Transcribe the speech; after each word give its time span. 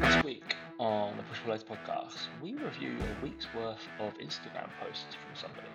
This 0.00 0.24
week 0.24 0.56
on 0.78 1.14
the 1.18 1.22
Push 1.24 1.46
Legs 1.46 1.62
podcast, 1.62 2.16
we 2.42 2.54
review 2.54 2.96
a 2.98 3.22
week's 3.22 3.46
worth 3.54 3.86
of 3.98 4.16
Instagram 4.16 4.70
posts 4.82 5.14
from 5.14 5.34
somebody, 5.34 5.68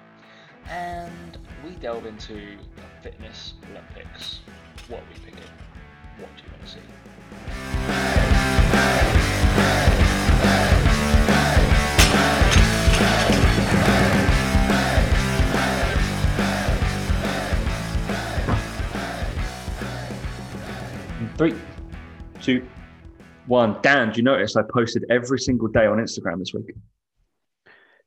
and 0.67 1.37
we 1.63 1.75
delve 1.75 2.07
into 2.07 2.33
the 2.33 2.81
fitness 3.03 3.53
Olympics. 3.69 4.39
What 4.88 5.01
are 5.01 5.03
we 5.13 5.19
picking? 5.19 5.43
What 6.17 6.29
do 6.35 6.43
you 6.43 6.49
want 6.51 6.65
to 6.65 6.71
see? 6.71 6.81
Three, 21.38 21.54
two, 22.42 22.66
one. 23.48 23.77
Dan, 23.82 24.12
do 24.12 24.18
you 24.18 24.23
notice 24.23 24.55
I 24.55 24.64
posted 24.64 25.05
every 25.09 25.39
single 25.39 25.68
day 25.68 25.86
on 25.86 25.97
Instagram 25.97 26.39
this 26.39 26.54
week? 26.54 26.75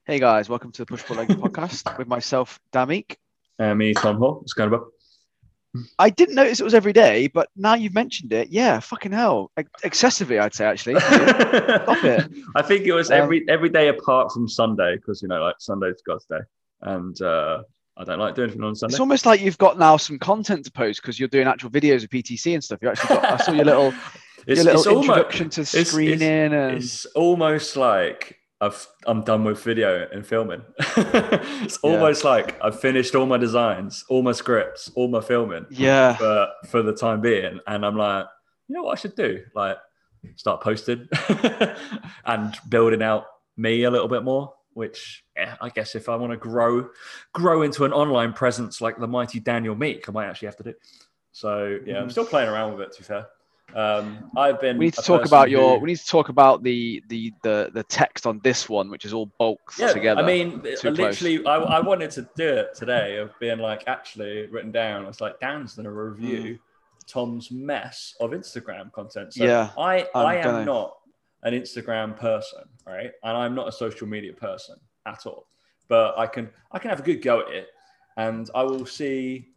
Hey 0.04 0.18
guys, 0.18 0.48
welcome 0.48 0.72
to 0.72 0.82
the 0.82 0.86
Push 0.86 1.04
Pull 1.04 1.16
Legs 1.16 1.34
podcast 1.34 1.98
with 1.98 2.08
myself, 2.08 2.58
Dan 2.72 2.88
Meek. 2.88 3.18
Uh, 3.58 3.74
me, 3.74 3.92
Tom 3.92 4.18
Hall. 4.18 4.36
What's 4.40 4.52
going 4.54 4.72
on? 4.72 4.84
I 5.98 6.08
didn't 6.10 6.34
notice 6.34 6.60
it 6.60 6.64
was 6.64 6.74
every 6.74 6.94
day, 6.94 7.26
but 7.28 7.50
now 7.54 7.74
you've 7.74 7.94
mentioned 7.94 8.32
it, 8.32 8.48
yeah, 8.48 8.80
fucking 8.80 9.12
hell, 9.12 9.50
Ex- 9.56 9.70
excessively, 9.84 10.38
I'd 10.38 10.54
say 10.54 10.64
actually. 10.64 10.98
Stop 11.00 12.04
it. 12.04 12.30
I 12.56 12.62
think 12.62 12.86
it 12.86 12.92
was 12.92 13.10
Um, 13.10 13.20
every 13.22 13.44
every 13.48 13.68
day 13.68 13.88
apart 13.88 14.32
from 14.32 14.48
Sunday 14.48 14.96
because 14.96 15.20
you 15.20 15.28
know, 15.28 15.40
like 15.40 15.56
Sunday's 15.58 16.00
God's 16.06 16.24
day, 16.24 16.38
and 16.80 17.20
uh, 17.20 17.62
I 17.98 18.04
don't 18.04 18.18
like 18.18 18.34
doing 18.34 18.48
anything 18.48 18.64
on 18.64 18.74
Sunday. 18.74 18.94
It's 18.94 19.00
almost 19.00 19.26
like 19.26 19.42
you've 19.42 19.58
got 19.58 19.78
now 19.78 19.98
some 19.98 20.18
content 20.18 20.64
to 20.64 20.72
post 20.72 21.02
because 21.02 21.20
you're 21.20 21.28
doing 21.28 21.46
actual 21.46 21.68
videos 21.70 22.02
of 22.02 22.08
PTC 22.10 22.54
and 22.54 22.64
stuff. 22.64 22.78
You 22.80 22.88
actually 22.88 23.16
got, 23.16 23.24
I 23.24 23.36
saw 23.36 23.52
your 23.52 23.66
little, 23.66 23.92
It's, 24.48 24.56
your 24.64 24.64
little 24.64 24.80
it's 24.80 24.86
almost- 24.86 25.08
introduction 25.08 25.50
to 25.50 25.60
it's- 25.60 25.88
screening 25.90 26.52
and 26.52 26.76
It's 26.78 27.04
almost 27.06 27.76
like 27.76 28.36
I've 28.60 28.88
I'm 29.06 29.22
done 29.22 29.44
with 29.44 29.62
video 29.62 30.08
and 30.12 30.26
filming. 30.26 30.62
it's 30.96 31.76
almost 31.78 32.24
like 32.24 32.58
I've 32.60 32.80
finished 32.80 33.14
all 33.14 33.26
my 33.26 33.36
designs, 33.36 34.04
all 34.08 34.22
my 34.22 34.32
scripts, 34.32 34.90
all 34.96 35.06
my 35.08 35.20
filming. 35.20 35.66
yeah, 35.70 36.16
But 36.18 36.50
for 36.68 36.82
the 36.82 36.92
time 36.92 37.20
being, 37.20 37.60
and 37.68 37.86
I'm 37.86 37.96
like, 37.96 38.26
you 38.66 38.74
know 38.74 38.82
what 38.82 38.98
I 38.98 39.00
should 39.00 39.14
do? 39.14 39.44
Like 39.54 39.76
start 40.34 40.60
posting 40.62 41.08
and 42.26 42.56
building 42.68 43.02
out 43.02 43.26
me 43.56 43.84
a 43.84 43.90
little 43.90 44.08
bit 44.08 44.24
more. 44.24 44.54
Which 44.74 45.24
yeah, 45.36 45.56
I 45.60 45.70
guess 45.70 45.94
if 45.96 46.08
I 46.08 46.14
want 46.16 46.32
to 46.32 46.36
grow 46.36 46.88
grow 47.34 47.62
into 47.62 47.84
an 47.84 47.92
online 47.92 48.32
presence 48.32 48.80
like 48.80 48.98
the 48.98 49.08
mighty 49.08 49.40
Daniel 49.40 49.74
Meek, 49.74 50.08
I 50.08 50.12
might 50.12 50.26
actually 50.26 50.46
have 50.46 50.56
to 50.58 50.62
do. 50.64 50.74
So 51.32 51.78
yeah, 51.84 51.98
I'm 51.98 52.06
Mhm. 52.08 52.10
still 52.12 52.24
playing 52.26 52.48
around 52.48 52.72
with 52.76 52.82
it. 52.88 52.92
To 52.94 52.98
be 53.00 53.04
fair, 53.04 53.26
um, 53.74 54.30
I've 54.36 54.60
been. 54.60 54.78
we 54.78 54.86
need 54.86 54.94
to 54.94 55.02
talk 55.02 55.24
about 55.26 55.50
your. 55.50 55.74
who- 55.76 55.82
We 55.82 55.88
need 55.88 55.98
to 55.98 56.06
talk 56.06 56.28
about 56.30 56.62
the 56.62 57.02
the 57.08 57.32
the 57.42 57.70
the 57.74 57.82
text 57.84 58.26
on 58.26 58.40
this 58.42 58.68
one, 58.68 58.90
which 58.90 59.04
is 59.04 59.12
all 59.12 59.26
bulked 59.38 59.78
yeah, 59.78 59.92
together. 59.92 60.22
I 60.22 60.26
mean, 60.26 60.62
Too 60.80 60.90
literally, 60.90 61.44
I, 61.46 61.56
I 61.56 61.80
wanted 61.80 62.10
to 62.12 62.28
do 62.36 62.48
it 62.48 62.74
today 62.74 63.16
of 63.18 63.30
being 63.40 63.58
like 63.58 63.84
actually 63.86 64.46
written 64.46 64.72
down. 64.72 65.06
It's 65.06 65.20
like 65.20 65.38
Dan's 65.40 65.74
going 65.74 65.84
to 65.84 65.92
review 65.92 66.58
Tom's 67.06 67.50
mess 67.50 68.14
of 68.20 68.30
Instagram 68.30 68.90
content. 68.92 69.34
So 69.34 69.44
Mm. 69.44 69.46
Yeah, 69.46 69.70
I 69.78 70.08
I'm 70.14 70.26
I 70.26 70.36
am 70.36 70.44
gonna- 70.44 70.64
not 70.64 70.96
an 71.42 71.54
Instagram 71.54 72.16
person, 72.16 72.64
right? 72.86 73.12
And 73.22 73.36
I'm 73.36 73.54
not 73.54 73.68
a 73.68 73.72
social 73.72 74.06
media 74.08 74.32
person 74.32 74.76
at 75.06 75.24
all. 75.26 75.46
But 75.88 76.18
I 76.18 76.26
can 76.26 76.50
I 76.72 76.78
can 76.78 76.90
have 76.90 77.00
a 77.00 77.02
good 77.02 77.22
go 77.22 77.40
at 77.42 77.48
it, 77.54 77.68
and 78.16 78.50
I 78.54 78.62
will 78.62 78.86
see 78.86 79.48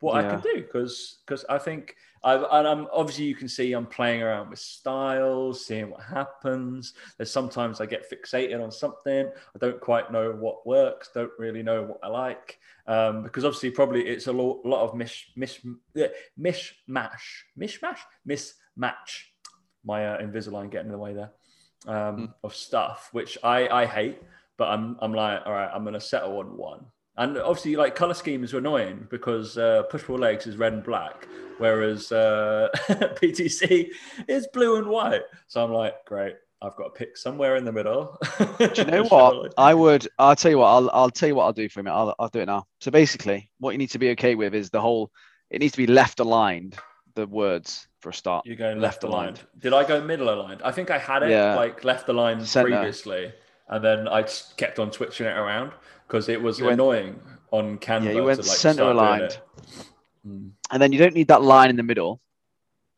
what 0.00 0.14
I 0.24 0.28
can 0.28 0.40
do 0.40 0.54
because 0.62 1.18
because 1.26 1.44
I 1.48 1.58
think 1.58 1.96
I 2.22 2.34
and 2.58 2.68
I'm 2.68 2.86
obviously 2.92 3.24
you 3.24 3.34
can 3.34 3.48
see 3.48 3.72
I'm 3.72 3.86
playing 3.86 4.22
around 4.22 4.50
with 4.50 4.58
styles, 4.58 5.64
seeing 5.66 5.90
what 5.90 6.02
happens. 6.02 6.94
There's 7.16 7.30
sometimes 7.30 7.80
I 7.80 7.86
get 7.86 8.10
fixated 8.10 8.62
on 8.62 8.70
something. 8.70 9.26
I 9.28 9.58
don't 9.58 9.80
quite 9.80 10.12
know 10.12 10.32
what 10.32 10.66
works. 10.66 11.10
Don't 11.14 11.32
really 11.38 11.62
know 11.62 11.82
what 11.84 11.98
I 12.02 12.08
like 12.08 12.58
um, 12.86 13.22
because 13.22 13.44
obviously 13.44 13.70
probably 13.70 14.06
it's 14.06 14.26
a 14.26 14.32
lo- 14.32 14.60
lot 14.64 14.82
of 14.82 14.94
mish 14.94 15.30
mish 15.36 15.60
mishmash 16.40 17.20
mishmash 17.58 17.98
mismatch. 18.28 19.24
My 19.84 20.06
uh, 20.06 20.22
Invisalign 20.22 20.70
getting 20.70 20.86
in 20.86 20.92
the 20.92 20.98
way 20.98 21.14
there 21.14 21.30
um, 21.86 22.34
of 22.42 22.54
stuff 22.54 23.10
which 23.12 23.38
I 23.42 23.68
I 23.68 23.86
hate. 23.86 24.20
But 24.56 24.70
I'm 24.70 24.96
I'm 25.00 25.14
like 25.14 25.42
all 25.46 25.52
right. 25.52 25.70
I'm 25.72 25.84
gonna 25.84 26.00
settle 26.00 26.38
on 26.38 26.56
one. 26.56 26.86
And 27.18 27.36
obviously, 27.36 27.74
like 27.74 27.96
color 27.96 28.14
schemes 28.14 28.54
are 28.54 28.58
annoying 28.58 29.08
because 29.10 29.58
uh, 29.58 29.82
push 29.90 30.04
pull 30.04 30.18
legs 30.18 30.46
is 30.46 30.56
red 30.56 30.72
and 30.72 30.84
black, 30.84 31.26
whereas 31.58 32.12
uh, 32.12 32.68
PTC 32.88 33.88
is 34.28 34.46
blue 34.52 34.76
and 34.76 34.86
white. 34.86 35.22
So 35.48 35.62
I'm 35.64 35.72
like, 35.72 36.04
great, 36.04 36.36
I've 36.62 36.76
got 36.76 36.84
to 36.84 36.90
pick 36.90 37.16
somewhere 37.16 37.56
in 37.56 37.64
the 37.64 37.72
middle. 37.72 38.16
Do 38.38 38.70
you 38.72 38.84
know 38.84 39.02
what? 39.08 39.52
I 39.58 39.74
would. 39.74 40.06
I'll 40.20 40.36
tell 40.36 40.52
you 40.52 40.58
what. 40.58 40.68
I'll. 40.68 40.90
I'll 40.92 41.10
tell 41.10 41.28
you 41.28 41.34
what 41.34 41.44
I'll 41.46 41.52
do 41.52 41.68
for 41.68 41.80
him. 41.80 41.88
I'll. 41.88 42.14
I'll 42.20 42.28
do 42.28 42.38
it 42.38 42.46
now. 42.46 42.66
So 42.80 42.92
basically, 42.92 43.50
what 43.58 43.72
you 43.72 43.78
need 43.78 43.90
to 43.90 43.98
be 43.98 44.10
okay 44.10 44.36
with 44.36 44.54
is 44.54 44.70
the 44.70 44.80
whole. 44.80 45.10
It 45.50 45.58
needs 45.60 45.72
to 45.72 45.78
be 45.78 45.88
left 45.88 46.20
aligned. 46.20 46.76
The 47.16 47.26
words 47.26 47.88
for 48.00 48.10
a 48.10 48.14
start. 48.14 48.46
You're 48.46 48.54
going 48.54 48.78
Left 48.78 49.02
left 49.02 49.04
aligned. 49.12 49.40
Did 49.58 49.72
I 49.72 49.82
go 49.82 50.00
middle 50.00 50.30
aligned? 50.32 50.62
I 50.62 50.70
think 50.70 50.92
I 50.92 50.98
had 50.98 51.24
it 51.24 51.30
Yeah. 51.30 51.56
like 51.56 51.82
left 51.82 52.08
aligned 52.08 52.46
Centre. 52.46 52.70
previously, 52.70 53.32
and 53.68 53.84
then 53.84 54.06
I 54.06 54.22
just 54.22 54.56
kept 54.56 54.78
on 54.78 54.92
switching 54.92 55.26
it 55.26 55.36
around 55.36 55.72
because 56.08 56.28
it 56.28 56.40
was 56.42 56.58
You 56.58 56.64
went- 56.66 56.74
annoying 56.80 57.20
on 57.50 57.78
Canva. 57.78 58.04
Yeah, 58.06 58.10
you 58.12 58.24
went 58.24 58.40
to, 58.42 58.48
like, 58.48 58.56
centre 58.58 58.82
aligned. 58.84 59.38
Mm. 60.26 60.50
And 60.70 60.82
then 60.82 60.92
you 60.92 60.98
don't 60.98 61.14
need 61.14 61.28
that 61.28 61.42
line 61.42 61.70
in 61.70 61.76
the 61.76 61.82
middle. 61.82 62.20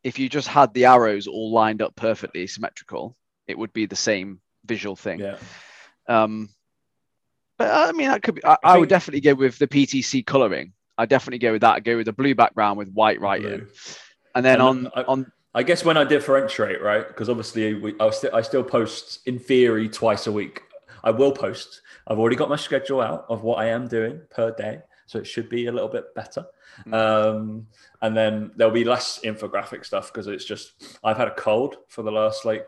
If 0.02 0.18
you 0.18 0.28
just 0.28 0.48
had 0.48 0.72
the 0.72 0.86
arrows 0.86 1.26
all 1.26 1.50
lined 1.52 1.82
up 1.82 1.94
perfectly 1.96 2.46
symmetrical, 2.46 3.14
it 3.46 3.58
would 3.58 3.72
be 3.72 3.86
the 3.86 3.96
same 3.96 4.40
visual 4.64 4.96
thing. 4.96 5.20
Yeah, 5.20 5.36
Um, 6.06 6.48
but 7.58 7.70
I 7.70 7.92
mean, 7.92 8.08
that 8.08 8.22
could 8.22 8.36
be. 8.36 8.44
I, 8.44 8.52
I 8.54 8.58
I 8.74 8.78
would 8.78 8.88
definitely 8.88 9.20
go 9.20 9.34
with 9.34 9.58
the 9.58 9.66
PTC 9.66 10.24
coloring. 10.24 10.72
I 10.96 11.06
definitely 11.06 11.38
go 11.38 11.52
with 11.52 11.60
that. 11.62 11.74
I'd 11.76 11.84
go 11.84 11.96
with 11.96 12.06
the 12.06 12.12
blue 12.12 12.34
background 12.34 12.78
with 12.78 12.90
white 12.92 13.20
writing, 13.20 13.58
Blue. 13.58 13.66
and 14.34 14.44
then 14.44 14.54
And 14.60 14.62
on 14.62 14.90
I- 14.94 15.02
on 15.02 15.32
I 15.52 15.62
guess 15.64 15.84
when 15.84 15.96
I 15.96 16.04
differentiate, 16.04 16.80
right? 16.80 17.06
Because 17.06 17.28
obviously 17.28 17.74
we, 17.74 17.94
I, 17.98 18.10
still 18.10 18.30
I 18.34 18.40
still 18.42 18.62
post 18.62 19.18
in 19.26 19.38
theory 19.40 19.88
twice 19.88 20.26
a 20.28 20.32
week. 20.32 20.62
I 21.02 21.10
will 21.10 21.32
post. 21.32 21.80
I've 22.10 22.18
already 22.18 22.36
got 22.36 22.48
my 22.48 22.56
schedule 22.56 23.00
out 23.00 23.24
of 23.28 23.44
what 23.44 23.60
I 23.60 23.66
am 23.66 23.86
doing 23.86 24.20
per 24.30 24.50
day, 24.50 24.80
so 25.06 25.18
it 25.18 25.28
should 25.28 25.48
be 25.48 25.66
a 25.66 25.72
little 25.72 25.88
bit 25.88 26.12
better. 26.14 26.44
Mm. 26.86 26.94
Um, 26.94 27.66
and 28.02 28.16
then 28.16 28.50
there'll 28.56 28.74
be 28.74 28.84
less 28.84 29.20
infographic 29.24 29.86
stuff 29.86 30.12
because 30.12 30.26
it's 30.26 30.44
just 30.44 30.98
I've 31.04 31.16
had 31.16 31.28
a 31.28 31.34
cold 31.34 31.76
for 31.88 32.02
the 32.02 32.10
last 32.10 32.44
like 32.44 32.66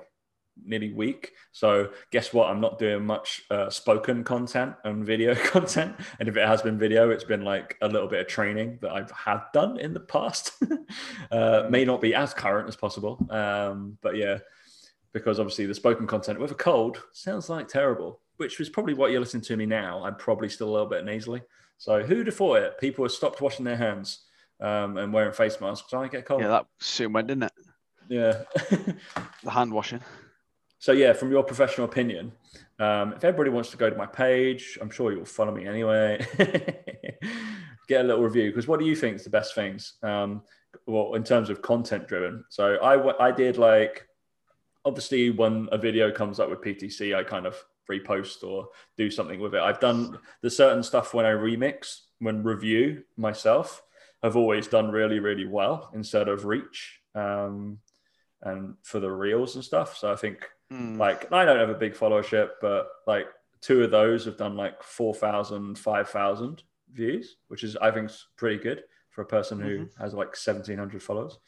nearly 0.64 0.92
week. 0.92 1.32
So 1.50 1.90
guess 2.10 2.32
what? 2.32 2.50
I'm 2.50 2.60
not 2.60 2.78
doing 2.78 3.04
much 3.04 3.42
uh, 3.50 3.68
spoken 3.68 4.22
content 4.22 4.74
and 4.84 5.04
video 5.04 5.34
content. 5.46 5.96
And 6.20 6.28
if 6.28 6.36
it 6.36 6.46
has 6.46 6.62
been 6.62 6.78
video, 6.78 7.10
it's 7.10 7.24
been 7.24 7.42
like 7.44 7.76
a 7.82 7.88
little 7.88 8.08
bit 8.08 8.20
of 8.20 8.26
training 8.28 8.78
that 8.82 8.92
I've 8.92 9.10
had 9.10 9.40
done 9.52 9.78
in 9.78 9.92
the 9.92 10.00
past. 10.00 10.52
uh, 11.32 11.66
may 11.68 11.84
not 11.84 12.00
be 12.00 12.14
as 12.14 12.32
current 12.32 12.68
as 12.68 12.76
possible. 12.76 13.26
Um, 13.30 13.98
but 14.02 14.16
yeah, 14.16 14.38
because 15.12 15.38
obviously 15.38 15.66
the 15.66 15.74
spoken 15.74 16.06
content 16.06 16.40
with 16.40 16.50
a 16.50 16.56
cold 16.56 17.02
sounds 17.12 17.48
like 17.48 17.68
terrible, 17.68 18.20
which 18.36 18.58
was 18.58 18.68
probably 18.68 18.94
what 18.94 19.10
you're 19.10 19.20
listening 19.20 19.42
to 19.44 19.56
me 19.56 19.66
now. 19.66 20.04
I'm 20.04 20.16
probably 20.16 20.48
still 20.48 20.68
a 20.68 20.72
little 20.72 20.86
bit 20.88 21.04
nasally. 21.04 21.42
So 21.78 22.02
who'd 22.02 22.26
have 22.26 22.36
thought 22.36 22.58
it? 22.58 22.78
People 22.78 23.04
have 23.04 23.12
stopped 23.12 23.40
washing 23.40 23.64
their 23.64 23.76
hands 23.76 24.20
um, 24.60 24.96
and 24.98 25.12
wearing 25.12 25.32
face 25.32 25.60
masks. 25.60 25.92
I 25.92 26.08
get 26.08 26.24
cold. 26.24 26.40
yeah, 26.42 26.48
that 26.48 26.66
soon 26.78 27.12
went, 27.12 27.28
didn't 27.28 27.44
it? 27.44 27.52
yeah. 28.08 28.42
The 29.44 29.50
hand 29.50 29.72
washing. 29.72 30.00
So 30.78 30.92
yeah, 30.92 31.12
from 31.12 31.30
your 31.30 31.42
professional 31.44 31.86
opinion, 31.86 32.32
um, 32.78 33.12
if 33.12 33.24
everybody 33.24 33.50
wants 33.50 33.70
to 33.70 33.76
go 33.76 33.88
to 33.90 33.96
my 33.96 34.06
page, 34.06 34.78
I'm 34.80 34.90
sure 34.90 35.12
you'll 35.12 35.24
follow 35.24 35.52
me 35.52 35.66
anyway. 35.66 36.24
Get 37.88 38.04
a 38.04 38.04
little 38.04 38.22
review 38.22 38.50
because 38.50 38.68
what 38.68 38.78
do 38.80 38.86
you 38.86 38.94
think 38.96 39.16
is 39.16 39.24
the 39.24 39.30
best 39.30 39.54
things? 39.54 39.94
Um, 40.02 40.42
well, 40.86 41.14
in 41.14 41.24
terms 41.24 41.50
of 41.50 41.62
content 41.62 42.08
driven. 42.08 42.44
So 42.48 42.78
I 42.82 42.96
w- 42.96 43.16
I 43.20 43.30
did 43.32 43.58
like 43.58 44.06
obviously 44.84 45.30
when 45.30 45.68
a 45.72 45.78
video 45.78 46.10
comes 46.10 46.40
up 46.40 46.50
with 46.50 46.60
PTC, 46.60 47.14
I 47.16 47.22
kind 47.24 47.46
of 47.46 47.56
repost 47.92 48.42
or 48.44 48.68
do 48.96 49.10
something 49.10 49.40
with 49.40 49.54
it. 49.54 49.60
I've 49.62 49.80
done 49.80 50.18
the 50.42 50.50
certain 50.50 50.82
stuff 50.82 51.14
when 51.14 51.26
I 51.26 51.30
remix, 51.32 52.00
when 52.18 52.42
review 52.42 53.02
myself, 53.16 53.82
I've 54.22 54.36
always 54.36 54.66
done 54.68 54.90
really 54.90 55.18
really 55.20 55.46
well 55.46 55.90
instead 55.94 56.28
of 56.28 56.44
reach. 56.44 57.00
Um, 57.14 57.78
and 58.44 58.74
for 58.82 58.98
the 58.98 59.10
reels 59.10 59.54
and 59.54 59.64
stuff. 59.64 59.96
So 59.96 60.12
I 60.12 60.16
think 60.16 60.38
Mm. 60.72 60.98
like 60.98 61.30
I 61.30 61.44
don't 61.44 61.58
have 61.58 61.68
a 61.68 61.74
big 61.84 61.94
followership, 61.94 62.48
but 62.60 62.88
like 63.06 63.26
two 63.60 63.84
of 63.84 63.90
those 63.90 64.24
have 64.24 64.38
done 64.38 64.56
like 64.56 64.82
4,000, 64.82 65.78
5,000 65.78 66.62
views, 66.90 67.36
which 67.48 67.62
is 67.62 67.76
I 67.76 67.90
think 67.90 68.10
pretty 68.36 68.56
good 68.56 68.84
for 69.10 69.20
a 69.22 69.26
person 69.26 69.60
who 69.60 69.86
has 69.98 70.14
like 70.14 70.28
1,700 70.28 71.02
followers. 71.02 71.38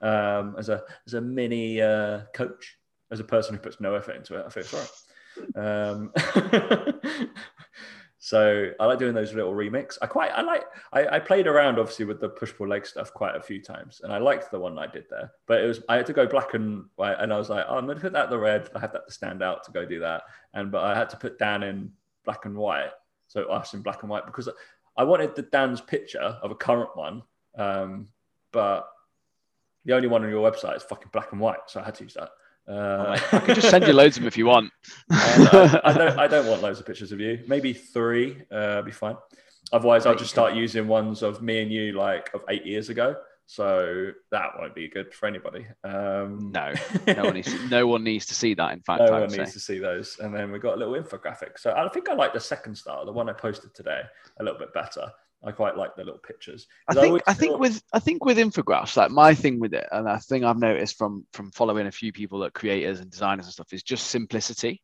Um, 0.00 0.54
as 0.56 0.68
a 0.68 0.84
as 1.06 1.14
a 1.14 1.20
mini 1.20 1.82
uh, 1.82 2.20
coach, 2.32 2.78
as 3.10 3.18
a 3.20 3.24
person 3.24 3.54
who 3.56 3.60
puts 3.60 3.80
no 3.80 3.94
effort 3.96 4.16
into 4.16 4.36
it, 4.38 4.44
I 4.46 4.50
feel 4.50 4.62
sorry. 4.62 4.86
Um, 5.54 6.12
So 8.20 8.72
I 8.80 8.84
like 8.84 8.98
doing 8.98 9.14
those 9.14 9.32
little 9.32 9.54
remix. 9.54 9.96
I 10.02 10.06
quite 10.06 10.32
I 10.32 10.42
like 10.42 10.64
I, 10.92 11.16
I 11.16 11.18
played 11.18 11.46
around 11.46 11.78
obviously 11.78 12.04
with 12.04 12.20
the 12.20 12.28
push 12.28 12.52
pull 12.52 12.68
leg 12.68 12.84
stuff 12.84 13.14
quite 13.14 13.36
a 13.36 13.40
few 13.40 13.62
times, 13.62 14.00
and 14.02 14.12
I 14.12 14.18
liked 14.18 14.50
the 14.50 14.58
one 14.58 14.78
I 14.78 14.86
did 14.86 15.04
there. 15.08 15.30
But 15.46 15.62
it 15.62 15.66
was 15.66 15.80
I 15.88 15.96
had 15.96 16.06
to 16.06 16.12
go 16.12 16.26
black 16.26 16.54
and 16.54 16.84
white, 16.96 17.16
and 17.20 17.32
I 17.32 17.38
was 17.38 17.48
like, 17.48 17.64
oh, 17.68 17.78
I'm 17.78 17.86
gonna 17.86 18.00
put 18.00 18.12
that 18.12 18.28
the 18.28 18.38
red. 18.38 18.68
I 18.74 18.80
had 18.80 18.92
that 18.92 19.06
to 19.06 19.12
stand 19.12 19.42
out 19.42 19.64
to 19.64 19.70
go 19.70 19.86
do 19.86 20.00
that, 20.00 20.24
and 20.52 20.72
but 20.72 20.82
I 20.82 20.94
had 20.94 21.08
to 21.10 21.16
put 21.16 21.38
Dan 21.38 21.62
in 21.62 21.92
black 22.24 22.44
and 22.44 22.56
white, 22.56 22.90
so 23.28 23.44
us 23.44 23.72
in 23.72 23.82
black 23.82 24.02
and 24.02 24.10
white 24.10 24.26
because 24.26 24.48
I 24.96 25.04
wanted 25.04 25.36
the 25.36 25.42
Dan's 25.42 25.80
picture 25.80 26.18
of 26.18 26.50
a 26.50 26.56
current 26.56 26.94
one, 26.96 27.22
um, 27.56 28.08
but 28.52 28.90
the 29.84 29.94
only 29.94 30.08
one 30.08 30.24
on 30.24 30.28
your 30.28 30.50
website 30.50 30.76
is 30.76 30.82
fucking 30.82 31.10
black 31.12 31.30
and 31.30 31.40
white, 31.40 31.60
so 31.68 31.80
I 31.80 31.84
had 31.84 31.94
to 31.94 32.04
use 32.04 32.14
that. 32.14 32.30
Uh, 32.68 33.18
I 33.32 33.38
could 33.38 33.54
just 33.54 33.70
send 33.70 33.86
you 33.86 33.92
loads 33.94 34.16
of 34.16 34.22
them 34.22 34.28
if 34.28 34.36
you 34.36 34.46
want. 34.46 34.70
I, 35.10 35.80
I, 35.84 35.92
don't. 35.92 36.18
I 36.18 36.26
don't 36.26 36.46
want 36.46 36.62
loads 36.62 36.80
of 36.80 36.86
pictures 36.86 37.12
of 37.12 37.20
you. 37.20 37.42
Maybe 37.46 37.72
three. 37.72 38.42
Uh, 38.50 38.82
be 38.82 38.90
fine. 38.90 39.16
Otherwise, 39.72 40.06
I'll 40.06 40.14
just 40.14 40.30
start 40.30 40.54
using 40.54 40.86
ones 40.88 41.22
of 41.22 41.42
me 41.42 41.62
and 41.62 41.72
you, 41.72 41.92
like 41.92 42.30
of 42.34 42.42
eight 42.48 42.66
years 42.66 42.88
ago. 42.88 43.16
So 43.50 44.10
that 44.30 44.50
won't 44.58 44.74
be 44.74 44.88
good 44.88 45.14
for 45.14 45.26
anybody. 45.26 45.66
Um, 45.82 46.52
no, 46.52 46.74
no 47.06 47.24
one 47.24 47.34
needs. 47.34 47.70
no 47.70 47.86
one 47.86 48.04
needs 48.04 48.26
to 48.26 48.34
see 48.34 48.52
that. 48.52 48.72
In 48.74 48.80
fact, 48.80 49.00
no 49.00 49.20
one 49.20 49.30
needs 49.30 49.54
to 49.54 49.60
see 49.60 49.78
those. 49.78 50.18
And 50.20 50.34
then 50.34 50.52
we've 50.52 50.60
got 50.60 50.74
a 50.74 50.76
little 50.76 51.02
infographic. 51.02 51.58
So 51.58 51.72
I 51.74 51.88
think 51.88 52.10
I 52.10 52.14
like 52.14 52.34
the 52.34 52.40
second 52.40 52.74
style, 52.74 53.06
the 53.06 53.12
one 53.12 53.30
I 53.30 53.32
posted 53.32 53.74
today, 53.74 54.02
a 54.38 54.44
little 54.44 54.58
bit 54.58 54.74
better. 54.74 55.10
I 55.44 55.52
quite 55.52 55.76
like 55.76 55.94
the 55.94 56.04
little 56.04 56.18
pictures. 56.18 56.66
I 56.88 56.94
think 56.94 57.22
I, 57.26 57.30
I 57.30 57.34
think 57.34 57.58
with 57.58 57.82
I 57.92 58.00
think 58.00 58.24
with 58.24 58.38
infographics, 58.38 58.96
like 58.96 59.10
my 59.10 59.34
thing 59.34 59.60
with 59.60 59.72
it, 59.72 59.86
and 59.92 60.08
a 60.08 60.18
thing 60.18 60.44
I've 60.44 60.58
noticed 60.58 60.98
from 60.98 61.26
from 61.32 61.52
following 61.52 61.86
a 61.86 61.92
few 61.92 62.12
people 62.12 62.40
that 62.40 62.54
creators 62.54 63.00
and 63.00 63.10
designers 63.10 63.46
and 63.46 63.52
stuff 63.52 63.72
is 63.72 63.82
just 63.82 64.08
simplicity. 64.08 64.82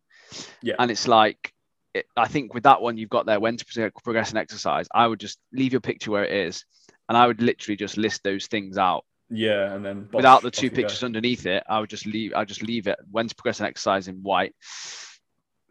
Yeah. 0.63 0.75
And 0.79 0.91
it's 0.91 1.09
like 1.09 1.53
it, 1.93 2.07
I 2.17 2.29
think 2.29 2.55
with 2.55 2.65
that 2.65 2.83
one 2.83 2.97
you've 2.97 3.11
got 3.11 3.27
there 3.27 3.41
when 3.41 3.57
to 3.57 3.91
progress 4.05 4.31
an 4.31 4.37
exercise. 4.37 4.87
I 4.95 5.07
would 5.07 5.21
just 5.21 5.39
leave 5.53 5.73
your 5.73 5.81
picture 5.81 6.13
where 6.13 6.25
it 6.25 6.33
is, 6.33 6.65
and 7.09 7.19
I 7.19 7.27
would 7.27 7.43
literally 7.43 7.77
just 7.77 7.97
list 7.97 8.23
those 8.23 8.47
things 8.47 8.79
out. 8.79 9.05
Yeah, 9.31 9.73
and 9.73 9.85
then 9.85 10.05
bosh, 10.05 10.15
without 10.15 10.43
the 10.43 10.51
two 10.51 10.71
pictures 10.71 11.03
underneath 11.03 11.47
it, 11.47 11.65
I 11.69 11.81
would 11.81 11.91
just 11.91 12.07
leave. 12.07 12.33
I 12.35 12.45
just 12.45 12.63
leave 12.63 12.87
it 12.87 12.99
when 13.11 13.27
to 13.27 13.35
progress 13.35 13.59
an 13.59 13.67
exercise 13.67 14.07
in 14.07 14.23
white 14.23 14.55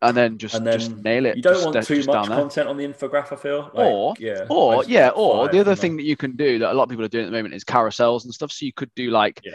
and 0.03 0.15
then 0.15 0.37
just 0.37 0.55
and 0.55 0.67
then 0.67 0.79
just 0.79 0.95
nail 0.97 1.25
it. 1.25 1.35
You 1.35 1.41
don't 1.41 1.53
just, 1.53 1.65
want 1.65 1.85
too 1.85 2.03
much 2.03 2.27
content 2.27 2.67
on 2.67 2.77
the 2.77 2.85
infograph. 2.85 3.31
I 3.31 3.35
feel. 3.35 3.71
Like, 3.73 3.73
or 3.73 4.13
yeah, 4.19 4.45
or 4.49 4.83
yeah, 4.85 5.09
or 5.09 5.47
the 5.49 5.59
other 5.59 5.75
thing 5.75 5.97
that 5.97 6.03
you 6.03 6.15
can 6.15 6.35
do 6.35 6.59
that 6.59 6.71
a 6.71 6.73
lot 6.73 6.83
of 6.83 6.89
people 6.89 7.05
are 7.05 7.09
doing 7.09 7.25
at 7.25 7.31
the 7.31 7.37
moment 7.37 7.53
is 7.53 7.63
carousels 7.63 8.25
and 8.25 8.33
stuff. 8.33 8.51
So 8.51 8.65
you 8.65 8.73
could 8.73 8.93
do 8.95 9.09
like 9.09 9.41
yeah. 9.43 9.53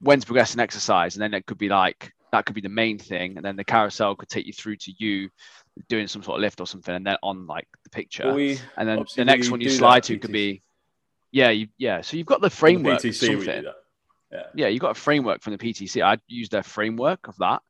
when's 0.00 0.24
progressing 0.24 0.60
exercise, 0.60 1.16
and 1.16 1.22
then 1.22 1.34
it 1.34 1.46
could 1.46 1.58
be 1.58 1.68
like 1.68 2.12
that 2.32 2.46
could 2.46 2.54
be 2.54 2.60
the 2.60 2.68
main 2.68 2.98
thing, 2.98 3.36
and 3.36 3.44
then 3.44 3.56
the 3.56 3.64
carousel 3.64 4.14
could 4.14 4.28
take 4.28 4.46
you 4.46 4.52
through 4.52 4.76
to 4.76 4.92
you 4.98 5.28
doing 5.88 6.06
some 6.06 6.22
sort 6.22 6.36
of 6.36 6.42
lift 6.42 6.60
or 6.60 6.66
something, 6.66 6.94
and 6.94 7.06
then 7.06 7.16
on 7.22 7.46
like 7.46 7.66
the 7.84 7.90
picture, 7.90 8.26
well, 8.26 8.36
we, 8.36 8.58
and 8.76 8.88
then 8.88 9.04
the 9.16 9.24
next 9.24 9.50
one 9.50 9.60
you 9.60 9.70
slide 9.70 10.04
to 10.04 10.18
could 10.18 10.32
be 10.32 10.62
yeah, 11.32 11.50
you, 11.50 11.68
yeah. 11.78 12.00
So 12.00 12.16
you've 12.16 12.26
got 12.26 12.40
the 12.40 12.50
framework. 12.50 13.00
The 13.00 13.08
PTC, 13.10 13.72
yeah. 14.32 14.42
yeah, 14.54 14.68
you've 14.68 14.80
got 14.80 14.96
a 14.96 15.00
framework 15.00 15.42
from 15.42 15.52
the 15.52 15.58
PTC. 15.58 16.02
I'd 16.02 16.20
use 16.26 16.48
their 16.48 16.62
framework 16.62 17.28
of 17.28 17.36
that, 17.38 17.62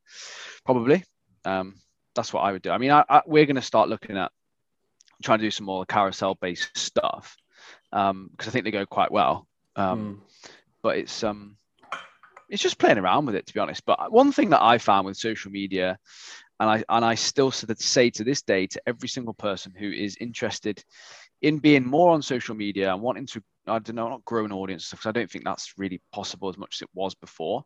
probably. 0.65 1.03
Um, 1.45 1.75
that's 2.15 2.33
what 2.33 2.41
I 2.41 2.51
would 2.51 2.61
do. 2.61 2.71
I 2.71 2.77
mean, 2.77 2.91
I, 2.91 3.03
I, 3.09 3.21
we're 3.25 3.45
going 3.45 3.55
to 3.55 3.61
start 3.61 3.89
looking 3.89 4.17
at 4.17 4.31
trying 5.23 5.39
to 5.39 5.45
do 5.45 5.51
some 5.51 5.65
more 5.65 5.85
carousel 5.85 6.35
based 6.35 6.75
stuff 6.77 7.37
because 7.91 8.09
um, 8.09 8.31
I 8.39 8.49
think 8.49 8.65
they 8.65 8.71
go 8.71 8.85
quite 8.85 9.11
well. 9.11 9.47
Um, 9.75 10.21
mm. 10.21 10.49
But 10.81 10.97
it's 10.97 11.23
um, 11.23 11.57
it's 12.49 12.61
just 12.61 12.79
playing 12.79 12.97
around 12.97 13.25
with 13.25 13.35
it, 13.35 13.45
to 13.47 13.53
be 13.53 13.59
honest. 13.59 13.85
But 13.85 14.11
one 14.11 14.31
thing 14.31 14.49
that 14.49 14.61
I 14.61 14.77
found 14.77 15.05
with 15.05 15.17
social 15.17 15.51
media, 15.51 15.97
and 16.59 16.69
I 16.69 16.83
and 16.89 17.05
I 17.05 17.15
still 17.15 17.51
say 17.51 18.09
to 18.09 18.23
this 18.23 18.41
day 18.41 18.67
to 18.67 18.81
every 18.87 19.09
single 19.09 19.33
person 19.33 19.73
who 19.77 19.89
is 19.91 20.17
interested 20.19 20.83
in 21.41 21.59
being 21.59 21.85
more 21.85 22.11
on 22.11 22.21
social 22.21 22.55
media 22.55 22.93
and 22.93 23.01
wanting 23.01 23.25
to 23.27 23.43
I 23.67 23.77
don't 23.77 23.95
know, 23.95 24.09
not 24.09 24.25
grow 24.25 24.43
an 24.43 24.51
audience 24.51 24.89
because 24.89 25.05
I 25.05 25.11
don't 25.11 25.29
think 25.29 25.45
that's 25.45 25.73
really 25.77 26.01
possible 26.11 26.49
as 26.49 26.57
much 26.57 26.77
as 26.77 26.81
it 26.81 26.89
was 26.95 27.13
before, 27.13 27.63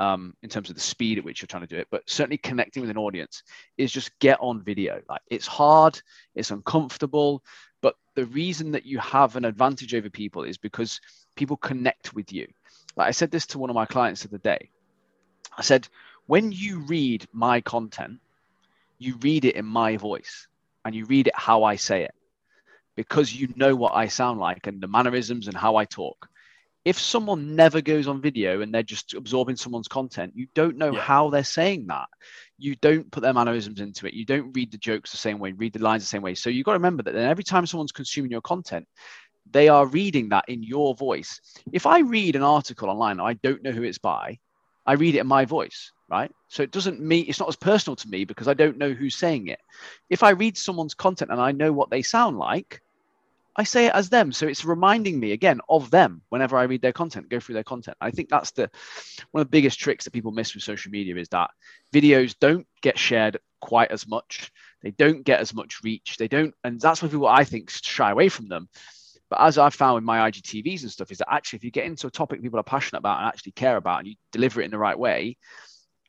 um, 0.00 0.34
in 0.42 0.48
terms 0.48 0.68
of 0.68 0.74
the 0.74 0.80
speed 0.80 1.16
at 1.18 1.24
which 1.24 1.40
you're 1.40 1.46
trying 1.46 1.66
to 1.66 1.68
do 1.68 1.78
it. 1.78 1.86
But 1.90 2.02
certainly 2.06 2.38
connecting 2.38 2.80
with 2.80 2.90
an 2.90 2.98
audience 2.98 3.44
is 3.76 3.92
just 3.92 4.18
get 4.18 4.38
on 4.40 4.62
video. 4.62 5.00
Like 5.08 5.20
it's 5.30 5.46
hard, 5.46 6.00
it's 6.34 6.50
uncomfortable, 6.50 7.44
but 7.82 7.94
the 8.16 8.26
reason 8.26 8.72
that 8.72 8.84
you 8.84 8.98
have 8.98 9.36
an 9.36 9.44
advantage 9.44 9.94
over 9.94 10.10
people 10.10 10.42
is 10.42 10.58
because 10.58 11.00
people 11.36 11.56
connect 11.56 12.14
with 12.14 12.32
you. 12.32 12.48
Like 12.96 13.06
I 13.06 13.12
said 13.12 13.30
this 13.30 13.46
to 13.48 13.58
one 13.58 13.70
of 13.70 13.76
my 13.76 13.86
clients 13.86 14.22
the 14.22 14.28
other 14.30 14.38
day. 14.38 14.70
I 15.56 15.62
said, 15.62 15.88
when 16.26 16.50
you 16.50 16.80
read 16.80 17.26
my 17.32 17.60
content, 17.60 18.18
you 18.98 19.16
read 19.18 19.44
it 19.44 19.54
in 19.54 19.64
my 19.64 19.96
voice 19.96 20.48
and 20.84 20.94
you 20.94 21.04
read 21.04 21.28
it 21.28 21.36
how 21.36 21.62
I 21.62 21.76
say 21.76 22.02
it 22.02 22.14
because 22.98 23.32
you 23.32 23.46
know 23.54 23.76
what 23.76 23.94
I 23.94 24.08
sound 24.08 24.40
like 24.40 24.66
and 24.66 24.80
the 24.80 24.88
mannerisms 24.88 25.46
and 25.46 25.56
how 25.56 25.76
I 25.76 25.84
talk. 25.84 26.28
If 26.84 26.98
someone 26.98 27.54
never 27.54 27.80
goes 27.80 28.08
on 28.08 28.20
video 28.20 28.60
and 28.60 28.74
they're 28.74 28.82
just 28.82 29.14
absorbing 29.14 29.54
someone's 29.54 29.86
content, 29.86 30.32
you 30.34 30.48
don't 30.52 30.76
know 30.76 30.92
yeah. 30.92 31.00
how 31.00 31.30
they're 31.30 31.44
saying 31.44 31.86
that. 31.86 32.08
You 32.58 32.74
don't 32.74 33.08
put 33.12 33.22
their 33.22 33.32
mannerisms 33.32 33.78
into 33.78 34.08
it. 34.08 34.14
You 34.14 34.24
don't 34.24 34.52
read 34.52 34.72
the 34.72 34.78
jokes 34.78 35.12
the 35.12 35.16
same 35.16 35.38
way, 35.38 35.52
read 35.52 35.74
the 35.74 35.78
lines 35.78 36.02
the 36.02 36.08
same 36.08 36.22
way. 36.22 36.34
So 36.34 36.50
you've 36.50 36.64
got 36.64 36.72
to 36.72 36.78
remember 36.78 37.04
that 37.04 37.14
then 37.14 37.30
every 37.30 37.44
time 37.44 37.66
someone's 37.66 37.92
consuming 37.92 38.32
your 38.32 38.40
content, 38.40 38.88
they 39.48 39.68
are 39.68 39.86
reading 39.86 40.30
that 40.30 40.46
in 40.48 40.64
your 40.64 40.96
voice. 40.96 41.40
If 41.72 41.86
I 41.86 42.00
read 42.00 42.34
an 42.34 42.42
article 42.42 42.90
online, 42.90 43.20
I 43.20 43.34
don't 43.34 43.62
know 43.62 43.70
who 43.70 43.84
it's 43.84 43.98
by, 43.98 44.40
I 44.86 44.94
read 44.94 45.14
it 45.14 45.20
in 45.20 45.28
my 45.28 45.44
voice, 45.44 45.92
right? 46.10 46.32
So 46.48 46.64
it 46.64 46.72
doesn't 46.72 47.00
mean 47.00 47.26
it's 47.28 47.38
not 47.38 47.48
as 47.48 47.54
personal 47.54 47.94
to 47.94 48.08
me 48.08 48.24
because 48.24 48.48
I 48.48 48.54
don't 48.54 48.76
know 48.76 48.92
who's 48.92 49.14
saying 49.14 49.46
it. 49.46 49.60
If 50.10 50.24
I 50.24 50.30
read 50.30 50.58
someone's 50.58 50.94
content 50.94 51.30
and 51.30 51.40
I 51.40 51.52
know 51.52 51.72
what 51.72 51.90
they 51.90 52.02
sound 52.02 52.38
like, 52.38 52.82
I 53.58 53.64
say 53.64 53.86
it 53.86 53.92
as 53.92 54.08
them. 54.08 54.30
So 54.30 54.46
it's 54.46 54.64
reminding 54.64 55.18
me 55.18 55.32
again 55.32 55.60
of 55.68 55.90
them 55.90 56.22
whenever 56.28 56.56
I 56.56 56.62
read 56.62 56.80
their 56.80 56.92
content, 56.92 57.28
go 57.28 57.40
through 57.40 57.54
their 57.54 57.64
content. 57.64 57.96
I 58.00 58.12
think 58.12 58.28
that's 58.28 58.52
the 58.52 58.70
one 59.32 59.40
of 59.40 59.48
the 59.48 59.50
biggest 59.50 59.80
tricks 59.80 60.04
that 60.04 60.12
people 60.12 60.30
miss 60.30 60.54
with 60.54 60.62
social 60.62 60.92
media 60.92 61.16
is 61.16 61.28
that 61.30 61.50
videos 61.92 62.36
don't 62.38 62.68
get 62.82 62.96
shared 62.96 63.38
quite 63.60 63.90
as 63.90 64.06
much. 64.06 64.52
They 64.80 64.92
don't 64.92 65.24
get 65.24 65.40
as 65.40 65.52
much 65.52 65.82
reach. 65.82 66.16
They 66.18 66.28
don't, 66.28 66.54
and 66.62 66.80
that's 66.80 67.02
why 67.02 67.08
people 67.08 67.26
I 67.26 67.42
think 67.42 67.68
shy 67.70 68.12
away 68.12 68.28
from 68.28 68.48
them. 68.48 68.68
But 69.28 69.40
as 69.40 69.58
I've 69.58 69.74
found 69.74 69.96
with 69.96 70.04
my 70.04 70.30
IGTVs 70.30 70.82
and 70.82 70.90
stuff, 70.90 71.10
is 71.10 71.18
that 71.18 71.32
actually 71.32 71.58
if 71.58 71.64
you 71.64 71.72
get 71.72 71.84
into 71.84 72.06
a 72.06 72.12
topic 72.12 72.40
people 72.40 72.60
are 72.60 72.62
passionate 72.62 73.00
about 73.00 73.18
and 73.18 73.26
actually 73.26 73.52
care 73.52 73.76
about, 73.76 73.98
and 73.98 74.08
you 74.08 74.14
deliver 74.30 74.60
it 74.60 74.66
in 74.66 74.70
the 74.70 74.78
right 74.78 74.98
way, 74.98 75.36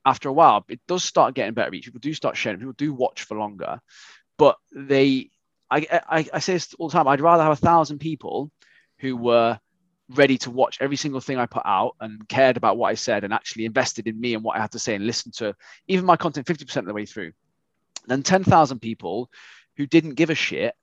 after 0.05 0.29
a 0.29 0.33
while, 0.33 0.63
it 0.69 0.79
does 0.87 1.03
start 1.03 1.33
getting 1.33 1.55
better 1.55 1.71
reach. 1.71 1.85
People 1.85 1.99
do 1.99 2.13
start 2.13 2.37
sharing. 2.37 2.59
People 2.59 2.73
do 2.77 2.93
watch 2.93 3.23
for 3.23 3.37
longer, 3.37 3.79
but 4.37 4.55
they 4.71 5.31
I, 5.71 5.87
I, 6.09 6.25
I 6.33 6.39
say 6.39 6.53
this 6.53 6.73
all 6.79 6.89
the 6.89 6.93
time. 6.93 7.07
I'd 7.07 7.21
rather 7.21 7.43
have 7.43 7.53
a 7.53 7.55
thousand 7.55 7.99
people 7.99 8.51
who 8.99 9.15
were 9.15 9.59
ready 10.09 10.37
to 10.39 10.51
watch 10.51 10.77
every 10.81 10.95
single 10.95 11.21
thing 11.21 11.37
I 11.37 11.45
put 11.45 11.63
out 11.65 11.95
and 11.99 12.27
cared 12.27 12.57
about 12.57 12.77
what 12.77 12.89
I 12.89 12.95
said 12.95 13.23
and 13.23 13.33
actually 13.33 13.65
invested 13.65 14.07
in 14.07 14.19
me 14.19 14.33
and 14.33 14.43
what 14.43 14.57
I 14.57 14.61
had 14.61 14.71
to 14.71 14.79
say 14.79 14.95
and 14.95 15.05
listened 15.05 15.35
to 15.35 15.55
even 15.87 16.05
my 16.05 16.17
content 16.17 16.47
50% 16.47 16.77
of 16.77 16.85
the 16.85 16.93
way 16.93 17.05
through. 17.05 17.31
than 18.07 18.23
10,000 18.23 18.79
people 18.79 19.29
who 19.77 19.85
didn't 19.85 20.15
give 20.15 20.31
a 20.31 20.35
shit 20.35 20.73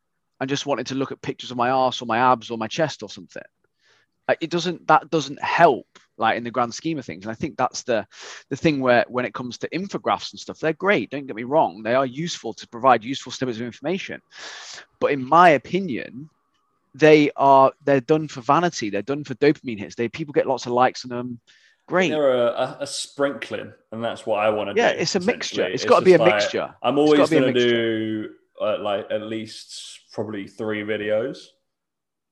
and 0.40 0.49
just 0.49 0.66
wanted 0.66 0.87
to 0.88 0.95
look 0.95 1.11
at 1.11 1.21
pictures 1.21 1.50
of 1.50 1.57
my 1.57 1.71
ass 1.71 2.00
or 2.00 2.07
my 2.07 2.19
abs 2.19 2.50
or 2.50 2.59
my 2.59 2.69
chest 2.69 3.02
or 3.02 3.11
something. 3.11 3.43
it 4.40 4.50
doesn't, 4.50 4.87
that 4.87 5.11
doesn't 5.11 5.43
help 5.43 5.99
like 6.18 6.37
in 6.37 6.44
the 6.44 6.50
grand 6.50 6.75
scheme 6.75 6.99
of 6.99 7.04
things. 7.04 7.25
And 7.25 7.32
I 7.32 7.35
think 7.35 7.56
that's 7.56 7.82
the 7.82 8.06
the 8.50 8.56
thing 8.56 8.80
where 8.80 9.04
when 9.08 9.25
it 9.25 9.35
comes 9.35 9.58
to 9.58 9.68
infographics 9.70 10.32
and 10.32 10.40
stuff, 10.40 10.61
they're 10.61 10.73
great. 10.73 11.11
Don't 11.11 11.26
get 11.26 11.37
me 11.37 11.44
wrong; 11.44 11.82
they 11.82 11.94
are 11.94 12.06
useful 12.06 12.52
to 12.54 12.68
provide 12.68 13.04
useful 13.04 13.32
snippets 13.32 13.58
of 13.58 13.66
information. 13.66 14.20
But 15.00 15.12
in 15.12 15.25
my 15.25 15.50
opinion, 15.50 16.30
they 16.94 17.30
are 17.37 17.73
they're 17.85 18.00
done 18.00 18.28
for 18.28 18.40
vanity. 18.40 18.90
They're 18.90 19.02
done 19.02 19.25
for 19.25 19.35
dopamine 19.35 19.78
hits. 19.78 19.94
They 19.94 20.08
people 20.08 20.32
get 20.32 20.46
lots 20.46 20.66
of 20.66 20.73
likes 20.73 21.04
on 21.04 21.11
them. 21.11 21.40
Great. 21.88 22.11
They're 22.11 22.49
a, 22.49 22.78
a, 22.80 22.87
sprinkling, 22.87 23.73
and 23.92 24.02
that's 24.02 24.26
what 24.26 24.40
I 24.40 24.50
want 24.50 24.70
to 24.70 24.76
yeah, 24.76 24.90
do. 24.90 24.96
Yeah, 24.96 25.02
it's 25.02 25.14
a 25.14 25.20
mixture. 25.20 25.66
it's, 25.66 25.85
it's 25.85 25.88
got 25.88 26.00
to 26.00 26.04
be 26.04 26.14
a 26.14 26.18
like, 26.18 26.35
mixture. 26.35 26.75
I'm 26.82 26.99
always 26.99 27.30
going 27.30 27.54
to 27.54 27.61
do 27.61 28.30
uh, 28.61 28.78
like 28.80 29.06
at 29.11 29.23
least 29.23 30.00
probably 30.12 30.49
three 30.49 30.82
videos 30.82 31.46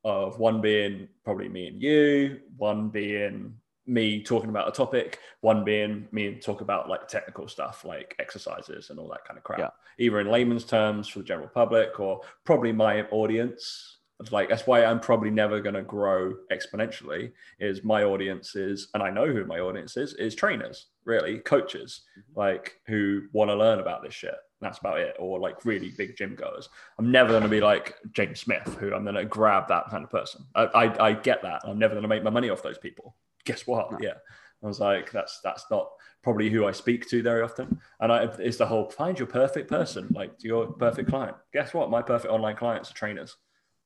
of 0.04 0.38
one 0.38 0.60
being 0.60 1.08
probably 1.24 1.48
me 1.48 1.68
and 1.68 1.80
you, 1.80 2.40
one 2.56 2.88
being 2.88 3.54
me 3.86 4.22
talking 4.22 4.50
about 4.50 4.68
a 4.68 4.72
topic, 4.72 5.18
one 5.40 5.64
being 5.64 6.08
me 6.10 6.34
talk 6.36 6.60
about 6.60 6.88
like 6.88 7.06
technical 7.08 7.48
stuff 7.48 7.84
like 7.84 8.14
exercises 8.18 8.90
and 8.90 8.98
all 8.98 9.08
that 9.08 9.24
kind 9.24 9.36
of 9.36 9.44
crap, 9.44 9.58
yeah. 9.58 9.70
either 9.98 10.20
in 10.20 10.30
layman's 10.30 10.64
terms 10.64 11.08
for 11.08 11.18
the 11.18 11.24
general 11.24 11.48
public 11.48 12.00
or 12.00 12.20
probably 12.44 12.72
my 12.72 13.02
audience. 13.10 13.98
like 14.30 14.48
that's 14.48 14.66
why 14.66 14.84
I'm 14.84 15.00
probably 15.00 15.30
never 15.30 15.60
going 15.60 15.74
to 15.74 15.82
grow 15.82 16.34
exponentially. 16.50 17.32
Is 17.60 17.84
my 17.84 18.04
audience 18.04 18.56
is, 18.56 18.88
and 18.94 19.02
I 19.02 19.10
know 19.10 19.26
who 19.26 19.44
my 19.44 19.58
audience 19.58 19.96
is, 19.96 20.14
is 20.14 20.34
trainers, 20.34 20.86
really 21.04 21.38
coaches, 21.40 22.02
mm-hmm. 22.18 22.38
like 22.38 22.80
who 22.86 23.22
want 23.32 23.50
to 23.50 23.56
learn 23.56 23.80
about 23.80 24.02
this 24.02 24.14
shit. 24.14 24.36
That's 24.60 24.78
about 24.78 24.98
it, 24.98 25.14
or 25.18 25.38
like 25.38 25.66
really 25.66 25.90
big 25.90 26.16
gym 26.16 26.34
goers. 26.36 26.70
I'm 26.98 27.10
never 27.10 27.30
going 27.30 27.42
to 27.42 27.50
be 27.50 27.60
like 27.60 27.96
James 28.12 28.40
Smith, 28.40 28.78
who 28.80 28.94
I'm 28.94 29.02
going 29.02 29.14
to 29.14 29.26
grab 29.26 29.68
that 29.68 29.90
kind 29.90 30.02
of 30.02 30.10
person. 30.10 30.46
I, 30.54 30.62
I, 30.62 31.08
I 31.08 31.12
get 31.12 31.42
that. 31.42 31.60
I'm 31.64 31.78
never 31.78 31.92
going 31.92 32.02
to 32.02 32.08
make 32.08 32.22
my 32.22 32.30
money 32.30 32.48
off 32.48 32.62
those 32.62 32.78
people 32.78 33.14
guess 33.44 33.66
what? 33.66 33.92
No. 33.92 33.98
Yeah. 34.00 34.14
I 34.62 34.66
was 34.66 34.80
like, 34.80 35.10
that's 35.12 35.40
that's 35.44 35.66
not 35.70 35.90
probably 36.22 36.48
who 36.48 36.66
I 36.66 36.72
speak 36.72 37.06
to 37.10 37.22
very 37.22 37.42
often. 37.42 37.78
And 38.00 38.10
I, 38.10 38.24
it's 38.38 38.56
the 38.56 38.66
whole 38.66 38.88
find 38.90 39.18
your 39.18 39.28
perfect 39.28 39.68
person, 39.68 40.08
like 40.14 40.32
your 40.42 40.68
perfect 40.68 41.10
client. 41.10 41.36
Guess 41.52 41.74
what? 41.74 41.90
My 41.90 42.00
perfect 42.00 42.32
online 42.32 42.56
clients 42.56 42.90
are 42.90 42.94
trainers, 42.94 43.36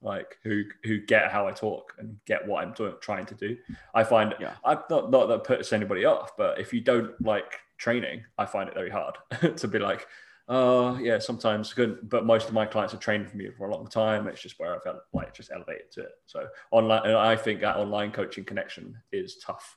like 0.01 0.39
who 0.45 0.63
who 0.85 1.01
get 1.01 1.33
how 1.33 1.49
I 1.49 1.53
talk 1.53 1.95
and 1.99 2.17
get 2.27 2.47
what 2.47 2.65
I'm 2.65 2.73
doing, 2.75 2.95
trying 3.01 3.27
to 3.27 3.35
do. 3.35 3.57
I 3.93 4.05
find 4.05 4.35
yeah. 4.39 4.55
I'm 4.65 4.79
not 4.89 5.11
not 5.11 5.27
that 5.27 5.45
puts 5.45 5.73
anybody 5.73 6.05
off, 6.05 6.37
but 6.37 6.61
if 6.61 6.73
you 6.73 6.81
don't 6.81 7.21
like 7.21 7.59
training, 7.77 8.25
I 8.39 8.47
find 8.47 8.69
it 8.69 8.75
very 8.75 8.91
hard 8.91 9.17
to 9.57 9.69
be 9.69 9.81
like, 9.81 10.07
oh 10.49 10.99
yeah, 10.99 11.19
sometimes 11.19 11.73
good. 11.73 12.09
But 12.09 12.27
most 12.27 12.49
of 12.49 12.55
my 12.55 12.67
clients 12.67 12.93
have 12.93 13.01
trained 13.01 13.29
for 13.29 13.37
me 13.37 13.49
for 13.57 13.69
a 13.69 13.75
long 13.75 13.87
time. 13.89 14.27
It's 14.29 14.43
just 14.43 14.59
where 14.59 14.75
I 14.75 14.79
felt 14.81 14.99
like 15.13 15.35
just 15.35 15.51
elevated 15.53 15.91
to 15.93 16.03
it. 16.03 16.13
So 16.27 16.47
online, 16.71 17.03
and 17.05 17.17
I 17.17 17.37
think 17.37 17.61
that 17.61 17.77
online 17.77 18.13
coaching 18.13 18.45
connection 18.45 18.97
is 19.13 19.39
tough 19.45 19.77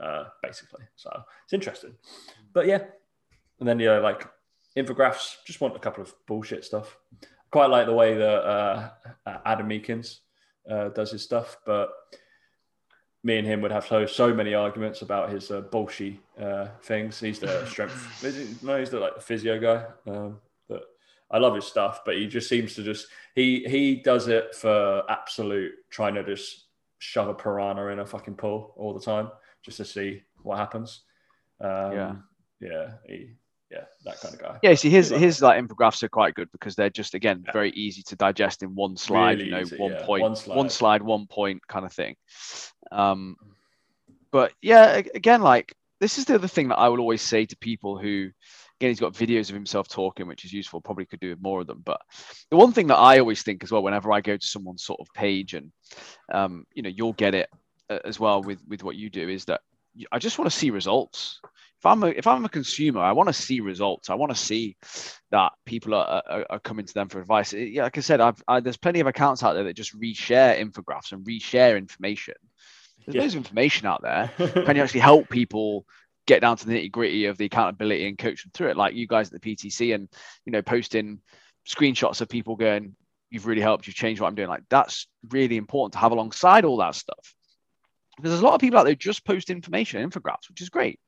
uh, 0.00 0.24
basically. 0.42 0.84
So 0.96 1.10
it's 1.44 1.52
interesting. 1.52 1.94
But 2.52 2.66
yeah, 2.66 2.84
and 3.60 3.68
then 3.68 3.78
you 3.78 3.86
know, 3.86 4.00
like 4.00 4.28
infographics, 4.76 5.36
just 5.46 5.60
want 5.60 5.76
a 5.76 5.80
couple 5.80 6.02
of 6.02 6.14
bullshit 6.26 6.64
stuff. 6.64 6.96
Quite 7.50 7.70
like 7.70 7.86
the 7.86 7.92
way 7.92 8.14
that 8.14 8.24
uh, 8.44 8.90
Adam 9.44 9.68
Meakins 9.68 10.20
uh, 10.70 10.88
does 10.88 11.10
his 11.10 11.22
stuff, 11.22 11.58
but 11.66 11.90
me 13.24 13.38
and 13.38 13.46
him 13.46 13.60
would 13.60 13.70
have 13.70 13.86
so 13.86 14.06
so 14.06 14.34
many 14.34 14.54
arguments 14.54 15.02
about 15.02 15.30
his 15.30 15.50
uh, 15.50 15.60
bullshit 15.60 16.16
uh, 16.40 16.68
things. 16.82 17.20
He's 17.20 17.38
the 17.38 17.64
strength, 17.68 18.62
no, 18.62 18.78
he's 18.78 18.90
the 18.90 19.00
like 19.00 19.14
the 19.14 19.20
physio 19.20 19.58
guy. 19.60 19.84
Um, 20.10 20.40
but 20.68 20.82
I 21.30 21.38
love 21.38 21.54
his 21.54 21.66
stuff, 21.66 22.00
but 22.04 22.16
he 22.16 22.26
just 22.26 22.48
seems 22.48 22.74
to 22.74 22.82
just 22.82 23.06
he 23.34 23.64
he 23.68 23.96
does 23.96 24.28
it 24.28 24.54
for 24.54 25.02
absolute 25.08 25.72
trying 25.90 26.14
to 26.14 26.24
just 26.24 26.66
shove 26.98 27.28
a 27.28 27.34
piranha 27.34 27.88
in 27.88 28.00
a 28.00 28.06
fucking 28.06 28.34
pool 28.34 28.74
all 28.76 28.94
the 28.94 29.00
time 29.00 29.30
just 29.64 29.76
to 29.76 29.84
see 29.84 30.22
what 30.42 30.58
happens. 30.58 31.02
Um, 31.60 31.92
yeah, 31.92 32.14
yeah, 32.60 32.90
he, 33.06 33.34
yeah, 33.72 33.84
that 34.04 34.20
kind 34.20 34.34
of 34.34 34.40
guy. 34.40 34.58
Yeah, 34.62 34.74
see, 34.74 34.90
his 34.90 35.08
his 35.08 35.40
like 35.40 35.62
infographics 35.62 36.02
are 36.02 36.08
quite 36.08 36.34
good 36.34 36.50
because 36.52 36.74
they're 36.74 36.90
just 36.90 37.14
again 37.14 37.42
yeah. 37.46 37.52
very 37.52 37.70
easy 37.70 38.02
to 38.04 38.16
digest 38.16 38.62
in 38.62 38.74
one 38.74 38.96
slide. 38.96 39.38
Really 39.38 39.44
you 39.46 39.50
know, 39.50 39.60
easy, 39.60 39.76
one 39.76 39.92
yeah. 39.92 40.04
point, 40.04 40.22
one 40.22 40.36
slide. 40.36 40.56
one 40.56 40.70
slide, 40.70 41.02
one 41.02 41.26
point 41.26 41.66
kind 41.66 41.86
of 41.86 41.92
thing. 41.92 42.16
Um, 42.90 43.36
but 44.30 44.52
yeah, 44.60 45.02
again, 45.14 45.42
like 45.42 45.74
this 46.00 46.18
is 46.18 46.26
the 46.26 46.34
other 46.34 46.48
thing 46.48 46.68
that 46.68 46.78
I 46.78 46.88
will 46.88 47.00
always 47.00 47.22
say 47.22 47.46
to 47.46 47.56
people 47.56 47.98
who 47.98 48.30
again 48.78 48.90
he's 48.90 49.00
got 49.00 49.14
videos 49.14 49.48
of 49.48 49.54
himself 49.54 49.86
talking 49.86 50.26
which 50.26 50.44
is 50.44 50.52
useful 50.52 50.80
probably 50.80 51.06
could 51.06 51.20
do 51.20 51.28
with 51.28 51.40
more 51.40 51.60
of 51.60 51.68
them 51.68 51.80
but 51.84 52.00
the 52.50 52.56
one 52.56 52.72
thing 52.72 52.88
that 52.88 52.96
i 52.96 53.20
always 53.20 53.40
think 53.44 53.62
as 53.62 53.70
well 53.70 53.80
whenever 53.80 54.10
i 54.10 54.20
go 54.20 54.36
to 54.36 54.44
someone's 54.44 54.82
sort 54.82 54.98
of 54.98 55.06
page 55.14 55.54
and 55.54 55.70
um, 56.32 56.64
you 56.74 56.82
know 56.82 56.88
you'll 56.88 57.12
get 57.12 57.32
it 57.32 57.48
as 58.04 58.18
well 58.18 58.42
with 58.42 58.58
with 58.66 58.82
what 58.82 58.96
you 58.96 59.08
do 59.08 59.28
is 59.28 59.44
that 59.44 59.60
I 60.10 60.18
just 60.18 60.38
want 60.38 60.50
to 60.50 60.56
see 60.56 60.70
results. 60.70 61.40
If 61.82 61.86
I'm 61.86 62.02
a, 62.04 62.06
if 62.06 62.28
I'm 62.28 62.44
a 62.44 62.48
consumer, 62.48 63.00
I 63.00 63.10
want 63.10 63.28
to 63.28 63.32
see 63.32 63.58
results. 63.58 64.08
I 64.08 64.14
want 64.14 64.30
to 64.30 64.38
see 64.38 64.76
that 65.32 65.50
people 65.66 65.94
are, 65.94 66.22
are, 66.30 66.46
are 66.48 66.60
coming 66.60 66.86
to 66.86 66.94
them 66.94 67.08
for 67.08 67.20
advice. 67.20 67.52
Yeah, 67.52 67.82
like 67.82 67.98
I 67.98 68.02
said, 68.02 68.20
I've, 68.20 68.40
I, 68.46 68.60
there's 68.60 68.76
plenty 68.76 69.00
of 69.00 69.08
accounts 69.08 69.42
out 69.42 69.54
there 69.54 69.64
that 69.64 69.74
just 69.74 70.00
reshare 70.00 70.60
infographics 70.60 71.10
and 71.10 71.26
reshare 71.26 71.76
information. 71.76 72.34
There's 73.04 73.16
yeah. 73.16 73.22
loads 73.22 73.34
of 73.34 73.38
information 73.38 73.88
out 73.88 74.00
there. 74.00 74.30
Can 74.38 74.76
you 74.76 74.82
actually 74.84 75.00
help 75.00 75.28
people 75.28 75.84
get 76.28 76.40
down 76.40 76.56
to 76.58 76.66
the 76.66 76.72
nitty 76.72 76.92
gritty 76.92 77.24
of 77.24 77.36
the 77.36 77.46
accountability 77.46 78.06
and 78.06 78.16
coach 78.16 78.44
them 78.44 78.52
through 78.54 78.70
it? 78.70 78.76
Like 78.76 78.94
you 78.94 79.08
guys 79.08 79.32
at 79.32 79.42
the 79.42 79.56
PTC 79.56 79.92
and 79.92 80.08
you 80.46 80.52
know 80.52 80.62
posting 80.62 81.18
screenshots 81.68 82.20
of 82.20 82.28
people 82.28 82.54
going, 82.54 82.94
"You've 83.28 83.48
really 83.48 83.60
helped. 83.60 83.88
You've 83.88 83.96
changed 83.96 84.20
what 84.20 84.28
I'm 84.28 84.36
doing." 84.36 84.48
Like 84.48 84.62
that's 84.68 85.08
really 85.30 85.56
important 85.56 85.94
to 85.94 85.98
have 85.98 86.12
alongside 86.12 86.64
all 86.64 86.76
that 86.76 86.94
stuff. 86.94 87.34
Because 88.18 88.30
there's 88.30 88.42
a 88.42 88.46
lot 88.46 88.54
of 88.54 88.60
people 88.60 88.78
out 88.78 88.84
there 88.84 88.94
just 88.94 89.24
post 89.24 89.50
information, 89.50 90.08
infographics, 90.08 90.48
which 90.48 90.60
is 90.60 90.68
great. 90.68 91.00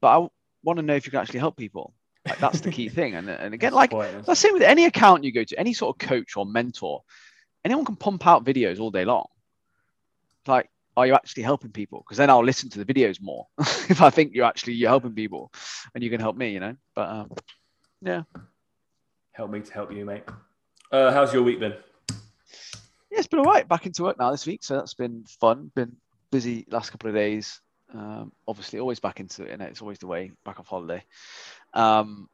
But 0.00 0.20
I 0.20 0.28
want 0.62 0.78
to 0.78 0.82
know 0.82 0.94
if 0.94 1.06
you 1.06 1.10
can 1.10 1.20
actually 1.20 1.40
help 1.40 1.56
people. 1.56 1.94
Like 2.26 2.38
that's 2.38 2.60
the 2.60 2.70
key 2.70 2.88
thing. 2.98 3.14
And, 3.14 3.28
and 3.28 3.54
again, 3.54 3.72
like 3.72 3.92
let's 3.92 4.40
say 4.40 4.50
with 4.50 4.62
any 4.62 4.84
account 4.84 5.24
you 5.24 5.32
go 5.32 5.44
to, 5.44 5.58
any 5.58 5.72
sort 5.72 5.94
of 5.94 6.06
coach 6.06 6.36
or 6.36 6.46
mentor, 6.46 7.02
anyone 7.64 7.84
can 7.84 7.96
pump 7.96 8.26
out 8.26 8.44
videos 8.44 8.80
all 8.80 8.90
day 8.90 9.04
long. 9.04 9.26
Like, 10.46 10.70
are 10.96 11.06
you 11.06 11.14
actually 11.14 11.44
helping 11.44 11.70
people? 11.70 12.00
Because 12.00 12.18
then 12.18 12.30
I'll 12.30 12.44
listen 12.44 12.68
to 12.70 12.82
the 12.82 12.92
videos 12.92 13.20
more 13.20 13.46
if 13.58 14.02
I 14.02 14.10
think 14.10 14.34
you're 14.34 14.46
actually 14.46 14.74
you're 14.74 14.88
helping 14.88 15.14
people 15.14 15.52
and 15.94 16.02
you 16.02 16.10
can 16.10 16.20
help 16.20 16.36
me, 16.36 16.52
you 16.52 16.60
know. 16.60 16.76
But 16.94 17.08
um, 17.08 17.30
yeah. 18.02 18.22
Help 19.32 19.50
me 19.50 19.60
to 19.60 19.72
help 19.72 19.92
you, 19.92 20.04
mate. 20.04 20.24
Uh, 20.90 21.12
how's 21.12 21.32
your 21.32 21.42
week 21.42 21.60
been? 21.60 21.74
yeah, 23.10 23.18
it's 23.18 23.28
been 23.28 23.40
all 23.40 23.44
right. 23.44 23.66
Back 23.66 23.86
into 23.86 24.02
work 24.02 24.18
now 24.18 24.30
this 24.30 24.46
week, 24.46 24.62
so 24.62 24.76
that's 24.76 24.94
been 24.94 25.24
fun. 25.40 25.70
Been 25.74 25.96
busy 26.30 26.66
last 26.70 26.90
couple 26.90 27.08
of 27.08 27.14
days. 27.14 27.60
Um, 27.92 28.32
obviously, 28.46 28.78
always 28.78 29.00
back 29.00 29.20
into 29.20 29.44
it. 29.44 29.60
It's 29.60 29.82
always 29.82 29.98
the 29.98 30.06
way 30.06 30.32
back 30.44 30.60
off 30.60 30.68
holiday. 30.68 31.02
Um, 31.74 32.28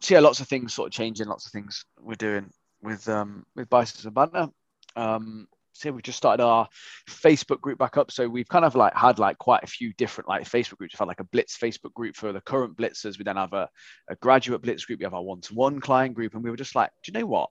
so 0.00 0.14
yeah, 0.14 0.20
lots 0.20 0.40
of 0.40 0.48
things 0.48 0.74
sort 0.74 0.88
of 0.88 0.92
changing. 0.92 1.28
Lots 1.28 1.46
of 1.46 1.52
things 1.52 1.84
we're 2.00 2.14
doing 2.14 2.50
with 2.82 3.08
um, 3.08 3.44
with 3.54 3.68
biceps 3.68 4.04
and 4.04 4.14
banter. 4.14 4.48
Um, 4.96 5.48
so 5.72 5.90
we 5.90 6.02
just 6.02 6.18
started 6.18 6.42
our 6.42 6.68
Facebook 7.08 7.60
group 7.60 7.78
back 7.78 7.96
up. 7.96 8.12
So 8.12 8.28
we've 8.28 8.48
kind 8.48 8.64
of 8.64 8.76
like 8.76 8.94
had 8.94 9.18
like 9.18 9.38
quite 9.38 9.64
a 9.64 9.66
few 9.66 9.92
different 9.94 10.28
like 10.28 10.44
Facebook 10.44 10.78
groups. 10.78 10.94
We've 10.94 11.00
had 11.00 11.08
like 11.08 11.20
a 11.20 11.24
Blitz 11.24 11.58
Facebook 11.58 11.92
group 11.94 12.14
for 12.14 12.32
the 12.32 12.40
current 12.40 12.76
Blitzers. 12.76 13.18
We 13.18 13.24
then 13.24 13.36
have 13.36 13.52
a, 13.52 13.68
a 14.08 14.14
graduate 14.16 14.62
Blitz 14.62 14.84
group. 14.84 15.00
We 15.00 15.04
have 15.04 15.14
our 15.14 15.22
one-to-one 15.22 15.80
client 15.80 16.14
group, 16.14 16.34
and 16.34 16.44
we 16.44 16.50
were 16.50 16.56
just 16.56 16.76
like, 16.76 16.90
do 17.02 17.10
you 17.12 17.18
know 17.18 17.26
what? 17.26 17.50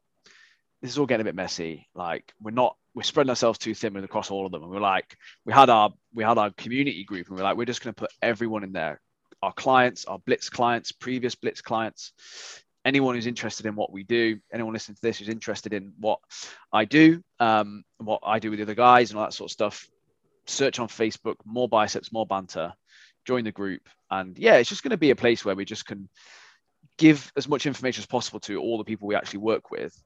this 0.84 0.92
is 0.92 0.98
all 0.98 1.06
getting 1.06 1.22
a 1.22 1.24
bit 1.24 1.34
messy. 1.34 1.88
Like 1.96 2.34
we're 2.42 2.52
not 2.52 2.76
we're 2.96 3.04
spreading 3.04 3.30
ourselves 3.30 3.58
too 3.58 3.74
thin 3.74 3.96
across 3.98 4.30
all 4.30 4.46
of 4.46 4.52
them. 4.52 4.64
And 4.64 4.72
we're 4.72 4.80
like, 4.80 5.18
we 5.46 5.54
had 5.54 5.70
our 5.70 5.92
we 6.14 6.24
had 6.24 6.38
our 6.38 6.52
community 6.52 7.04
group, 7.04 7.28
and 7.28 7.38
we're 7.38 7.44
like, 7.44 7.58
we're 7.58 7.66
just 7.66 7.84
going 7.84 7.94
to 7.94 8.00
put 8.00 8.12
everyone 8.22 8.64
in 8.64 8.72
there. 8.72 9.02
Our 9.42 9.54
clients, 9.54 10.06
our 10.06 10.20
Blitz 10.20 10.50
clients, 10.50 10.92
previous 10.92 11.36
Blitz 11.36 11.62
clients, 11.62 12.14
anyone 12.86 13.16
who's 13.16 13.28
interested 13.28 13.66
in 13.66 13.76
what 13.76 13.92
we 13.92 14.04
do, 14.04 14.40
anyone 14.54 14.74
listening 14.74 14.96
to 14.96 15.02
this 15.02 15.18
who's 15.18 15.30
interested 15.30 15.74
in 15.74 15.94
what 16.00 16.20
I 16.72 16.86
do, 16.86 17.22
um, 17.40 17.84
what 17.98 18.22
I 18.24 18.40
do 18.40 18.52
with 18.52 18.60
the 18.60 18.64
other 18.64 18.76
guys, 18.76 19.10
and 19.10 19.20
all 19.20 19.26
that 19.26 19.34
sort 19.34 19.50
of 19.50 19.54
stuff. 19.54 19.88
Search 20.46 20.80
on 20.80 20.88
Facebook, 20.88 21.36
more 21.46 21.70
biceps, 21.70 22.12
more 22.12 22.26
banter. 22.26 22.74
Join 23.26 23.46
the 23.46 23.52
group, 23.52 23.90
and 24.12 24.38
yeah, 24.38 24.56
it's 24.56 24.70
just 24.70 24.84
going 24.84 24.92
to 24.92 24.98
be 24.98 25.12
a 25.12 25.16
place 25.16 25.46
where 25.46 25.56
we 25.56 25.66
just 25.66 25.86
can 25.86 26.10
give 26.98 27.32
as 27.36 27.48
much 27.48 27.66
information 27.66 28.02
as 28.02 28.06
possible 28.06 28.40
to 28.42 28.60
all 28.60 28.78
the 28.78 28.84
people 28.84 29.08
we 29.08 29.16
actually 29.16 29.40
work 29.40 29.72
with 29.72 29.98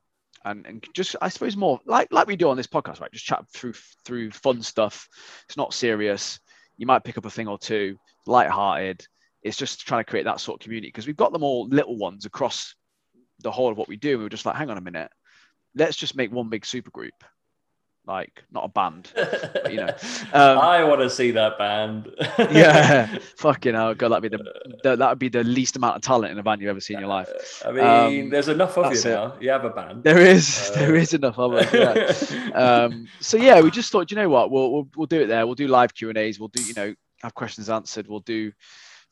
and, 0.46 0.65
and 0.65 0.86
just 0.94 1.15
I 1.22 1.29
suppose 1.29 1.58
more 1.58 1.79
like 1.86 2.10
like 2.12 2.27
we 2.27 2.36
do 2.36 2.50
on 2.50 2.58
this 2.58 2.67
podcast, 2.67 3.01
right? 3.01 3.12
Just 3.12 3.25
chat 3.25 3.46
through 3.53 3.74
through 4.06 4.32
fun 4.32 4.62
stuff. 4.62 5.08
It's 5.48 5.58
not 5.58 5.74
serious. 5.74 6.39
You 6.77 6.86
might 6.86 7.03
pick 7.03 7.17
up 7.17 7.25
a 7.25 7.29
thing 7.29 7.48
or 7.48 7.58
two, 7.58 7.98
light-hearted. 8.25 9.06
It's 9.41 9.58
just 9.58 9.88
trying 9.88 10.03
to 10.03 10.10
create 10.10 10.25
that 10.25 10.39
sort 10.39 10.60
of 10.60 10.63
community 10.63 10.89
because 10.89 11.08
we've 11.08 11.15
got 11.15 11.32
them 11.32 11.44
all 11.44 11.67
little 11.67 11.98
ones 11.98 12.25
across 12.25 12.75
the 13.39 13.51
whole 13.51 13.72
of 13.72 13.77
what 13.77 13.88
we 13.88 13.98
do. 13.98 14.17
We 14.17 14.24
were 14.24 14.29
just 14.29 14.46
like, 14.46 14.56
hang 14.56 14.70
on 14.70 14.77
a 14.77 14.82
minute, 14.82 15.10
let's 15.75 15.96
just 15.96 16.15
make 16.15 16.32
one 16.32 16.50
big 16.50 16.65
super 16.65 16.91
group 16.91 17.13
like 18.08 18.44
not 18.52 18.66
a 18.66 18.68
band, 18.70 19.12
but, 19.16 19.72
you 19.72 19.78
know. 19.78 19.94
Um, 20.34 20.58
I 20.58 20.84
want 20.84 21.02
to 21.02 21.10
see 21.10 21.32
that 21.32 21.58
band. 21.58 22.14
yeah, 22.52 23.18
fucking 23.38 23.74
hell, 23.74 23.94
God, 23.96 24.10
that'd 24.10 24.30
be 24.30 24.36
the, 24.36 24.44
the, 24.84 24.96
that 24.96 25.10
would 25.10 25.20
be 25.20 25.30
the 25.30 25.44
least 25.44 25.76
amount 25.76 25.96
of 25.96 26.02
talent 26.02 26.32
in 26.32 26.38
a 26.38 26.44
band 26.44 26.62
you've 26.62 26.70
ever 26.70 26.80
seen 26.80 26.98
in 26.98 27.02
your 27.02 27.10
life. 27.10 27.64
I 27.66 27.72
mean, 27.72 27.84
um, 27.84 28.30
there's 28.30 28.50
enough 28.50 28.78
of 28.78 28.94
you 28.94 29.02
now. 29.10 29.36
You 29.40 29.50
have 29.52 29.66
a 29.66 29.70
band. 29.70 30.04
There 30.04 30.20
is, 30.20 30.72
uh, 30.72 30.80
there 30.80 30.96
is 30.96 31.14
enough 31.14 31.40
of 31.40 31.54
us. 31.54 32.32
Yeah. 32.32 32.50
um, 32.52 33.08
so 33.20 33.38
yeah, 33.38 33.62
we 33.62 33.72
just 33.72 33.92
thought, 33.92 34.12
you 34.12 34.18
know 34.18 34.30
what, 34.30 34.52
we'll, 34.52 34.72
we'll 34.72 34.88
we'll 34.96 35.08
do 35.08 35.22
it 35.22 35.28
there. 35.28 35.46
We'll 35.46 35.56
do 35.56 35.68
live 35.68 35.94
Q 35.94 36.10
and 36.10 36.18
A's. 36.18 36.40
We'll 36.40 36.50
do, 36.50 36.64
you 36.64 36.74
know, 36.74 36.94
have 37.22 37.34
questions 37.34 37.70
answered. 37.70 38.08
We'll 38.08 38.20
do 38.20 38.52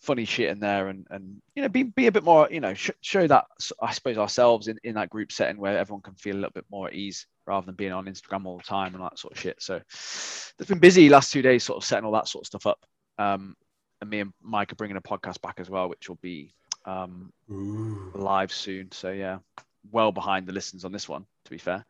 funny 0.05 0.25
shit 0.25 0.49
in 0.49 0.59
there 0.59 0.87
and 0.89 1.07
and 1.09 1.41
you 1.55 1.63
know 1.63 1.69
be, 1.69 1.83
be 1.83 2.05
a 2.05 2.11
bit 2.11 2.23
more 2.23 2.47
you 2.51 2.59
know 2.59 2.75
sh- 2.75 2.91
show 3.01 3.25
that 3.25 3.45
i 3.81 3.91
suppose 3.91 4.17
ourselves 4.17 4.67
in, 4.67 4.77
in 4.83 4.93
that 4.93 5.09
group 5.09 5.31
setting 5.31 5.57
where 5.57 5.77
everyone 5.77 6.01
can 6.01 6.13
feel 6.13 6.35
a 6.35 6.37
little 6.37 6.51
bit 6.51 6.65
more 6.69 6.87
at 6.87 6.93
ease 6.93 7.25
rather 7.47 7.65
than 7.65 7.75
being 7.75 7.91
on 7.91 8.05
instagram 8.05 8.45
all 8.45 8.57
the 8.57 8.63
time 8.63 8.93
and 8.93 9.03
that 9.03 9.19
sort 9.19 9.33
of 9.33 9.39
shit. 9.39 9.61
So 9.61 9.81
it's 9.87 10.53
been 10.67 10.79
busy 10.79 11.09
last 11.09 11.31
two 11.31 11.41
days 11.41 11.63
sort 11.63 11.77
of 11.77 11.85
setting 11.85 12.05
all 12.05 12.13
that 12.13 12.27
sort 12.27 12.43
of 12.43 12.47
stuff 12.47 12.67
up. 12.67 12.85
Um 13.17 13.55
and 14.01 14.09
me 14.09 14.19
and 14.19 14.33
mike 14.41 14.71
are 14.71 14.75
bringing 14.75 14.97
a 14.97 15.01
podcast 15.01 15.41
back 15.41 15.59
as 15.59 15.69
well 15.69 15.89
which 15.89 16.09
will 16.09 16.19
be 16.21 16.53
um 16.85 17.31
live 18.13 18.51
soon. 18.51 18.91
So 18.91 19.11
yeah 19.11 19.39
well 19.91 20.11
behind 20.11 20.47
the 20.47 20.53
listens 20.53 20.85
on 20.85 20.91
this 20.91 21.07
one 21.07 21.25
to 21.45 21.51
be 21.51 21.57
fair. 21.57 21.85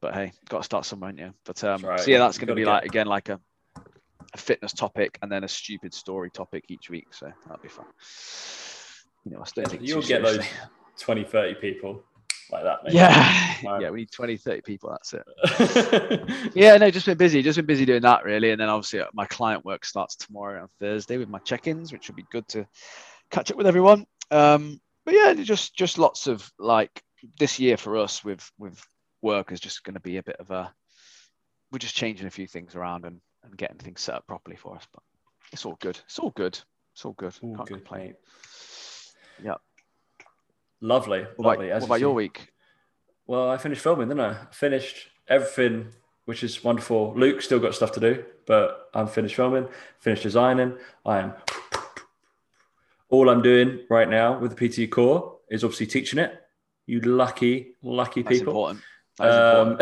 But 0.00 0.14
hey 0.14 0.32
got 0.48 0.58
to 0.58 0.64
start 0.64 0.84
somewhere 0.84 1.12
you 1.16 1.32
but 1.44 1.62
um 1.64 1.82
right. 1.82 2.00
so 2.00 2.10
yeah 2.10 2.18
that's 2.18 2.38
going 2.38 2.48
to 2.48 2.54
be 2.54 2.64
like 2.64 2.84
again 2.84 3.06
like 3.06 3.28
a 3.28 3.40
a 4.32 4.38
fitness 4.38 4.72
topic 4.72 5.18
and 5.22 5.30
then 5.30 5.44
a 5.44 5.48
stupid 5.48 5.94
story 5.94 6.30
topic 6.30 6.64
each 6.68 6.90
week. 6.90 7.08
So 7.12 7.30
that'll 7.46 7.62
be 7.62 7.68
fun. 7.68 7.86
You 9.24 9.32
know, 9.32 9.40
I 9.40 9.44
still 9.44 9.64
think 9.64 9.82
you'll 9.86 10.02
get 10.02 10.22
those 10.22 10.44
20, 10.98 11.24
30 11.24 11.54
people 11.54 12.02
like 12.50 12.64
that. 12.64 12.80
Maybe. 12.84 12.96
Yeah. 12.96 13.46
Yeah, 13.62 13.90
we 13.90 14.00
need 14.00 14.10
20, 14.10 14.38
30 14.38 14.62
people. 14.62 14.90
That's 14.90 15.12
it. 15.12 16.52
yeah, 16.54 16.78
no, 16.78 16.90
just 16.90 17.04
been 17.04 17.18
busy. 17.18 17.42
Just 17.42 17.56
been 17.56 17.66
busy 17.66 17.84
doing 17.84 18.00
that 18.02 18.24
really. 18.24 18.52
And 18.52 18.60
then 18.60 18.70
obviously 18.70 19.00
uh, 19.00 19.06
my 19.12 19.26
client 19.26 19.66
work 19.66 19.84
starts 19.84 20.16
tomorrow 20.16 20.62
on 20.62 20.68
Thursday 20.80 21.18
with 21.18 21.28
my 21.28 21.40
check-ins, 21.40 21.92
which 21.92 22.08
will 22.08 22.14
be 22.14 22.24
good 22.32 22.48
to 22.48 22.66
catch 23.30 23.50
up 23.50 23.58
with 23.58 23.66
everyone. 23.66 24.06
Um, 24.30 24.80
but 25.04 25.14
yeah, 25.14 25.34
just 25.34 25.76
just 25.76 25.98
lots 25.98 26.26
of 26.26 26.50
like 26.58 27.02
this 27.38 27.58
year 27.58 27.76
for 27.76 27.98
us 27.98 28.24
with 28.24 28.50
with 28.58 28.82
work 29.20 29.52
is 29.52 29.60
just 29.60 29.84
going 29.84 29.94
to 29.94 30.00
be 30.00 30.16
a 30.16 30.22
bit 30.22 30.36
of 30.40 30.50
a 30.50 30.72
we're 31.70 31.78
just 31.78 31.96
changing 31.96 32.26
a 32.26 32.30
few 32.30 32.46
things 32.46 32.74
around 32.74 33.04
and 33.04 33.20
and 33.44 33.56
getting 33.56 33.78
things 33.78 34.00
set 34.00 34.14
up 34.16 34.26
properly 34.26 34.56
for 34.56 34.76
us. 34.76 34.86
But 34.92 35.02
It's 35.52 35.64
all 35.64 35.76
good. 35.80 35.98
It's 36.06 36.18
all 36.18 36.30
good. 36.30 36.58
It's 36.92 37.04
all 37.04 37.12
good. 37.12 37.34
All 37.42 37.56
Can't 37.56 37.68
good, 37.68 37.74
complain. 37.78 38.02
mate. 38.08 38.16
Yeah. 39.44 39.54
Lovely, 40.80 41.22
What 41.36 41.46
lovely. 41.58 41.66
about, 41.70 41.76
As 41.76 41.82
what 41.82 41.86
you 41.88 41.92
about 41.92 42.00
your 42.00 42.10
see. 42.12 42.16
week? 42.16 42.52
Well, 43.26 43.50
I 43.50 43.58
finished 43.58 43.82
filming, 43.82 44.08
didn't 44.08 44.20
I? 44.20 44.30
I 44.30 44.46
finished 44.52 45.08
everything, 45.28 45.88
which 46.24 46.42
is 46.42 46.64
wonderful. 46.64 47.14
Luke 47.16 47.42
still 47.42 47.58
got 47.60 47.74
stuff 47.74 47.92
to 47.92 48.00
do, 48.00 48.24
but 48.46 48.88
I'm 48.94 49.06
finished 49.06 49.36
filming, 49.36 49.68
finished 50.00 50.22
designing. 50.22 50.76
I 51.06 51.18
am. 51.18 51.34
All 53.08 53.28
I'm 53.28 53.42
doing 53.42 53.80
right 53.90 54.08
now 54.08 54.38
with 54.38 54.56
the 54.56 54.68
PT 54.86 54.90
core 54.90 55.36
is 55.50 55.64
obviously 55.64 55.86
teaching 55.86 56.18
it. 56.18 56.40
You 56.86 57.00
lucky, 57.00 57.74
lucky 57.82 58.22
That's 58.22 58.38
people. 58.38 58.52
important. 58.52 58.80
Is. 59.22 59.34
Um, 59.34 59.78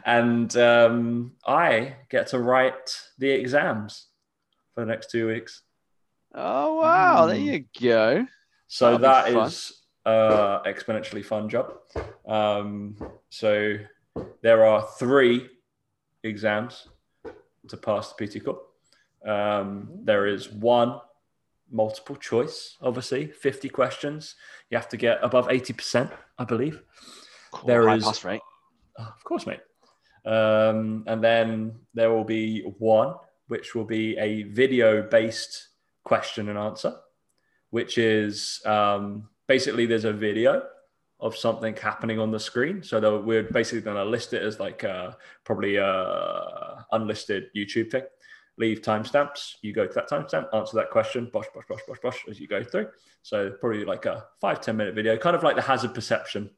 and 0.04 0.56
um, 0.56 1.32
I 1.46 1.96
get 2.10 2.28
to 2.28 2.38
write 2.38 2.96
the 3.18 3.30
exams 3.30 4.06
for 4.74 4.80
the 4.84 4.86
next 4.90 5.10
two 5.10 5.28
weeks. 5.28 5.62
Oh 6.34 6.74
wow, 6.74 7.26
there 7.26 7.36
Mm. 7.36 7.44
you 7.44 7.64
go. 7.80 8.26
So 8.68 8.96
That'll 8.98 9.44
that 9.44 9.72
uh, 10.04 10.62
exponentially 10.64 11.24
fun 11.24 11.48
job. 11.48 11.72
Um, 12.26 12.96
so 13.30 13.76
there 14.42 14.64
are 14.64 14.86
three 14.98 15.48
exams 16.22 16.88
to 17.68 17.76
pass 17.76 18.12
the 18.12 18.26
PT 18.26 18.44
core. 18.44 18.60
Um, 19.24 19.88
there 20.04 20.26
is 20.26 20.48
one 20.52 21.00
multiple 21.70 22.16
choice, 22.16 22.76
obviously, 22.80 23.26
50 23.26 23.68
questions. 23.70 24.36
You 24.70 24.76
have 24.78 24.88
to 24.90 24.96
get 24.96 25.18
above 25.22 25.48
80%, 25.48 26.12
I 26.38 26.44
believe. 26.44 26.82
Cool, 27.56 27.68
There 27.68 27.88
high 27.88 27.96
is- 27.96 28.04
pass 28.04 28.24
rate. 28.24 28.40
Oh, 28.98 29.04
of 29.04 29.24
course, 29.24 29.46
mate. 29.46 29.60
Um, 30.24 31.04
and 31.06 31.22
then 31.22 31.74
there 31.94 32.10
will 32.10 32.24
be 32.24 32.62
one, 32.78 33.14
which 33.48 33.74
will 33.74 33.84
be 33.84 34.16
a 34.18 34.42
video 34.44 35.02
based 35.02 35.68
question 36.04 36.48
and 36.48 36.58
answer, 36.58 36.94
which 37.70 37.98
is 37.98 38.60
um, 38.66 39.28
basically 39.46 39.86
there's 39.86 40.04
a 40.04 40.12
video 40.12 40.62
of 41.20 41.36
something 41.36 41.74
happening 41.76 42.18
on 42.18 42.30
the 42.30 42.40
screen. 42.40 42.82
So 42.82 43.00
that 43.00 43.18
we're 43.24 43.44
basically 43.44 43.82
going 43.82 43.96
to 43.96 44.04
list 44.04 44.32
it 44.32 44.42
as 44.42 44.58
like 44.58 44.82
uh, 44.84 45.12
probably 45.44 45.76
a 45.76 46.84
unlisted 46.92 47.46
YouTube 47.56 47.90
thing. 47.90 48.02
Leave 48.58 48.80
timestamps. 48.82 49.54
You 49.62 49.72
go 49.72 49.86
to 49.86 49.92
that 49.94 50.08
timestamp, 50.08 50.52
answer 50.54 50.76
that 50.76 50.90
question, 50.90 51.30
bosh, 51.32 51.46
bosh, 51.54 51.64
bosh, 51.68 51.80
bosh, 51.86 51.98
bosh, 52.02 52.24
as 52.28 52.40
you 52.40 52.48
go 52.48 52.64
through. 52.64 52.88
So 53.22 53.50
probably 53.60 53.84
like 53.84 54.06
a 54.06 54.24
five 54.40 54.60
ten 54.60 54.76
minute 54.76 54.94
video, 54.94 55.16
kind 55.16 55.36
of 55.36 55.42
like 55.42 55.56
the 55.56 55.62
hazard 55.62 55.94
perception 55.94 56.50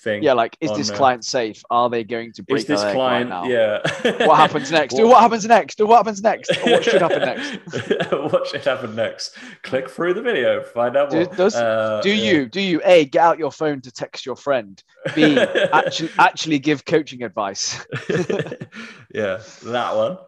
thing. 0.00 0.22
Yeah, 0.22 0.32
like 0.32 0.56
is 0.60 0.70
on, 0.70 0.78
this 0.78 0.90
client 0.90 1.24
safe? 1.24 1.62
Are 1.70 1.88
they 1.90 2.04
going 2.04 2.32
to 2.32 2.42
break 2.42 2.60
Is 2.60 2.66
this 2.66 2.80
client? 2.80 3.30
right 3.30 3.48
yeah. 3.50 4.26
What 4.26 4.36
happens 4.36 4.70
next? 4.78 4.94
Do 4.94 5.06
what 5.06 5.20
happens 5.20 5.44
next? 5.46 5.78
Do 5.78 5.86
what 5.86 5.96
happens 5.98 6.22
next? 6.22 6.50
Or 6.50 6.70
what 6.72 6.84
should 6.88 7.00
happen 7.02 7.20
next? 7.20 8.10
what 8.12 8.46
should 8.46 8.64
happen 8.64 8.94
next? 8.96 9.36
Click 9.62 9.88
through 9.88 10.14
the 10.14 10.22
video, 10.22 10.62
find 10.62 10.96
out 10.96 11.10
Do, 11.10 11.18
what. 11.20 11.36
does, 11.36 11.54
Uh, 11.54 12.00
do 12.02 12.10
yeah. 12.10 12.32
you 12.32 12.46
do 12.46 12.60
you 12.60 12.80
a 12.84 13.04
get 13.04 13.22
out 13.22 13.38
your 13.38 13.52
phone 13.52 13.80
to 13.82 13.92
text 13.92 14.24
your 14.26 14.36
friend? 14.36 14.82
B 15.14 15.38
actually 15.38 16.10
actually 16.18 16.58
give 16.58 16.84
coaching 16.84 17.22
advice. 17.22 17.84
yeah, 19.14 19.40
that 19.64 19.96
one. 19.96 20.18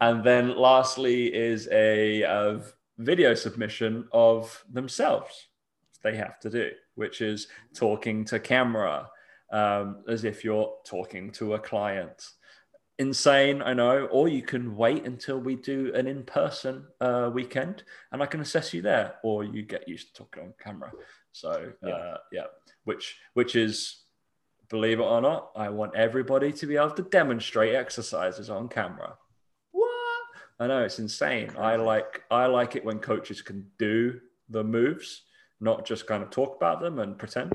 And 0.00 0.24
then 0.24 0.56
lastly 0.56 1.32
is 1.32 1.68
a 1.70 2.24
uh, 2.24 2.58
video 2.98 3.34
submission 3.34 4.08
of 4.12 4.64
themselves. 4.72 5.48
They 6.02 6.16
have 6.16 6.40
to 6.40 6.50
do, 6.50 6.70
which 6.96 7.20
is 7.20 7.46
talking 7.74 8.24
to 8.26 8.40
camera 8.40 9.08
um, 9.52 10.02
as 10.08 10.24
if 10.24 10.44
you're 10.44 10.74
talking 10.84 11.30
to 11.32 11.54
a 11.54 11.58
client. 11.58 12.26
Insane, 12.98 13.62
I 13.62 13.74
know. 13.74 14.06
Or 14.06 14.28
you 14.28 14.42
can 14.42 14.76
wait 14.76 15.04
until 15.06 15.38
we 15.38 15.56
do 15.56 15.92
an 15.94 16.06
in-person 16.06 16.84
uh, 17.00 17.30
weekend, 17.32 17.84
and 18.10 18.22
I 18.22 18.26
can 18.26 18.40
assess 18.40 18.74
you 18.74 18.82
there. 18.82 19.14
Or 19.22 19.44
you 19.44 19.62
get 19.62 19.88
used 19.88 20.08
to 20.08 20.22
talking 20.22 20.42
on 20.44 20.54
camera. 20.62 20.92
So 21.32 21.72
Yeah. 21.82 21.94
uh, 21.94 22.16
yeah, 22.32 22.46
which 22.84 23.16
which 23.34 23.56
is 23.56 24.02
believe 24.68 25.00
it 25.00 25.04
or 25.04 25.20
not, 25.20 25.50
I 25.54 25.68
want 25.68 25.94
everybody 25.94 26.50
to 26.52 26.66
be 26.66 26.76
able 26.76 26.92
to 26.92 27.02
demonstrate 27.02 27.74
exercises 27.74 28.48
on 28.50 28.68
camera. 28.68 29.16
What? 29.72 30.26
I 30.60 30.66
know 30.66 30.82
it's 30.82 30.98
insane. 30.98 31.50
I 31.58 31.76
like 31.76 32.22
I 32.30 32.46
like 32.46 32.76
it 32.76 32.84
when 32.84 32.98
coaches 32.98 33.42
can 33.42 33.66
do 33.78 34.20
the 34.48 34.64
moves, 34.64 35.24
not 35.60 35.84
just 35.86 36.06
kind 36.06 36.22
of 36.22 36.30
talk 36.30 36.56
about 36.56 36.80
them 36.80 36.98
and 36.98 37.18
pretend, 37.18 37.52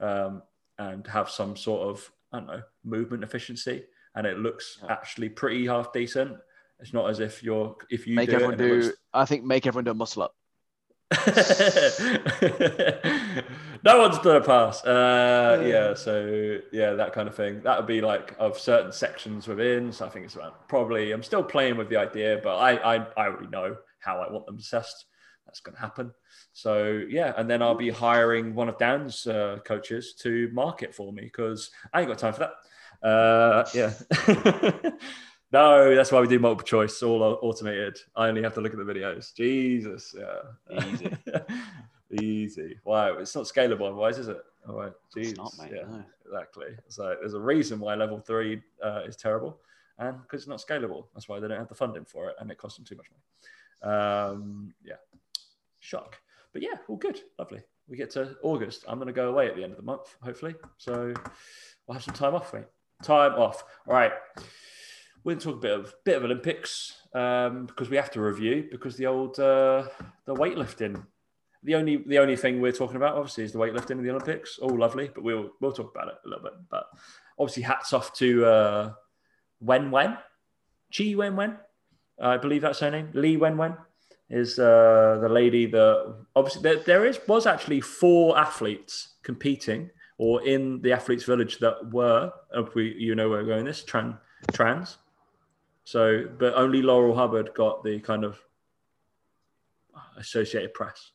um, 0.00 0.42
and 0.80 1.06
have 1.06 1.28
some 1.30 1.56
sort 1.56 1.88
of 1.88 2.10
I 2.32 2.38
don't 2.38 2.46
know 2.48 2.62
movement 2.84 3.22
efficiency, 3.24 3.84
and 4.14 4.26
it 4.26 4.38
looks 4.38 4.78
Yeah. 4.82 4.92
actually 4.92 5.28
pretty 5.28 5.66
half 5.66 5.92
decent. 5.92 6.36
It's 6.80 6.92
not 6.94 7.10
as 7.10 7.20
if 7.20 7.42
you're 7.42 7.76
if 7.90 8.06
you 8.06 8.16
make 8.16 8.30
do 8.30 8.36
everyone 8.36 8.56
do. 8.58 8.80
looks 8.82 8.96
I 9.12 9.24
think 9.26 9.44
make 9.44 9.66
everyone 9.66 9.84
do 9.84 9.90
a 9.90 9.94
muscle 9.94 10.22
up. 10.22 10.34
no 13.84 13.98
one's 14.00 14.18
done 14.20 14.36
a 14.36 14.40
pass. 14.44 14.84
Uh, 14.84 15.62
yeah, 15.66 15.94
so 15.94 16.58
yeah, 16.72 16.92
that 16.92 17.12
kind 17.12 17.28
of 17.28 17.34
thing. 17.34 17.60
That 17.62 17.78
would 17.78 17.86
be 17.86 18.00
like 18.00 18.34
of 18.38 18.58
certain 18.58 18.92
sections 18.92 19.46
within. 19.48 19.92
So 19.92 20.06
I 20.06 20.08
think 20.08 20.24
it's 20.26 20.34
about 20.36 20.68
probably. 20.68 21.12
I'm 21.12 21.22
still 21.22 21.42
playing 21.42 21.76
with 21.76 21.88
the 21.88 21.96
idea, 21.96 22.40
but 22.42 22.56
I 22.56 22.96
I, 22.96 23.06
I 23.16 23.26
already 23.26 23.48
know 23.48 23.76
how 23.98 24.20
I 24.20 24.30
want 24.32 24.46
them 24.46 24.56
assessed. 24.58 25.06
That's 25.50 25.58
going 25.58 25.74
to 25.74 25.80
happen. 25.80 26.12
So 26.52 27.02
yeah, 27.08 27.34
and 27.36 27.50
then 27.50 27.60
I'll 27.60 27.74
be 27.74 27.90
hiring 27.90 28.54
one 28.54 28.68
of 28.68 28.78
Dan's 28.78 29.26
uh, 29.26 29.58
coaches 29.64 30.14
to 30.20 30.48
market 30.52 30.94
for 30.94 31.12
me 31.12 31.22
because 31.22 31.72
I 31.92 32.00
ain't 32.00 32.08
got 32.08 32.18
time 32.18 32.34
for 32.34 32.48
that. 33.02 33.08
Uh, 33.08 33.66
yeah. 33.74 33.92
no, 35.52 35.92
that's 35.96 36.12
why 36.12 36.20
we 36.20 36.28
do 36.28 36.38
multiple 36.38 36.64
choice, 36.64 37.02
all 37.02 37.20
automated. 37.42 37.98
I 38.14 38.28
only 38.28 38.44
have 38.44 38.54
to 38.54 38.60
look 38.60 38.72
at 38.72 38.78
the 38.78 38.84
videos. 38.84 39.34
Jesus, 39.34 40.14
yeah, 40.16 40.84
Easy. 40.86 41.10
easy. 42.22 42.78
Wow, 42.84 43.18
it's 43.18 43.34
not 43.34 43.46
scalable 43.46 43.86
otherwise, 43.86 44.18
is 44.18 44.28
it? 44.28 44.38
All 44.68 44.76
right, 44.76 44.92
Jesus, 45.12 45.36
not, 45.36 45.52
mate. 45.58 45.72
yeah, 45.74 45.90
no. 45.90 46.04
exactly. 46.26 46.76
So 46.86 47.16
there's 47.18 47.34
a 47.34 47.40
reason 47.40 47.80
why 47.80 47.96
level 47.96 48.20
three 48.20 48.62
uh, 48.84 49.02
is 49.04 49.16
terrible, 49.16 49.58
and 49.98 50.22
because 50.22 50.42
it's 50.42 50.48
not 50.48 50.60
scalable. 50.60 51.06
That's 51.12 51.28
why 51.28 51.40
they 51.40 51.48
don't 51.48 51.58
have 51.58 51.68
the 51.68 51.74
funding 51.74 52.04
for 52.04 52.28
it, 52.28 52.36
and 52.38 52.52
it 52.52 52.58
costs 52.58 52.78
them 52.78 52.84
too 52.84 52.94
much 52.94 53.06
money. 53.10 53.24
Um, 53.82 54.74
yeah, 54.84 54.96
shock. 55.80 56.16
But 56.52 56.62
yeah, 56.62 56.76
all 56.88 56.96
good, 56.96 57.20
lovely. 57.38 57.62
We 57.88 57.96
get 57.96 58.10
to 58.10 58.36
August. 58.42 58.84
I'm 58.86 58.98
going 58.98 59.08
to 59.08 59.12
go 59.12 59.28
away 59.28 59.48
at 59.48 59.56
the 59.56 59.64
end 59.64 59.72
of 59.72 59.76
the 59.76 59.84
month, 59.84 60.16
hopefully. 60.22 60.54
So 60.78 61.12
we'll 61.86 61.94
have 61.94 62.04
some 62.04 62.14
time 62.14 62.34
off, 62.34 62.54
mate. 62.54 62.66
Time 63.02 63.32
off. 63.32 63.64
All 63.86 63.94
right. 63.94 64.12
We're 65.24 65.32
going 65.32 65.38
to 65.40 65.44
talk 65.44 65.56
a 65.56 65.60
bit 65.60 65.72
of 65.72 65.94
bit 66.04 66.16
of 66.16 66.24
Olympics 66.24 66.96
um, 67.14 67.66
because 67.66 67.90
we 67.90 67.96
have 67.96 68.10
to 68.12 68.20
review 68.20 68.68
because 68.70 68.96
the 68.96 69.06
old 69.06 69.38
uh, 69.38 69.88
the 70.24 70.34
weightlifting. 70.34 71.04
The 71.62 71.74
only 71.74 71.98
the 72.06 72.18
only 72.18 72.36
thing 72.36 72.60
we're 72.60 72.72
talking 72.72 72.96
about 72.96 73.16
obviously 73.16 73.44
is 73.44 73.52
the 73.52 73.58
weightlifting 73.58 73.92
in 73.92 74.02
the 74.02 74.10
Olympics. 74.10 74.58
All 74.58 74.78
lovely, 74.78 75.10
but 75.14 75.22
we'll 75.22 75.50
we'll 75.60 75.72
talk 75.72 75.94
about 75.94 76.08
it 76.08 76.14
a 76.24 76.28
little 76.28 76.44
bit. 76.44 76.54
But 76.70 76.86
obviously, 77.38 77.64
hats 77.64 77.92
off 77.92 78.14
to 78.14 78.46
uh, 78.46 78.92
Wen 79.60 79.90
Wen, 79.90 80.16
Chi 80.96 81.14
Wen 81.14 81.36
Wen. 81.36 81.58
I 82.18 82.38
believe 82.38 82.62
that's 82.62 82.80
her 82.80 82.90
name. 82.90 83.10
Lee 83.12 83.36
Wen 83.36 83.58
Wen 83.58 83.76
is 84.30 84.58
uh, 84.58 85.18
the 85.20 85.28
lady 85.28 85.66
that 85.66 86.14
obviously 86.36 86.62
there, 86.62 86.76
there 86.76 87.04
is 87.04 87.18
was 87.26 87.46
actually 87.46 87.80
four 87.80 88.38
athletes 88.38 89.16
competing 89.22 89.90
or 90.18 90.42
in 90.46 90.80
the 90.82 90.92
athletes 90.92 91.24
village 91.24 91.58
that 91.58 91.92
were 91.92 92.32
if 92.54 92.74
we 92.74 92.94
you 92.94 93.14
know 93.14 93.28
where 93.28 93.42
we're 93.42 93.48
going 93.48 93.64
this 93.64 93.84
trans 93.84 94.14
trans. 94.52 94.98
So 95.84 96.26
but 96.38 96.54
only 96.54 96.82
laurel 96.82 97.16
hubbard 97.16 97.50
got 97.54 97.82
the 97.82 97.98
kind 98.00 98.24
of 98.24 98.38
associated 100.16 100.74
press 100.74 101.12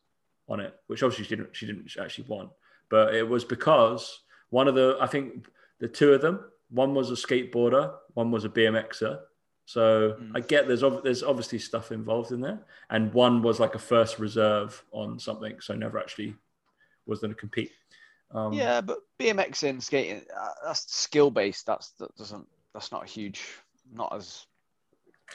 on 0.47 0.59
it 0.59 0.75
which 0.87 1.01
obviously 1.01 1.25
she 1.25 1.35
didn't 1.35 1.55
she 1.55 1.65
didn't 1.65 1.89
actually 1.99 2.25
want. 2.27 2.49
But 2.89 3.15
it 3.15 3.27
was 3.27 3.45
because 3.45 4.21
one 4.49 4.67
of 4.67 4.75
the 4.75 4.97
i 5.01 5.07
think 5.07 5.47
the 5.79 5.87
two 5.87 6.13
of 6.13 6.21
them 6.21 6.39
one 6.69 6.93
was 6.93 7.09
a 7.11 7.13
skateboarder 7.13 7.93
one 8.13 8.31
was 8.31 8.45
a 8.45 8.49
bmxer 8.49 9.19
so 9.65 10.13
Mm. 10.19 10.31
I 10.35 10.39
get 10.41 10.67
there's 10.67 10.83
there's 11.03 11.23
obviously 11.23 11.59
stuff 11.59 11.91
involved 11.91 12.31
in 12.31 12.41
there, 12.41 12.59
and 12.89 13.13
one 13.13 13.41
was 13.41 13.59
like 13.59 13.75
a 13.75 13.79
first 13.79 14.19
reserve 14.19 14.83
on 14.91 15.19
something, 15.19 15.59
so 15.59 15.73
never 15.75 15.97
actually 15.99 16.35
was 17.05 17.19
going 17.19 17.33
to 17.33 17.39
compete. 17.39 17.71
Um, 18.31 18.53
Yeah, 18.53 18.81
but 18.81 18.99
BMX 19.19 19.63
in 19.63 19.79
skating, 19.81 20.21
uh, 20.35 20.49
that's 20.65 20.91
skill 20.93 21.29
based. 21.31 21.65
That's 21.65 21.91
that 21.99 22.15
doesn't. 22.15 22.47
That's 22.73 22.91
not 22.91 23.03
a 23.03 23.07
huge. 23.07 23.43
Not 23.93 24.13
as. 24.15 24.45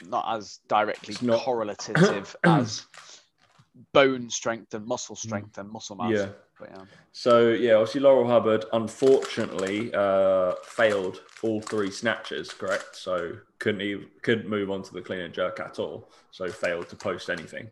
Not 0.07 0.25
as 0.37 0.59
directly 0.69 1.15
not- 1.21 1.41
correlative 1.41 2.35
as 2.45 2.85
bone 3.93 4.29
strength 4.29 4.73
and 4.73 4.85
muscle 4.85 5.15
strength 5.17 5.57
and 5.57 5.69
muscle 5.69 5.95
mass. 5.97 6.11
Yeah. 6.11 6.29
But 6.61 6.69
yeah. 6.71 6.83
So 7.11 7.49
yeah, 7.49 7.73
obviously 7.73 8.01
Laurel 8.01 8.27
Hubbard 8.27 8.65
unfortunately 8.71 9.93
uh, 9.93 10.53
failed 10.63 11.21
all 11.41 11.59
three 11.59 11.91
snatches. 11.91 12.51
Correct. 12.51 12.95
So 12.95 13.33
couldn't 13.59 13.81
even 13.81 14.07
couldn't 14.21 14.47
move 14.47 14.71
on 14.71 14.83
to 14.83 14.93
the 14.93 15.01
clean 15.01 15.19
and 15.19 15.33
jerk 15.33 15.59
at 15.59 15.79
all. 15.79 16.09
So 16.31 16.47
failed 16.49 16.87
to 16.89 16.95
post 16.95 17.29
anything, 17.29 17.69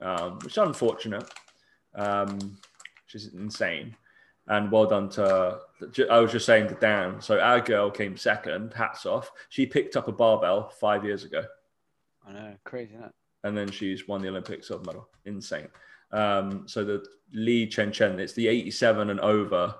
um, 0.00 0.38
which 0.40 0.54
is 0.54 0.58
unfortunate. 0.58 1.30
Um, 1.94 2.56
which 3.04 3.14
is 3.14 3.34
insane. 3.34 3.94
And 4.48 4.72
well 4.72 4.86
done 4.86 5.08
to. 5.10 5.60
I 6.10 6.18
was 6.18 6.32
just 6.32 6.46
saying 6.46 6.68
to 6.68 6.74
Dan. 6.74 7.20
So 7.20 7.38
our 7.38 7.60
girl 7.60 7.90
came 7.90 8.16
second. 8.16 8.72
Hats 8.74 9.06
off. 9.06 9.30
She 9.50 9.66
picked 9.66 9.96
up 9.96 10.08
a 10.08 10.12
barbell 10.12 10.70
five 10.80 11.04
years 11.04 11.24
ago. 11.24 11.44
I 12.26 12.32
know, 12.32 12.56
crazy, 12.64 12.94
isn't 12.94 13.04
it? 13.04 13.12
and 13.44 13.56
then 13.56 13.70
she's 13.70 14.06
won 14.06 14.20
the 14.22 14.28
Olympic 14.28 14.64
silver 14.64 14.84
medal. 14.84 15.08
Insane. 15.24 15.68
Um, 16.12 16.64
so 16.66 16.84
the 16.84 17.04
Li 17.32 17.66
Chen 17.66 17.92
Chen, 17.92 18.18
it's 18.18 18.32
the 18.32 18.48
87 18.48 19.10
and 19.10 19.20
over 19.20 19.74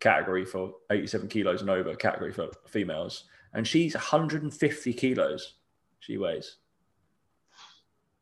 category 0.00 0.44
for 0.44 0.74
87 0.90 1.28
kilos 1.28 1.60
and 1.60 1.70
over 1.70 1.94
category 1.94 2.32
for 2.32 2.48
females, 2.66 3.24
and 3.52 3.66
she's 3.66 3.94
150 3.94 4.92
kilos. 4.92 5.54
She 6.00 6.18
weighs. 6.18 6.56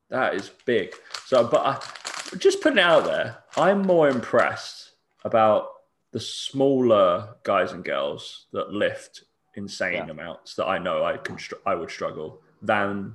That 0.09 0.35
is 0.35 0.51
big. 0.67 0.95
So, 1.25 1.47
but 1.47 1.67
I, 1.67 2.37
just 2.37 2.61
putting 2.61 2.79
it 2.79 2.85
out 2.85 3.05
there, 3.05 3.39
I'm 3.57 3.83
more 3.83 4.09
impressed 4.09 4.93
about 5.25 5.69
the 6.13 6.21
smaller 6.21 7.37
guys 7.43 7.73
and 7.73 7.85
girls 7.85 8.47
that 8.53 8.71
lift 8.71 9.25
insane 9.55 9.95
yeah. 9.95 10.11
amounts 10.11 10.55
that 10.55 10.67
I 10.67 10.79
know 10.79 11.05
I 11.05 11.17
can 11.17 11.39
I 11.67 11.75
would 11.75 11.91
struggle 11.91 12.43
than 12.61 13.15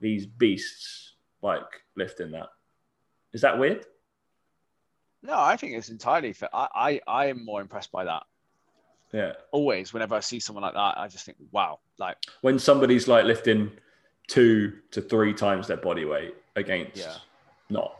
these 0.00 0.26
beasts 0.26 1.14
like 1.42 1.64
lifting 1.96 2.30
that. 2.32 2.48
Is 3.36 3.42
that 3.42 3.58
weird? 3.58 3.84
No, 5.22 5.38
I 5.38 5.58
think 5.58 5.74
it's 5.74 5.90
entirely 5.90 6.32
fair. 6.32 6.48
I, 6.54 6.68
I, 6.74 7.00
I 7.06 7.26
am 7.26 7.44
more 7.44 7.60
impressed 7.60 7.92
by 7.92 8.04
that. 8.04 8.22
Yeah. 9.12 9.32
Always, 9.50 9.92
whenever 9.92 10.14
I 10.14 10.20
see 10.20 10.40
someone 10.40 10.62
like 10.62 10.72
that, 10.72 10.94
I 10.96 11.06
just 11.08 11.26
think, 11.26 11.36
wow. 11.52 11.80
Like 11.98 12.16
when 12.40 12.58
somebody's 12.58 13.08
like 13.08 13.26
lifting 13.26 13.72
two 14.26 14.72
to 14.92 15.02
three 15.02 15.34
times 15.34 15.66
their 15.66 15.76
body 15.76 16.06
weight 16.06 16.34
against 16.56 16.96
yeah. 16.96 17.16
not. 17.68 17.94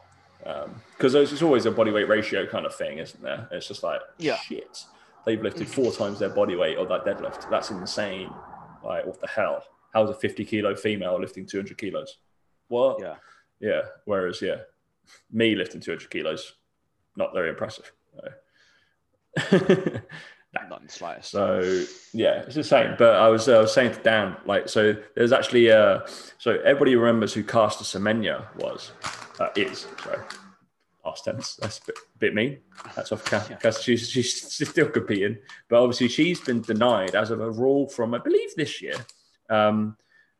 Because 0.96 1.14
um, 1.14 1.20
it's 1.20 1.42
always 1.42 1.66
a 1.66 1.70
body 1.70 1.90
weight 1.90 2.09
ratio 2.09 2.46
kind 2.46 2.64
of 2.64 2.75
thing, 2.75 2.96
isn't 2.96 3.22
there? 3.22 3.46
It's 3.53 3.68
just 3.68 3.83
like, 3.83 4.01
yeah. 4.16 4.38
shit, 4.38 4.85
they've 5.27 5.42
lifted 5.42 5.68
four 5.68 5.92
times 5.92 6.18
their 6.18 6.31
body 6.31 6.57
weight 6.57 6.79
of 6.79 6.88
that 6.88 7.05
deadlift. 7.05 7.51
That's 7.51 7.70
insane. 7.70 8.31
Like, 8.83 9.05
what 9.05 9.20
the 9.20 9.29
hell? 9.29 9.62
How's 9.92 10.09
a 10.09 10.14
50 10.14 10.46
kilo 10.46 10.75
female 10.75 11.20
lifting 11.20 11.44
200 11.44 11.77
kilos? 11.77 12.16
What? 12.68 13.01
Yeah. 13.03 13.16
Yeah. 13.61 13.83
Whereas, 14.07 14.40
yeah, 14.40 14.61
me 15.31 15.55
lifting 15.55 15.81
200 15.81 16.11
kilos, 16.11 16.55
not 17.16 17.33
very 17.35 17.51
impressive. 17.51 17.92
Not 20.71 20.81
in 20.81 20.87
the 20.87 20.92
slightest. 20.92 21.31
So 21.31 21.85
yeah, 22.12 22.42
it's 22.42 22.55
the 22.55 22.64
same. 22.64 22.95
But 22.99 23.16
I 23.16 23.29
was 23.29 23.49
uh, 23.49 23.59
I 23.59 23.61
was 23.61 23.73
saying 23.73 23.92
to 23.92 24.03
Dan, 24.03 24.37
like, 24.47 24.69
so 24.69 24.95
there's 25.14 25.33
actually 25.33 25.71
uh, 25.71 26.01
so 26.38 26.53
everybody 26.64 26.97
remembers 26.97 27.35
who 27.35 27.42
Caster 27.42 27.85
Semenya 27.85 28.47
was, 28.57 28.92
uh, 29.38 29.49
is 29.55 29.87
sorry, 30.03 30.25
past 31.05 31.25
tense. 31.25 31.57
That's 31.57 31.79
a 31.79 31.87
bit, 31.87 31.99
a 31.99 32.19
bit 32.19 32.35
mean. 32.35 32.59
That's 32.95 33.12
off. 33.12 33.25
Caster. 33.25 33.59
Yeah. 33.62 33.71
She's 33.71 34.09
she's 34.09 34.69
still 34.69 34.88
competing, 34.88 35.38
but 35.69 35.83
obviously 35.83 36.09
she's 36.09 36.40
been 36.40 36.62
denied 36.62 37.14
as 37.14 37.31
of 37.31 37.40
a 37.40 37.51
rule 37.51 37.88
from 37.88 38.14
I 38.14 38.19
believe 38.19 38.55
this 38.57 38.81
year. 38.81 38.97
Um, 39.51 39.97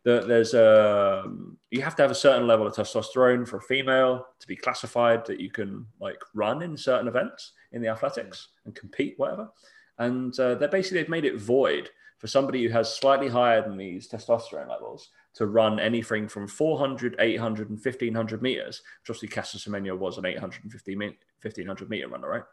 that 0.07 0.29
there's 0.29 0.55
a 0.55 1.25
um, 1.25 1.59
you 1.73 1.83
have 1.83 1.97
to 1.97 2.03
have 2.03 2.13
a 2.13 2.15
certain 2.15 2.47
level 2.47 2.65
of 2.65 2.73
testosterone 2.73 3.47
for 3.47 3.57
a 3.57 3.63
female 3.63 4.25
to 4.39 4.47
be 4.47 4.55
classified 4.55 5.27
that 5.27 5.41
you 5.41 5.51
can 5.51 5.85
like 6.01 6.23
run 6.33 6.63
in 6.63 6.77
certain 6.77 7.09
events 7.09 7.55
in 7.73 7.83
the 7.83 7.89
athletics 7.89 8.49
and 8.65 8.75
compete 8.77 9.15
whatever. 9.17 9.51
And 9.99 10.39
uh, 10.39 10.55
they 10.55 10.69
basically 10.69 11.01
they've 11.01 11.09
made 11.09 11.25
it 11.25 11.41
void 11.41 11.91
for 12.19 12.29
somebody 12.29 12.63
who 12.63 12.73
has 12.73 12.97
slightly 12.97 13.29
higher 13.29 13.61
than 13.61 13.77
these 13.77 14.09
testosterone 14.09 14.69
levels 14.69 15.11
to 15.35 15.47
run 15.47 15.81
anything 15.81 16.29
from 16.29 16.47
400 16.47 17.17
800 17.19 17.71
and 17.71 17.77
1500 17.77 18.41
meters 18.41 18.83
which 19.01 19.11
obviously 19.11 19.29
Caster 19.29 19.59
Semenya 19.59 19.99
was 19.99 20.19
an 20.19 20.25
850 20.25 20.97
1500 20.97 21.91
meter 21.91 22.07
runner 22.07 22.29
right? 22.29 22.45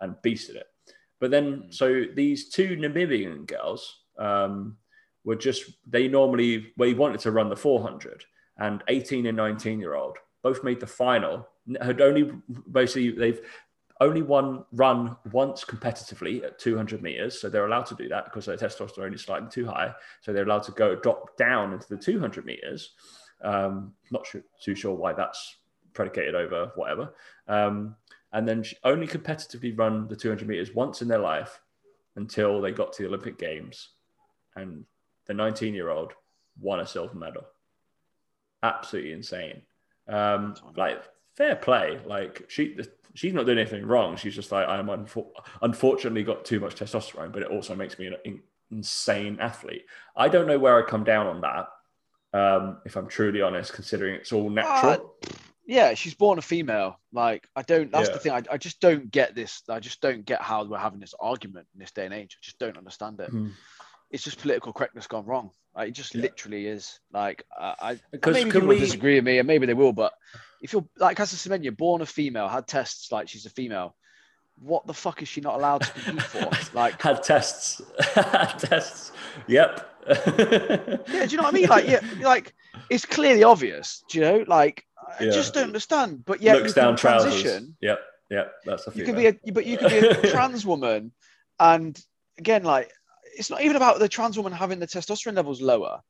And 0.00 0.16
beasted 0.24 0.56
it. 0.56 0.66
But 1.20 1.30
then 1.30 1.52
hmm. 1.52 1.70
so 1.70 2.04
these 2.14 2.48
two 2.48 2.74
Namibian 2.78 3.46
girls 3.46 3.98
um, 4.18 4.78
were 5.24 5.36
just 5.36 5.72
they 5.86 6.08
normally 6.08 6.72
they 6.78 6.94
wanted 6.94 7.20
to 7.20 7.30
run 7.30 7.48
the 7.48 7.56
400 7.56 8.24
and 8.58 8.82
18 8.88 9.26
and 9.26 9.36
19 9.36 9.80
year 9.80 9.94
old 9.94 10.18
both 10.42 10.64
made 10.64 10.80
the 10.80 10.86
final 10.86 11.48
had 11.80 12.00
only 12.00 12.32
basically 12.70 13.12
they've 13.12 13.40
only 14.00 14.22
one 14.22 14.64
run 14.72 15.16
once 15.30 15.64
competitively 15.64 16.42
at 16.42 16.58
200 16.58 17.02
meters 17.02 17.40
so 17.40 17.48
they're 17.48 17.66
allowed 17.66 17.86
to 17.86 17.94
do 17.94 18.08
that 18.08 18.24
because 18.24 18.46
their 18.46 18.56
testosterone 18.56 19.14
is 19.14 19.22
slightly 19.22 19.48
too 19.48 19.66
high 19.66 19.94
so 20.20 20.32
they're 20.32 20.44
allowed 20.44 20.64
to 20.64 20.72
go 20.72 20.96
drop 20.96 21.36
down 21.36 21.72
into 21.72 21.88
the 21.88 21.96
200 21.96 22.44
meters. 22.44 22.90
Um, 23.42 23.92
not 24.10 24.26
sure, 24.26 24.42
too 24.62 24.74
sure 24.74 24.94
why 24.94 25.12
that's 25.12 25.56
predicated 25.94 26.34
over 26.34 26.72
whatever. 26.74 27.14
Um, 27.48 27.96
and 28.32 28.48
then 28.48 28.64
only 28.84 29.06
competitively 29.06 29.76
run 29.76 30.08
the 30.08 30.16
200 30.16 30.48
meters 30.48 30.74
once 30.74 31.02
in 31.02 31.08
their 31.08 31.18
life 31.18 31.60
until 32.16 32.60
they 32.60 32.72
got 32.72 32.92
to 32.92 33.02
the 33.02 33.08
olympic 33.08 33.38
games 33.38 33.90
and 34.56 34.84
the 35.32 35.42
19 35.42 35.74
year 35.74 35.88
old 35.88 36.12
won 36.60 36.80
a 36.80 36.86
silver 36.86 37.16
medal. 37.16 37.44
Absolutely 38.62 39.12
insane. 39.12 39.62
Um, 40.08 40.54
like 40.76 41.02
fair 41.36 41.56
play. 41.56 41.98
Like 42.04 42.44
she, 42.48 42.78
she's 43.14 43.32
not 43.32 43.46
doing 43.46 43.58
anything 43.58 43.86
wrong. 43.86 44.16
She's 44.16 44.34
just 44.34 44.52
like 44.52 44.68
I'm 44.68 44.86
unfor- 44.86 45.30
unfortunately 45.62 46.22
got 46.22 46.44
too 46.44 46.60
much 46.60 46.76
testosterone, 46.76 47.32
but 47.32 47.42
it 47.42 47.48
also 47.48 47.74
makes 47.74 47.98
me 47.98 48.08
an 48.08 48.16
in- 48.24 48.42
insane 48.70 49.38
athlete. 49.40 49.86
I 50.14 50.28
don't 50.28 50.46
know 50.46 50.58
where 50.58 50.78
I 50.78 50.88
come 50.88 51.04
down 51.04 51.26
on 51.26 51.40
that. 51.40 51.68
Um, 52.34 52.78
if 52.84 52.96
I'm 52.96 53.08
truly 53.08 53.42
honest, 53.42 53.72
considering 53.72 54.14
it's 54.14 54.32
all 54.32 54.48
natural. 54.48 55.14
Uh, 55.24 55.28
yeah, 55.66 55.94
she's 55.94 56.14
born 56.14 56.38
a 56.38 56.42
female. 56.42 56.98
Like 57.12 57.46
I 57.56 57.62
don't. 57.62 57.90
That's 57.90 58.08
yeah. 58.08 58.14
the 58.14 58.20
thing. 58.20 58.32
I, 58.32 58.42
I 58.52 58.56
just 58.58 58.80
don't 58.80 59.10
get 59.10 59.34
this. 59.34 59.62
I 59.68 59.80
just 59.80 60.00
don't 60.00 60.24
get 60.24 60.42
how 60.42 60.64
we're 60.64 60.78
having 60.78 61.00
this 61.00 61.14
argument 61.18 61.66
in 61.74 61.80
this 61.80 61.92
day 61.92 62.04
and 62.04 62.14
age. 62.14 62.36
I 62.38 62.42
just 62.42 62.58
don't 62.58 62.76
understand 62.76 63.20
it. 63.20 63.32
Mm 63.32 63.52
it's 64.12 64.22
just 64.22 64.38
political 64.38 64.72
correctness 64.72 65.06
gone 65.06 65.24
wrong. 65.24 65.50
Like, 65.74 65.88
it 65.88 65.92
just 65.92 66.14
yeah. 66.14 66.22
literally 66.22 66.66
is. 66.66 67.00
Like 67.12 67.44
I, 67.58 67.98
because 68.10 68.34
maybe 68.34 68.50
people 68.50 68.68
we... 68.68 68.78
disagree 68.78 69.16
with 69.16 69.24
me, 69.24 69.38
and 69.38 69.46
maybe 69.46 69.66
they 69.66 69.74
will. 69.74 69.92
But 69.92 70.12
if 70.60 70.72
you're 70.72 70.86
like 70.98 71.16
Caster 71.16 71.36
Semenya, 71.36 71.76
born 71.76 72.02
a 72.02 72.06
female, 72.06 72.46
had 72.46 72.66
tests 72.66 73.10
like 73.10 73.28
she's 73.28 73.46
a 73.46 73.50
female, 73.50 73.96
what 74.58 74.86
the 74.86 74.94
fuck 74.94 75.22
is 75.22 75.28
she 75.28 75.40
not 75.40 75.54
allowed 75.54 75.82
to 75.82 75.92
compete 75.92 76.22
for? 76.22 76.50
Like 76.74 77.00
had 77.02 77.22
tests, 77.22 77.82
had 78.14 78.58
tests. 78.58 79.12
Yep. 79.46 79.88
yeah, 80.08 80.16
do 80.26 81.26
you 81.28 81.36
know 81.36 81.42
what 81.42 81.46
I 81.46 81.50
mean? 81.52 81.68
Like, 81.68 81.86
yeah, 81.86 82.00
like 82.20 82.54
it's 82.90 83.04
clearly 83.04 83.44
obvious. 83.44 84.04
Do 84.08 84.18
you 84.18 84.24
know? 84.24 84.44
Like, 84.46 84.86
I 85.18 85.24
yeah. 85.24 85.30
just 85.30 85.54
don't 85.54 85.64
understand. 85.64 86.24
But 86.24 86.40
yeah, 86.40 86.54
looks 86.54 86.74
down 86.74 86.96
transition. 86.96 87.42
trousers. 87.42 87.74
Yep, 87.80 88.00
yep. 88.30 88.52
That's 88.64 88.86
a. 88.88 88.92
You 88.94 89.04
could 89.04 89.16
be 89.16 89.26
a, 89.26 89.52
but 89.52 89.66
you 89.66 89.76
could 89.78 89.90
be 89.90 89.98
a 89.98 90.30
trans 90.30 90.64
woman, 90.64 91.12
and 91.60 92.00
again, 92.38 92.64
like 92.64 92.90
it's 93.36 93.50
not 93.50 93.62
even 93.62 93.76
about 93.76 93.98
the 93.98 94.08
trans 94.08 94.36
woman 94.36 94.52
having 94.52 94.78
the 94.78 94.86
testosterone 94.86 95.36
levels 95.36 95.60
lower. 95.60 96.00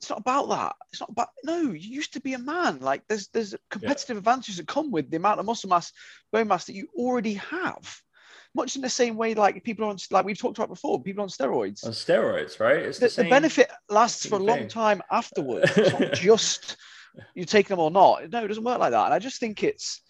It's 0.00 0.10
not 0.10 0.20
about 0.20 0.48
that. 0.48 0.74
It's 0.90 1.00
not 1.00 1.10
about 1.10 1.28
no. 1.44 1.60
You 1.60 1.78
used 1.78 2.14
to 2.14 2.20
be 2.20 2.34
a 2.34 2.38
man. 2.38 2.80
Like 2.80 3.02
there's 3.08 3.28
there's 3.28 3.54
competitive 3.70 4.16
yeah. 4.16 4.18
advantages 4.18 4.56
that 4.56 4.66
come 4.66 4.90
with 4.90 5.10
the 5.10 5.16
amount 5.16 5.38
of 5.38 5.46
muscle 5.46 5.70
mass, 5.70 5.92
bone 6.32 6.48
mass 6.48 6.64
that 6.64 6.74
you 6.74 6.88
already 6.96 7.34
have. 7.34 8.00
Much 8.54 8.76
in 8.76 8.82
the 8.82 8.90
same 8.90 9.16
way, 9.16 9.34
like 9.34 9.62
people 9.62 9.86
on 9.86 9.96
like 10.10 10.24
we've 10.24 10.38
talked 10.38 10.58
about 10.58 10.68
before, 10.68 11.00
people 11.00 11.22
on 11.22 11.28
steroids. 11.28 11.86
On 11.86 11.92
steroids, 11.92 12.58
right? 12.58 12.78
It's 12.78 12.98
the, 12.98 13.08
the, 13.08 13.22
the 13.22 13.30
benefit 13.30 13.70
lasts 13.88 14.26
for 14.26 14.34
a 14.36 14.42
long 14.42 14.66
time 14.68 15.02
afterwards. 15.10 15.70
It's 15.76 15.92
not 15.92 16.12
just 16.14 16.76
you 17.34 17.44
take 17.44 17.68
them 17.68 17.78
or 17.78 17.90
not. 17.90 18.28
No, 18.30 18.44
it 18.44 18.48
doesn't 18.48 18.64
work 18.64 18.78
like 18.78 18.90
that. 18.90 19.04
And 19.04 19.14
I 19.14 19.18
just 19.18 19.38
think 19.38 19.62
it's 19.62 20.02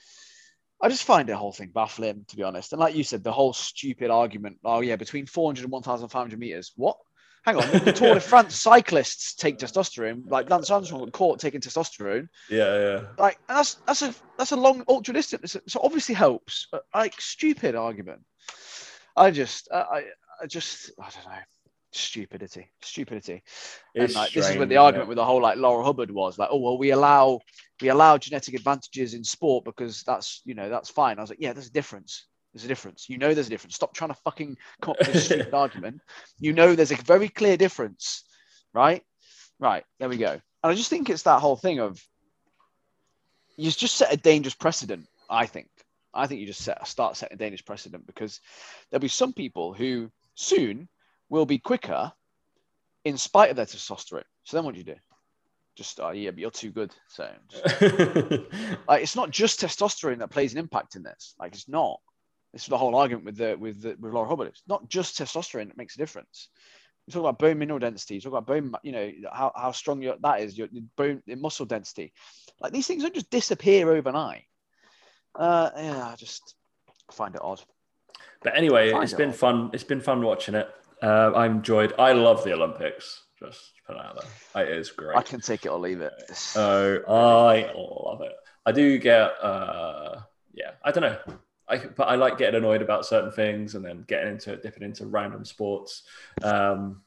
I 0.83 0.89
just 0.89 1.05
find 1.05 1.29
the 1.29 1.37
whole 1.37 1.53
thing 1.53 1.71
baffling, 1.73 2.25
to 2.29 2.37
be 2.37 2.43
honest. 2.43 2.73
And 2.73 2.81
like 2.81 2.97
you 2.97 3.05
said, 3.05 3.23
the 3.23 3.33
whole 3.33 3.53
stupid 3.53 4.11
argument, 4.11 4.59
oh 4.65 4.81
yeah, 4.81 4.97
between 4.97 5.27
400 5.27 5.63
and 5.63 5.73
1,500 5.73 6.39
meters. 6.39 6.73
What? 6.75 6.97
Hang 7.45 7.57
on, 7.57 7.85
the 7.85 7.93
Tour 7.93 8.15
de 8.15 8.21
France 8.21 8.55
cyclists 8.55 9.35
take 9.35 9.59
testosterone. 9.59 10.23
Like 10.29 10.51
Lance 10.51 10.71
Armstrong 10.71 11.05
got 11.05 11.13
caught 11.13 11.41
taking 11.41 11.61
testosterone. 11.61 12.29
Yeah, 12.51 12.79
yeah. 12.79 13.01
Like 13.19 13.39
that's 13.49 13.75
that's 13.87 14.03
a 14.03 14.15
that's 14.39 14.53
a 14.53 14.57
long 14.57 14.85
ultra 14.89 15.15
distance. 15.15 15.57
So 15.67 15.81
obviously 15.83 16.15
helps. 16.15 16.69
But 16.71 16.85
like 16.95 17.21
stupid 17.21 17.75
argument. 17.75 18.21
I 19.17 19.33
just 19.33 19.69
I 19.73 20.05
I 20.41 20.47
just 20.47 20.93
I 21.01 21.09
don't 21.11 21.27
know 21.27 21.41
stupidity, 21.93 22.69
stupidity. 22.81 23.43
It's 23.95 24.15
and 24.15 24.15
like 24.15 24.31
strange, 24.31 24.35
this 24.35 24.51
is 24.51 24.59
what 24.59 24.69
the 24.69 24.77
argument 24.79 25.09
with 25.09 25.17
the 25.17 25.25
whole 25.25 25.43
like 25.43 25.59
Laura 25.59 25.85
Hubbard 25.85 26.11
was 26.11 26.39
like, 26.39 26.49
oh 26.51 26.59
well, 26.59 26.79
we 26.79 26.91
allow 26.91 27.41
we 27.81 27.89
allow 27.89 28.19
genetic 28.19 28.55
advantages 28.55 29.15
in 29.15 29.25
sport 29.25 29.65
because 29.65 30.03
that's 30.03 30.43
you 30.45 30.55
know 30.55 30.69
that's 30.69 30.91
fine. 30.91 31.19
I 31.19 31.21
was 31.21 31.31
like, 31.31 31.41
yeah, 31.41 31.53
there's 31.53 31.69
a 31.69 31.73
difference. 31.73 32.27
There's 32.53 32.65
a 32.65 32.69
difference. 32.69 33.09
You 33.09 33.19
know, 33.19 33.33
there's 33.33 33.47
a 33.47 33.51
difference. 33.51 33.75
Stop 33.75 33.95
trying 33.95 34.11
to 34.11 34.19
fucking 34.25 34.57
come 34.81 34.93
up 34.93 34.99
with 34.99 35.13
this 35.13 35.25
stupid 35.27 35.55
argument. 35.55 36.01
You 36.39 36.53
know, 36.53 36.75
there's 36.75 36.93
a 36.93 36.97
very 36.97 37.29
clear 37.29 37.57
difference, 37.57 38.25
right? 38.75 39.03
Right. 39.59 39.85
There 39.99 40.09
we 40.09 40.19
go. 40.19 40.33
And 40.33 40.73
I 40.73 40.75
just 40.75 40.91
think 40.91 41.09
it's 41.09 41.23
that 41.23 41.41
whole 41.41 41.57
thing 41.57 41.81
of 41.81 42.03
you 43.57 43.71
just 43.71 43.97
set 43.97 44.13
a 44.13 44.17
dangerous 44.17 44.55
precedent. 44.55 45.07
I 45.31 45.47
think. 45.47 45.69
I 46.15 46.27
think 46.27 46.41
you 46.41 46.47
just 46.47 46.63
set 46.63 46.87
start 46.87 47.17
setting 47.17 47.37
a 47.37 47.39
dangerous 47.39 47.63
precedent 47.63 48.07
because 48.07 48.41
there'll 48.91 49.01
be 49.01 49.09
some 49.09 49.33
people 49.33 49.73
who 49.73 50.11
soon 50.35 50.89
will 51.33 51.47
be 51.47 51.59
quicker 51.59 52.13
in 53.05 53.17
spite 53.17 53.51
of 53.51 53.57
their 53.57 53.65
testosterone. 53.65 54.23
So 54.45 54.57
then 54.57 54.65
what 54.65 54.75
do 54.75 54.79
you 54.79 54.85
do? 54.85 54.97
Just, 55.75 55.99
oh, 55.99 56.11
yeah, 56.11 56.31
but 56.31 56.39
you're 56.39 56.51
too 56.51 56.71
good. 56.71 56.95
So, 57.09 57.29
like, 58.87 59.03
it's 59.03 59.17
not 59.17 59.31
just 59.31 59.61
testosterone 59.61 60.19
that 60.19 60.29
plays 60.29 60.53
an 60.53 60.59
impact 60.59 60.95
in 60.95 61.03
this. 61.03 61.35
Like, 61.41 61.55
it's 61.55 61.69
not. 61.69 61.99
This 62.53 62.65
is 62.65 62.69
the 62.69 62.77
whole 62.77 62.95
argument 62.95 63.25
with 63.25 63.39
the 63.39 63.57
with 63.59 63.81
the, 63.81 63.97
with 63.99 64.13
Laura 64.13 64.29
Hubbard. 64.29 64.49
It's 64.49 64.63
not 64.69 64.87
just 64.91 65.19
testosterone 65.19 65.69
that 65.69 65.79
makes 65.79 65.95
a 65.95 65.99
difference. 65.99 66.51
You 67.07 67.15
talk 67.15 67.21
about 67.21 67.39
bone 67.39 67.59
mineral 67.59 67.79
density. 67.79 68.17
You 68.17 68.21
talk 68.21 68.35
about 68.35 68.47
bone, 68.47 68.75
you 68.83 68.93
know, 68.93 69.11
how, 69.33 69.53
how 69.57 69.73
strong 69.73 70.03
your, 70.03 70.17
that 70.21 70.43
is, 70.43 70.59
your, 70.59 70.69
your 70.71 70.85
bone, 70.99 71.23
your 71.25 71.39
muscle 71.39 71.65
density. 71.65 72.13
Like 72.61 72.73
these 72.75 72.87
things 72.87 73.03
don't 73.03 73.15
just 73.15 73.31
disappear 73.31 73.91
overnight. 73.91 74.45
Uh, 75.35 75.71
yeah, 75.77 76.09
I 76.09 76.17
just 76.17 76.55
find 77.11 77.35
it 77.35 77.41
odd. 77.43 77.63
But 78.43 78.55
anyway, 78.55 78.93
it's 78.93 79.15
it 79.15 79.17
been 79.17 79.31
odd. 79.31 79.37
fun. 79.37 79.71
It's 79.73 79.85
been 79.85 80.03
fun 80.03 80.21
watching 80.21 80.55
it. 80.55 80.69
Uh, 81.03 81.33
I 81.35 81.47
enjoyed. 81.47 81.95
I 81.99 82.13
love 82.13 82.45
the 82.45 82.53
Olympics. 82.53 83.25
Just 83.39 83.73
put 83.87 83.97
it 83.97 84.03
out 84.03 84.25
there. 84.55 84.65
It 84.65 84.79
is 84.79 84.91
great. 84.93 85.17
I 85.17 85.23
can 85.23 85.41
take 85.41 85.67
it 85.67 85.69
or 85.69 85.79
leave 85.79 86.01
it. 86.01 86.13
So 86.33 87.03
I 87.09 87.73
love 87.75 88.21
it. 88.23 88.33
I 88.65 88.73
do 88.73 88.99
get. 88.99 89.33
Uh, 89.43 90.21
yeah, 90.55 90.73
I 90.85 90.93
don't 90.93 91.03
know. 91.03 91.19
I, 91.69 91.79
but 91.79 92.05
I 92.05 92.17
like 92.17 92.39
getting 92.39 92.57
annoyed 92.57 92.83
about 92.83 93.07
certain 93.07 93.33
things 93.33 93.75
and 93.75 93.85
then 93.85 94.05
getting 94.07 94.33
into 94.33 94.53
it, 94.53 94.63
dipping 94.63 94.83
into 94.83 95.07
random 95.07 95.45
sports. 95.45 96.03
Um, 96.43 97.03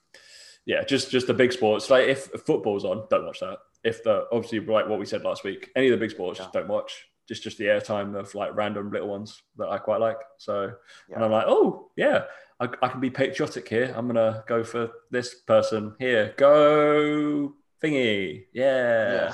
yeah, 0.65 0.83
just 0.83 1.11
just 1.11 1.27
the 1.27 1.33
big 1.33 1.53
sports. 1.53 1.89
Like 1.89 2.07
if, 2.07 2.25
football's 2.45 2.85
on, 2.85 3.05
don't 3.09 3.25
watch 3.25 3.39
that. 3.41 3.59
If 3.83 4.03
the 4.03 4.25
obviously 4.31 4.59
like 4.59 4.87
what 4.89 4.99
we 4.99 5.05
said 5.05 5.23
last 5.23 5.43
week, 5.43 5.69
any 5.75 5.87
of 5.87 5.91
the 5.91 6.03
big 6.03 6.11
sports, 6.11 6.39
yeah. 6.39 6.47
don't 6.51 6.67
watch. 6.67 7.05
Just 7.27 7.43
just 7.43 7.57
the 7.57 7.65
airtime 7.65 8.17
of 8.19 8.33
like 8.35 8.55
random 8.55 8.91
little 8.91 9.07
ones 9.07 9.41
that 9.57 9.69
I 9.69 9.77
quite 9.77 9.99
like. 9.99 10.17
So 10.37 10.73
yeah. 11.09 11.15
and 11.15 11.23
I'm 11.23 11.31
like, 11.31 11.45
oh 11.47 11.91
yeah, 11.95 12.23
I, 12.59 12.69
I, 12.81 12.87
can 12.87 12.99
be 12.99 13.09
patriotic 13.09 13.67
here. 13.67 13.93
I'm 13.95 14.07
gonna 14.07 14.43
go 14.47 14.63
for 14.63 14.89
this 15.11 15.35
person 15.35 15.95
here. 15.99 16.33
Go 16.37 17.53
thingy, 17.83 18.45
yeah. 18.53 19.33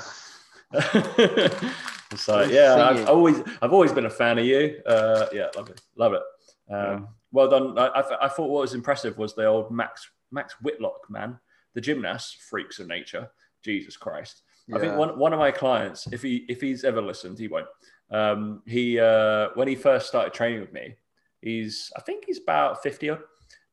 yeah. 0.72 0.80
so 2.16 2.42
yeah, 2.42 2.88
I've 2.90 3.08
always 3.08 3.42
I've 3.60 3.72
always 3.72 3.92
been 3.92 4.06
a 4.06 4.10
fan 4.10 4.38
of 4.38 4.44
you. 4.44 4.80
Uh, 4.84 5.26
yeah, 5.32 5.48
love 5.56 5.70
it, 5.70 5.80
love 5.96 6.14
it. 6.14 6.22
Um, 6.70 6.76
yeah. 6.76 7.00
Well 7.30 7.48
done. 7.48 7.78
I, 7.78 7.86
I, 7.86 8.24
I, 8.26 8.28
thought 8.28 8.50
what 8.50 8.62
was 8.62 8.74
impressive 8.74 9.16
was 9.18 9.34
the 9.34 9.46
old 9.46 9.70
Max 9.70 10.10
Max 10.30 10.54
Whitlock 10.62 11.08
man, 11.08 11.38
the 11.74 11.80
gymnast, 11.80 12.42
freaks 12.42 12.78
of 12.78 12.88
nature. 12.88 13.30
Jesus 13.62 13.96
Christ. 13.96 14.42
Yeah. 14.66 14.76
I 14.76 14.80
think 14.80 14.96
one, 14.96 15.18
one 15.18 15.32
of 15.32 15.38
my 15.38 15.50
clients, 15.50 16.06
if 16.12 16.22
he 16.22 16.44
if 16.48 16.60
he's 16.60 16.84
ever 16.84 17.00
listened, 17.00 17.38
he 17.38 17.48
won't. 17.48 17.66
Um, 18.10 18.62
he 18.66 19.00
uh, 19.00 19.48
when 19.54 19.68
he 19.68 19.74
first 19.74 20.08
started 20.08 20.34
training 20.34 20.60
with 20.60 20.72
me, 20.72 20.96
He's, 21.42 21.92
I 21.96 22.00
think 22.00 22.24
he's 22.26 22.38
about 22.38 22.82
50 22.82 23.10
odd. 23.10 23.20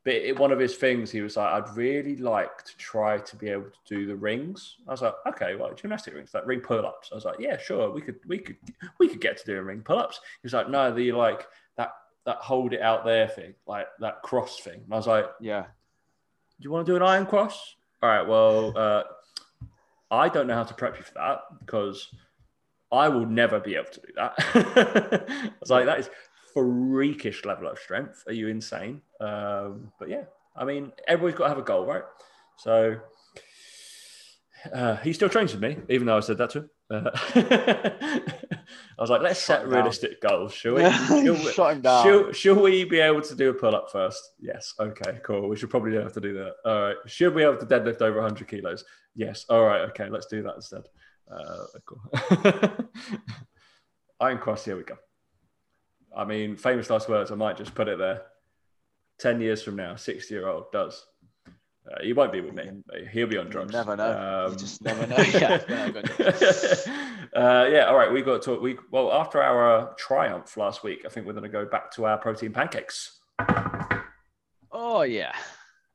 But 0.05 0.13
it, 0.15 0.39
one 0.39 0.51
of 0.51 0.59
his 0.59 0.75
things, 0.75 1.11
he 1.11 1.21
was 1.21 1.35
like, 1.37 1.51
I'd 1.51 1.75
really 1.75 2.15
like 2.15 2.63
to 2.63 2.77
try 2.77 3.17
to 3.17 3.35
be 3.35 3.49
able 3.49 3.65
to 3.65 3.95
do 3.95 4.05
the 4.05 4.15
rings. 4.15 4.77
I 4.87 4.91
was 4.91 5.01
like, 5.01 5.13
okay, 5.27 5.55
well, 5.55 5.73
gymnastic 5.73 6.13
rings, 6.13 6.33
like 6.33 6.47
ring 6.47 6.61
pull 6.61 6.85
ups. 6.85 7.09
I 7.11 7.15
was 7.15 7.25
like, 7.25 7.39
yeah, 7.39 7.57
sure, 7.57 7.91
we 7.91 8.01
could, 8.01 8.15
we 8.25 8.39
could, 8.39 8.55
we 8.97 9.09
could 9.09 9.19
get 9.19 9.37
to 9.37 9.45
doing 9.45 9.65
ring 9.65 9.81
pull 9.81 9.99
ups. 9.99 10.21
He 10.41 10.45
was 10.45 10.53
like, 10.53 10.69
no, 10.69 10.93
the 10.93 11.11
like 11.11 11.47
that 11.75 11.91
that 12.25 12.37
hold 12.37 12.73
it 12.73 12.81
out 12.81 13.03
there 13.03 13.27
thing, 13.27 13.53
like 13.67 13.87
that 13.99 14.21
cross 14.21 14.61
thing. 14.61 14.81
And 14.85 14.93
I 14.93 14.95
was 14.95 15.07
like, 15.07 15.25
yeah. 15.41 15.63
Do 15.63 16.63
you 16.63 16.71
want 16.71 16.85
to 16.85 16.91
do 16.91 16.95
an 16.95 17.03
iron 17.03 17.25
cross? 17.25 17.75
All 18.01 18.09
right, 18.09 18.27
well, 18.27 18.73
uh, 18.77 19.03
I 20.11 20.29
don't 20.29 20.47
know 20.47 20.55
how 20.55 20.63
to 20.63 20.73
prep 20.73 20.97
you 20.97 21.03
for 21.03 21.13
that 21.15 21.41
because 21.59 22.09
I 22.91 23.09
will 23.09 23.25
never 23.25 23.59
be 23.59 23.75
able 23.75 23.91
to 23.91 24.01
do 24.01 24.13
that. 24.15 24.33
I 24.37 25.51
was 25.59 25.69
like, 25.69 25.85
that 25.85 25.99
is 25.99 26.09
freakish 26.53 27.45
level 27.45 27.67
of 27.67 27.79
strength. 27.79 28.23
Are 28.27 28.33
you 28.33 28.47
insane? 28.47 29.01
Um, 29.19 29.91
but 29.99 30.09
yeah, 30.09 30.23
I 30.55 30.65
mean, 30.65 30.91
everybody's 31.07 31.37
got 31.37 31.45
to 31.45 31.49
have 31.49 31.57
a 31.57 31.63
goal, 31.63 31.85
right? 31.85 32.03
So 32.57 32.99
uh, 34.73 34.97
he 34.97 35.13
still 35.13 35.29
trains 35.29 35.53
with 35.53 35.61
me, 35.61 35.77
even 35.89 36.07
though 36.07 36.17
I 36.17 36.19
said 36.21 36.37
that 36.37 36.49
to 36.51 36.59
him. 36.59 36.69
Uh, 36.91 37.09
I 38.97 39.01
was 39.01 39.09
like, 39.09 39.21
let's 39.21 39.39
Shut 39.39 39.61
set 39.61 39.67
realistic 39.67 40.21
down. 40.21 40.31
goals, 40.31 40.53
shall 40.53 40.73
we? 40.75 40.81
shall, 40.91 41.23
we 41.23 41.73
him 41.73 41.81
down. 41.81 42.03
Shall, 42.03 42.31
shall, 42.33 42.61
we 42.61 42.83
be 42.83 42.99
able 42.99 43.21
to 43.21 43.35
do 43.35 43.49
a 43.49 43.53
pull 43.53 43.75
up 43.75 43.89
first? 43.91 44.21
Yes. 44.39 44.73
Okay, 44.79 45.19
cool. 45.23 45.47
We 45.47 45.55
should 45.55 45.69
probably 45.69 45.95
have 45.95 46.13
to 46.13 46.21
do 46.21 46.33
that. 46.33 46.53
All 46.65 46.81
right. 46.81 46.95
Should 47.05 47.33
we 47.33 47.41
be 47.41 47.47
able 47.47 47.57
to 47.57 47.65
deadlift 47.65 48.01
over 48.01 48.17
100 48.19 48.47
kilos? 48.47 48.83
Yes. 49.15 49.45
All 49.49 49.63
right. 49.63 49.81
Okay, 49.89 50.09
let's 50.09 50.25
do 50.25 50.43
that 50.43 50.55
instead. 50.55 50.83
Uh, 51.31 51.65
cool. 51.85 52.01
Iron 54.19 54.39
cross, 54.39 54.65
here 54.65 54.75
we 54.75 54.83
go. 54.83 54.97
I 56.15 56.25
mean, 56.25 56.55
famous 56.55 56.89
last 56.89 57.09
words. 57.09 57.31
I 57.31 57.35
might 57.35 57.57
just 57.57 57.75
put 57.75 57.87
it 57.87 57.97
there. 57.97 58.23
Ten 59.19 59.41
years 59.41 59.61
from 59.61 59.75
now, 59.75 59.95
sixty-year-old 59.95 60.71
does. 60.71 61.05
Uh, 61.89 62.03
he 62.03 62.13
won't 62.13 62.31
be 62.31 62.41
with 62.41 62.53
me. 62.53 62.69
He'll 63.11 63.27
be 63.27 63.37
on 63.37 63.49
drugs. 63.49 63.71
You 63.71 63.77
never 63.79 63.95
know. 63.95 64.45
Um, 64.45 64.53
you 64.53 64.59
just 64.59 64.81
never 64.81 65.07
know. 65.07 65.17
yeah. 65.17 65.61
uh, 67.35 67.67
yeah. 67.69 67.85
All 67.85 67.97
right. 67.97 68.11
We 68.11 68.21
got 68.21 68.41
to 68.41 68.45
talk. 68.45 68.61
We 68.61 68.77
well 68.91 69.11
after 69.11 69.41
our 69.41 69.93
triumph 69.95 70.55
last 70.57 70.83
week. 70.83 71.03
I 71.05 71.09
think 71.09 71.25
we're 71.25 71.33
going 71.33 71.43
to 71.43 71.49
go 71.49 71.65
back 71.65 71.91
to 71.91 72.05
our 72.05 72.17
protein 72.17 72.53
pancakes. 72.53 73.19
Oh 74.71 75.01
yeah. 75.01 75.33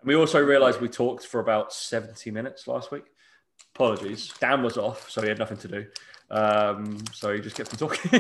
And 0.00 0.08
we 0.08 0.16
also 0.16 0.44
realised 0.44 0.80
we 0.80 0.88
talked 0.88 1.26
for 1.26 1.40
about 1.40 1.72
seventy 1.72 2.30
minutes 2.30 2.66
last 2.66 2.90
week. 2.90 3.04
Apologies. 3.74 4.32
Dan 4.40 4.62
was 4.62 4.76
off, 4.76 5.10
so 5.10 5.22
he 5.22 5.28
had 5.28 5.38
nothing 5.38 5.58
to 5.58 5.68
do. 5.68 5.86
Um, 6.30 7.04
so 7.12 7.32
he 7.32 7.40
just 7.40 7.56
kept 7.56 7.72
on 7.72 7.78
talking. 7.78 8.10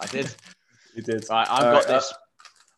I 0.00 0.06
did. 0.06 0.34
You 0.94 1.02
did. 1.02 1.24
Right, 1.30 1.46
I've 1.50 1.62
got 1.62 1.86
uh, 1.86 1.92
this. 1.94 2.12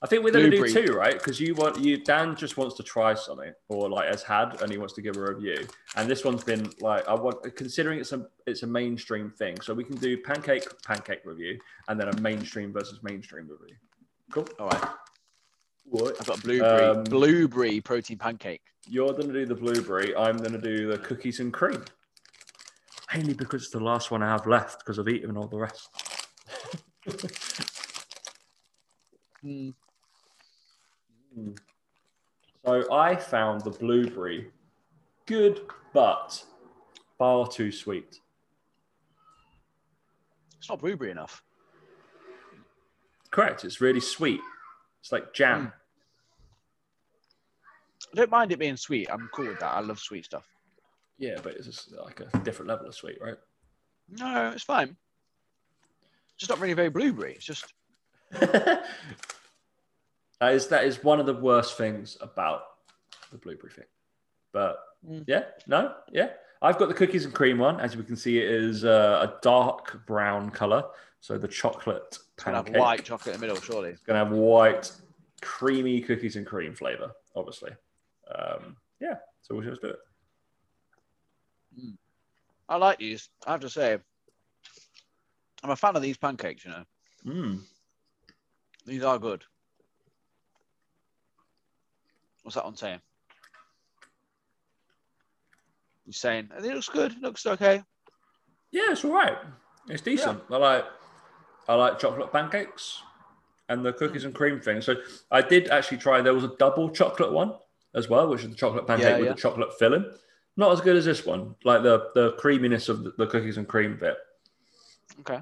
I 0.05 0.07
think 0.07 0.22
we're 0.22 0.33
going 0.33 0.50
to 0.50 0.57
do 0.57 0.87
two, 0.87 0.92
right? 0.92 1.14
Because 1.14 1.40
you 1.40 1.55
want 1.55 1.81
you 1.81 1.96
Dan 1.96 2.37
just 2.37 2.59
wants 2.59 2.77
to 2.77 2.83
try 2.83 3.14
something, 3.14 3.55
or 3.70 3.88
like 3.88 4.07
has 4.11 4.22
had, 4.22 4.61
and 4.61 4.70
he 4.70 4.77
wants 4.77 4.92
to 4.94 5.03
give 5.03 5.16
a 5.16 5.20
review. 5.20 5.66
And 5.96 6.11
this 6.11 6.24
one's 6.24 6.44
been 6.44 6.70
like 6.81 7.09
I 7.09 7.14
want, 7.14 7.57
considering 7.57 8.00
it's 8.00 8.12
a 8.12 8.27
it's 8.46 8.64
a 8.64 8.66
mainstream 8.66 9.31
thing, 9.31 9.59
so 9.62 9.72
we 9.72 9.83
can 9.83 9.96
do 9.96 10.18
pancake 10.18 10.64
pancake 10.83 11.20
review, 11.24 11.59
and 11.88 11.98
then 11.98 12.09
a 12.09 12.20
mainstream 12.20 12.70
versus 12.70 13.00
mainstream 13.03 13.48
review. 13.48 13.77
Cool. 14.31 14.46
All 14.59 14.68
right. 14.68 14.88
What? 15.85 16.16
I've 16.20 16.27
got 16.27 16.42
blueberry 16.42 16.85
um, 16.85 17.05
blueberry 17.05 17.81
protein 17.81 18.18
pancake. 18.18 18.61
You're 18.87 19.12
going 19.12 19.29
to 19.29 19.33
do 19.33 19.46
the 19.46 19.55
blueberry. 19.55 20.14
I'm 20.14 20.37
going 20.37 20.53
to 20.53 20.61
do 20.61 20.87
the 20.90 20.98
cookies 20.98 21.40
and 21.40 21.50
cream. 21.50 21.83
Mainly 23.14 23.33
because 23.33 23.62
it's 23.62 23.72
the 23.72 23.81
last 23.81 24.11
one 24.11 24.22
I 24.22 24.29
have 24.29 24.46
left 24.46 24.81
because 24.81 24.98
I've 24.98 25.09
eaten 25.09 25.37
all 25.38 25.46
the 25.46 25.59
rest. 25.59 25.88
Mm. 29.44 29.74
So 32.64 32.92
I 32.92 33.16
found 33.16 33.61
the 33.62 33.70
blueberry 33.70 34.50
good, 35.26 35.61
but 35.92 36.42
far 37.18 37.46
too 37.46 37.70
sweet. 37.70 38.20
It's 40.59 40.68
not 40.68 40.80
blueberry 40.80 41.11
enough. 41.11 41.42
Correct. 43.30 43.64
It's 43.64 43.80
really 43.80 44.00
sweet. 44.00 44.40
It's 45.00 45.12
like 45.12 45.35
jam. 45.35 45.66
Mm. 45.66 45.72
I 48.12 48.16
don't 48.16 48.30
mind 48.30 48.52
it 48.52 48.59
being 48.59 48.76
sweet. 48.76 49.09
I'm 49.11 49.28
cool 49.35 49.48
with 49.48 49.59
that. 49.59 49.72
I 49.72 49.80
love 49.80 49.98
sweet 49.98 50.24
stuff. 50.24 50.46
Yeah, 51.18 51.37
but 51.42 51.54
it's 51.54 51.66
just 51.66 51.92
like 51.92 52.20
a 52.20 52.38
different 52.38 52.68
level 52.68 52.87
of 52.87 52.94
sweet, 52.94 53.18
right? 53.20 53.37
No, 54.09 54.52
it's 54.54 54.62
fine. 54.62 54.96
It's 56.30 56.38
just 56.38 56.50
not 56.50 56.61
really 56.61 56.74
very 56.74 56.90
blueberry. 56.90 57.35
It's 57.35 57.44
just 57.44 57.72
that 60.44 60.54
is 60.54 60.66
that 60.68 60.85
is 60.85 61.02
one 61.02 61.20
of 61.20 61.26
the 61.26 61.35
worst 61.35 61.78
things 61.78 62.16
about 62.20 62.64
the 63.33 63.38
blueberry 63.38 63.72
thing. 63.72 63.87
But 64.52 64.78
mm. 65.09 65.24
yeah, 65.26 65.44
no, 65.66 65.94
yeah. 66.12 66.30
I've 66.61 66.78
got 66.78 66.88
the 66.88 66.94
cookies 66.94 67.24
and 67.24 67.35
cream 67.35 67.59
one. 67.59 67.80
As 67.80 67.96
we 67.96 68.04
can 68.04 68.16
see, 68.16 68.38
it 68.38 68.50
is 68.50 68.85
uh, 68.85 69.28
a 69.28 69.40
dark 69.42 70.07
brown 70.07 70.50
color. 70.50 70.85
So 71.20 71.38
the 71.38 71.48
chocolate 71.48 72.18
it's 72.37 72.44
gonna 72.44 72.59
have 72.59 72.68
white 72.68 73.04
chocolate 73.04 73.35
in 73.35 73.40
the 73.40 73.46
middle, 73.46 73.62
surely. 73.62 73.90
It's 73.90 74.02
gonna 74.02 74.18
have 74.18 74.33
white, 74.33 74.92
creamy 75.40 76.00
cookies 76.00 76.37
and 76.37 76.46
cream 76.46 76.74
flavor, 76.74 77.12
obviously. 77.35 77.70
Um, 78.35 78.76
yeah, 79.00 79.16
so 79.40 79.54
we'll 79.54 79.64
just 79.64 79.80
do 79.80 79.88
it. 79.88 79.98
Mm. 81.80 81.96
I 82.68 82.76
like 82.76 82.98
these. 82.98 83.30
I 83.46 83.52
have 83.52 83.61
to 83.61 83.70
say, 83.70 83.98
I'm 85.62 85.70
a 85.70 85.76
fan 85.76 85.96
of 85.96 86.02
these 86.02 86.18
pancakes. 86.18 86.64
You 86.64 86.70
know. 86.72 86.85
Mm. 87.26 87.61
These 88.87 89.02
are 89.02 89.18
good. 89.18 89.44
What's 92.44 92.57
that 92.57 92.64
one 92.64 92.76
saying? 92.76 93.00
You're 96.04 96.12
saying 96.12 96.50
it 96.57 96.62
looks 96.62 96.90
good. 96.90 97.12
It 97.12 97.22
looks 97.22 97.46
okay. 97.46 97.83
Yeah, 98.70 98.90
it's 98.92 99.04
all 99.04 99.12
right. 99.12 99.37
It's 99.88 100.02
decent. 100.02 100.42
Yeah. 100.50 100.57
I 100.57 100.59
like 100.59 100.85
I 101.68 101.74
like 101.74 101.98
chocolate 101.98 102.30
pancakes 102.30 103.02
and 103.70 103.85
the 103.85 103.94
cookies 103.94 104.22
hmm. 104.22 104.28
and 104.28 104.35
cream 104.35 104.61
thing. 104.61 104.83
So 104.83 104.96
I 105.30 105.40
did 105.40 105.70
actually 105.70 105.98
try. 105.98 106.20
There 106.20 106.35
was 106.35 106.44
a 106.44 106.52
double 106.59 106.90
chocolate 106.90 107.33
one 107.33 107.54
as 107.94 108.11
well, 108.11 108.28
which 108.28 108.42
is 108.42 108.50
the 108.50 108.57
chocolate 108.57 108.87
pancake 108.87 109.07
yeah, 109.07 109.16
with 109.16 109.26
yeah. 109.26 109.33
the 109.33 109.40
chocolate 109.40 109.78
filling. 109.78 110.04
Not 110.59 110.72
as 110.72 110.83
good 110.83 110.96
as 110.96 111.07
this 111.07 111.24
one. 111.24 111.54
Like 111.64 111.83
the 111.83 112.11
the 112.14 112.33
creaminess 112.33 112.90
of 112.90 113.04
the, 113.04 113.14
the 113.16 113.26
cookies 113.26 113.57
and 113.57 113.66
cream 113.66 113.96
bit. 113.98 114.18
Okay. 115.20 115.40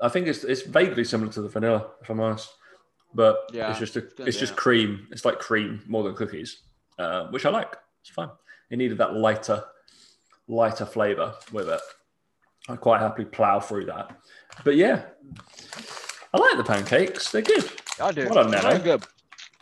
I 0.00 0.08
think 0.08 0.28
it's 0.28 0.44
it's 0.44 0.62
vaguely 0.62 1.04
similar 1.04 1.30
to 1.32 1.42
the 1.42 1.48
vanilla, 1.50 1.90
if 2.00 2.08
I'm 2.08 2.20
honest 2.20 2.48
but 3.14 3.50
yeah, 3.52 3.70
it's 3.70 3.78
just 3.78 3.96
a, 3.96 4.00
it's, 4.00 4.20
it's 4.20 4.38
just 4.38 4.56
cream. 4.56 5.06
It's 5.10 5.24
like 5.24 5.38
cream 5.38 5.82
more 5.86 6.02
than 6.04 6.14
cookies, 6.14 6.62
uh, 6.98 7.26
which 7.28 7.46
I 7.46 7.50
like. 7.50 7.76
It's 8.00 8.10
fine. 8.10 8.30
It 8.70 8.78
needed 8.78 8.98
that 8.98 9.14
lighter, 9.14 9.64
lighter 10.48 10.86
flavor 10.86 11.34
with 11.52 11.68
it. 11.68 11.80
I 12.68 12.76
quite 12.76 13.00
happily 13.00 13.24
plow 13.26 13.60
through 13.60 13.86
that. 13.86 14.16
But 14.64 14.76
yeah, 14.76 15.02
I 16.32 16.38
like 16.38 16.56
the 16.56 16.64
pancakes. 16.64 17.30
They're 17.30 17.42
good. 17.42 17.70
I 18.00 18.12
do. 18.12 18.24
Well 18.24 18.42
done, 18.44 18.50
Nano. 18.50 18.70
Very 18.70 18.82
good. 18.82 19.04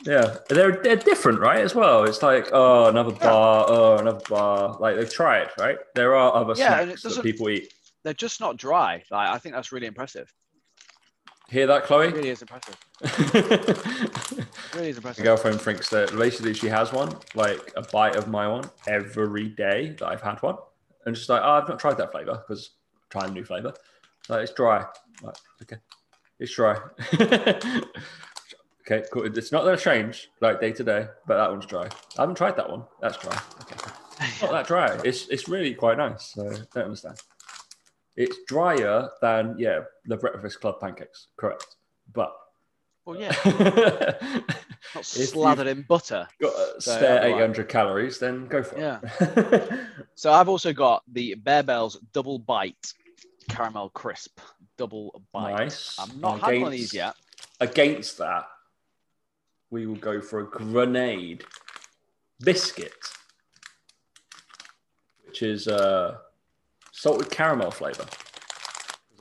Yeah, 0.05 0.37
they're 0.49 0.81
they're 0.83 0.97
different, 0.97 1.41
right? 1.41 1.61
As 1.61 1.75
well, 1.75 2.05
it's 2.05 2.23
like 2.23 2.49
oh 2.53 2.87
another 2.87 3.13
bar, 3.13 3.67
oh 3.69 3.99
another 3.99 4.21
bar. 4.29 4.77
Like 4.81 4.97
they've 4.97 5.13
tried, 5.13 5.49
right? 5.59 5.79
There 5.95 6.15
are 6.15 6.35
other 6.35 6.55
Yeah, 6.57 6.85
snacks 6.85 7.03
that 7.03 7.23
people 7.23 7.51
eat. 7.51 7.73
They're 8.03 8.15
just 8.15 8.41
not 8.41 8.57
dry. 8.57 9.03
Like 9.11 9.29
I 9.29 9.39
think 9.39 9.55
that's 9.55 9.73
really 9.73 9.87
impressive. 9.87 10.33
Hear 11.51 11.67
that, 11.67 11.83
It 11.83 11.87
Chloe? 11.87 12.13
really 12.13 12.29
is 12.31 12.43
impressive. 12.43 12.77
Really 14.75 14.91
is 14.91 14.97
impressive. 14.99 15.25
girlfriend 15.25 15.61
thinks 15.61 15.89
that 15.91 16.17
basically 16.17 16.55
she 16.55 16.69
has 16.69 16.93
one, 16.93 17.13
like 17.35 17.73
a 17.77 17.83
bite 17.83 18.15
of 18.15 18.29
my 18.29 18.47
one 18.47 18.71
every 18.87 19.49
day 19.49 19.97
that 19.99 20.07
I've 20.07 20.21
had 20.23 20.41
one, 20.43 20.57
and 21.07 21.17
she's 21.17 21.29
like, 21.29 21.43
oh, 21.45 21.51
I've 21.55 21.69
not 21.69 21.81
tried 21.81 21.97
that 21.99 22.13
flavor 22.13 22.45
because 22.47 22.71
trying 23.09 23.31
a 23.31 23.33
new 23.33 23.45
flavor. 23.45 23.75
Like 24.29 24.43
it's 24.45 24.53
dry. 24.53 24.85
Like, 25.23 25.35
okay, 25.63 25.77
it's 26.39 26.55
dry. 26.55 26.77
okay, 27.21 29.05
cool. 29.13 29.25
It's 29.37 29.51
not 29.51 29.65
going 29.65 29.77
to 29.77 29.83
change 29.83 30.31
like 30.41 30.61
day 30.61 30.71
to 30.73 30.85
day, 30.85 31.07
but 31.27 31.37
that 31.37 31.51
one's 31.51 31.67
dry. 31.67 31.89
I 32.17 32.23
haven't 32.23 32.37
tried 32.37 32.57
that 32.57 32.71
one. 32.71 32.85
That's 33.01 33.17
dry. 33.19 33.37
Okay, 33.63 33.91
it's 34.21 34.43
not 34.43 34.53
that 34.53 34.67
dry. 34.69 34.99
It's 35.05 35.27
it's 35.29 35.49
really 35.49 35.75
quite 35.75 35.99
nice. 35.99 36.27
So 36.35 36.45
don't 36.75 36.85
understand. 36.85 37.21
It's 38.21 38.37
drier 38.47 39.09
than 39.23 39.55
yeah 39.59 39.81
the 40.05 40.17
Breakfast 40.19 40.61
Club 40.61 40.79
pancakes, 40.79 41.29
correct? 41.39 41.77
But 42.13 42.33
Well, 43.07 43.19
yeah, 43.21 43.33
got 43.43 44.23
not 44.95 45.05
slathered 45.07 45.67
in 45.69 45.83
butter. 45.89 46.29
a 46.43 46.47
So, 46.81 46.93
spare 46.97 47.15
yeah, 47.27 47.33
right. 47.33 47.41
800 47.41 47.69
calories, 47.69 48.19
then 48.19 48.47
go 48.47 48.63
for 48.63 48.79
Yeah. 48.79 48.99
it. 49.21 49.71
So 50.17 50.31
I've 50.33 50.51
also 50.51 50.75
got 50.75 51.03
the 51.11 51.35
Barebells 51.37 51.97
Double 52.13 52.39
Bite 52.39 52.93
Caramel 53.49 53.89
Crisp 53.91 54.39
Double 54.77 55.23
Bite. 55.33 55.57
nice. 55.57 55.99
I've 55.99 56.15
not 56.21 56.41
had 56.41 56.57
one 56.61 56.65
of 56.65 56.71
these 56.73 56.93
Against- 56.93 56.95
yet. 56.95 57.15
Against 57.71 58.19
that, 58.19 58.45
we 59.71 59.87
will 59.87 59.95
go 59.97 60.21
for 60.21 60.41
a 60.41 60.45
grenade 60.47 61.45
biscuit, 62.41 62.93
which 65.27 65.43
is 65.43 65.69
uh, 65.69 66.19
salted 67.01 67.31
caramel 67.31 67.71
flavor. 67.71 68.05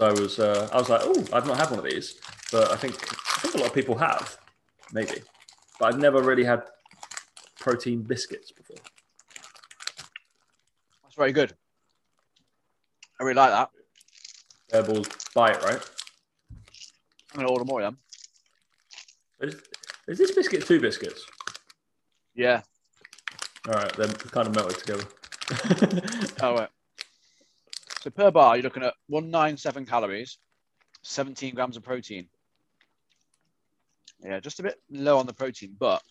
I 0.02 0.12
was 0.12 0.38
uh, 0.38 0.70
I 0.74 0.78
was 0.78 0.90
like, 0.90 1.02
oh, 1.04 1.26
I've 1.32 1.48
not 1.48 1.58
had 1.58 1.70
one 1.70 1.80
of 1.80 1.86
these, 1.86 2.16
but 2.52 2.72
I 2.72 2.76
think 2.76 2.96
I 2.96 3.40
think 3.40 3.56
a 3.56 3.58
lot 3.58 3.68
of 3.68 3.74
people 3.74 3.98
have, 3.98 4.38
maybe, 4.92 5.22
but 5.80 5.94
I've 5.94 6.00
never 6.00 6.22
really 6.22 6.44
had 6.44 6.64
protein 7.60 8.02
biscuits 8.02 8.52
before. 8.52 8.78
That's 11.04 11.16
very 11.16 11.32
good. 11.32 11.54
I 13.20 13.24
really 13.24 13.36
like 13.36 13.52
that. 13.52 13.70
Barebells 14.72 15.34
bite, 15.34 15.62
right? 15.64 15.90
I'm 17.34 17.40
gonna 17.40 17.50
order 17.50 17.66
more 17.66 17.82
of 17.82 17.94
them. 17.94 17.98
Is, 19.42 19.56
is 20.08 20.18
this 20.18 20.32
biscuit 20.32 20.66
two 20.66 20.82
biscuits? 20.82 21.26
Yeah. 22.36 22.62
All 23.68 23.74
right, 23.74 23.94
they're 23.94 24.08
kind 24.08 24.48
of 24.48 24.56
melted 24.56 24.80
together. 24.80 25.04
Oh. 26.42 26.68
So 28.02 28.10
per 28.10 28.32
bar, 28.32 28.56
you're 28.56 28.64
looking 28.64 28.84
at 28.84 28.94
197 29.08 29.86
calories, 29.86 30.38
17 31.04 31.54
grams 31.54 31.76
of 31.76 31.84
protein. 31.84 32.28
Yeah, 34.24 34.40
just 34.40 34.60
a 34.60 34.64
bit 34.64 34.76
low 34.90 35.18
on 35.18 35.26
the 35.26 35.34
protein, 35.34 35.76
but 35.78 36.02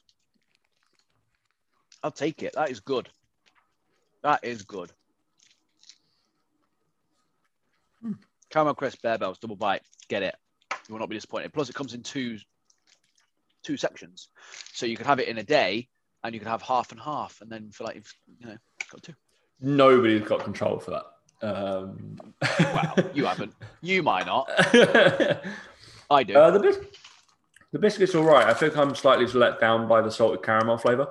I'll 2.02 2.10
take 2.10 2.42
it. 2.42 2.54
That 2.54 2.70
is 2.70 2.80
good. 2.80 3.08
That 4.22 4.44
is 4.44 4.62
good. 4.62 4.92
Caramel 8.50 8.74
crisp 8.74 9.02
Barebells 9.02 9.40
double 9.40 9.56
bite. 9.56 9.82
Get 10.08 10.22
it. 10.22 10.34
You 10.88 10.94
will 10.94 11.00
not 11.00 11.08
be 11.08 11.16
disappointed. 11.16 11.52
Plus, 11.52 11.68
it 11.68 11.74
comes 11.74 11.94
in 11.94 12.02
two 12.02 12.38
two 13.62 13.76
sections, 13.76 14.28
so 14.72 14.86
you 14.86 14.96
could 14.96 15.06
have 15.06 15.20
it 15.20 15.28
in 15.28 15.38
a 15.38 15.42
day, 15.42 15.88
and 16.24 16.32
you 16.32 16.40
could 16.40 16.48
have 16.48 16.62
half 16.62 16.92
and 16.92 17.00
half, 17.00 17.40
and 17.40 17.50
then 17.50 17.70
feel 17.70 17.86
like 17.86 17.96
you've 17.96 18.14
you 18.40 18.46
know 18.46 18.56
got 18.90 19.02
two. 19.02 19.14
Nobody's 19.60 20.26
got 20.26 20.44
control 20.44 20.78
for 20.78 20.92
that. 20.92 21.04
Um, 21.42 22.18
Wow, 22.60 22.94
you 23.14 23.24
haven't. 23.24 23.52
You 23.80 24.02
might 24.02 24.26
not. 24.26 24.48
uh, 24.74 25.34
I 26.10 26.22
do. 26.22 26.32
the, 26.34 26.58
bis- 26.60 26.78
the 27.72 27.78
biscuit's 27.78 28.14
all 28.14 28.24
right. 28.24 28.46
I 28.46 28.54
think 28.54 28.76
I'm 28.76 28.94
slightly 28.94 29.26
let 29.26 29.60
down 29.60 29.86
by 29.88 30.00
the 30.00 30.10
salted 30.10 30.42
caramel 30.42 30.78
flavor 30.78 31.08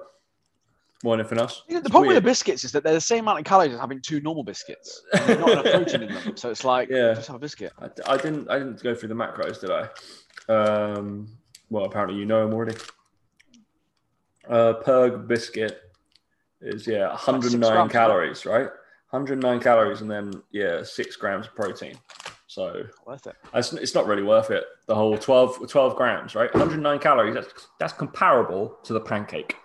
more 1.03 1.15
than 1.15 1.21
anything 1.25 1.39
else. 1.39 1.63
the 1.69 1.75
It's 1.77 1.89
problem 1.89 2.07
with 2.07 2.15
the 2.15 2.21
biscuits 2.21 2.63
is 2.63 2.71
that 2.71 2.83
they're 2.83 2.93
the 2.93 2.99
same 3.01 3.25
amount 3.25 3.39
of 3.39 3.45
calories 3.45 3.73
as 3.73 3.79
having 3.79 4.01
two 4.01 4.19
normal 4.21 4.43
biscuits. 4.43 5.03
There's 5.13 5.39
not 5.39 5.49
enough 5.51 5.65
protein 5.65 6.03
in 6.03 6.13
them, 6.13 6.35
so 6.35 6.49
it's 6.49 6.63
like 6.65 6.89
Yeah. 6.89 7.13
just 7.13 7.27
have 7.27 7.35
a 7.35 7.39
biscuit. 7.39 7.71
I, 7.79 7.89
I 8.07 8.17
didn't. 8.17 8.49
I 8.49 8.57
didn't 8.57 8.81
go 8.81 8.95
through 8.95 9.09
the 9.09 9.15
macros, 9.15 9.61
did 9.61 9.69
I? 9.71 9.89
Um, 10.51 11.27
well, 11.69 11.85
apparently 11.85 12.17
you 12.19 12.25
know 12.25 12.43
them 12.45 12.53
already. 12.53 12.75
Uh, 14.49 14.73
per 14.73 15.15
biscuit 15.17 15.81
is 16.61 16.87
yeah, 16.87 17.09
109 17.09 17.59
grams, 17.71 17.91
calories, 17.91 18.45
right? 18.45 18.69
109 19.09 19.59
calories, 19.61 20.01
and 20.01 20.11
then 20.11 20.33
yeah, 20.51 20.83
six 20.83 21.15
grams 21.15 21.47
of 21.47 21.55
protein. 21.55 21.95
So 22.47 22.83
Worth 23.05 23.27
it. 23.27 23.35
it's, 23.53 23.71
it's 23.73 23.93
not 23.95 24.07
really 24.07 24.23
worth 24.23 24.51
it. 24.51 24.63
The 24.87 24.95
whole 24.95 25.17
12, 25.17 25.69
12 25.69 25.95
grams, 25.95 26.33
right? 26.35 26.51
109 26.53 26.99
calories. 26.99 27.35
That's 27.35 27.67
that's 27.79 27.93
comparable 27.93 28.77
to 28.83 28.93
the 28.93 28.99
pancake. 29.01 29.55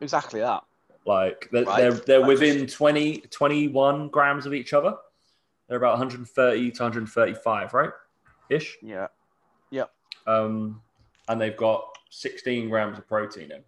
Exactly 0.00 0.40
that. 0.40 0.62
Like 1.06 1.48
they're 1.52 1.64
Right. 1.64 1.80
they're, 1.80 1.92
they're 1.92 2.20
Right. 2.20 2.28
within 2.28 2.66
20, 2.66 3.20
21 3.30 4.08
grams 4.08 4.44
of 4.46 4.54
each 4.54 4.72
other. 4.72 4.94
They're 5.68 5.78
about 5.78 5.92
130 5.98 6.70
to 6.72 6.82
135, 6.82 7.74
right? 7.74 7.90
Ish. 8.50 8.76
Yeah. 8.82 9.08
Yeah. 9.70 9.84
um, 10.28 10.80
and 11.28 11.40
they've 11.40 11.56
got 11.56 11.98
16 12.10 12.68
grams 12.68 12.98
of 12.98 13.08
protein 13.08 13.50
in. 13.50 13.62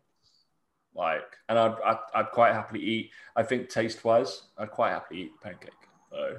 Like, 0.99 1.23
and 1.49 1.57
I'd, 1.57 1.77
I'd, 1.85 1.99
I'd 2.13 2.31
quite 2.33 2.53
happily 2.53 2.81
eat. 2.81 3.11
I 3.37 3.45
think 3.45 3.69
taste 3.69 4.05
wise, 4.05 4.43
I'd 4.59 4.73
quite 4.73 4.91
happily 4.91 5.21
eat 5.23 5.41
pancake. 5.41 5.71
So, 6.11 6.39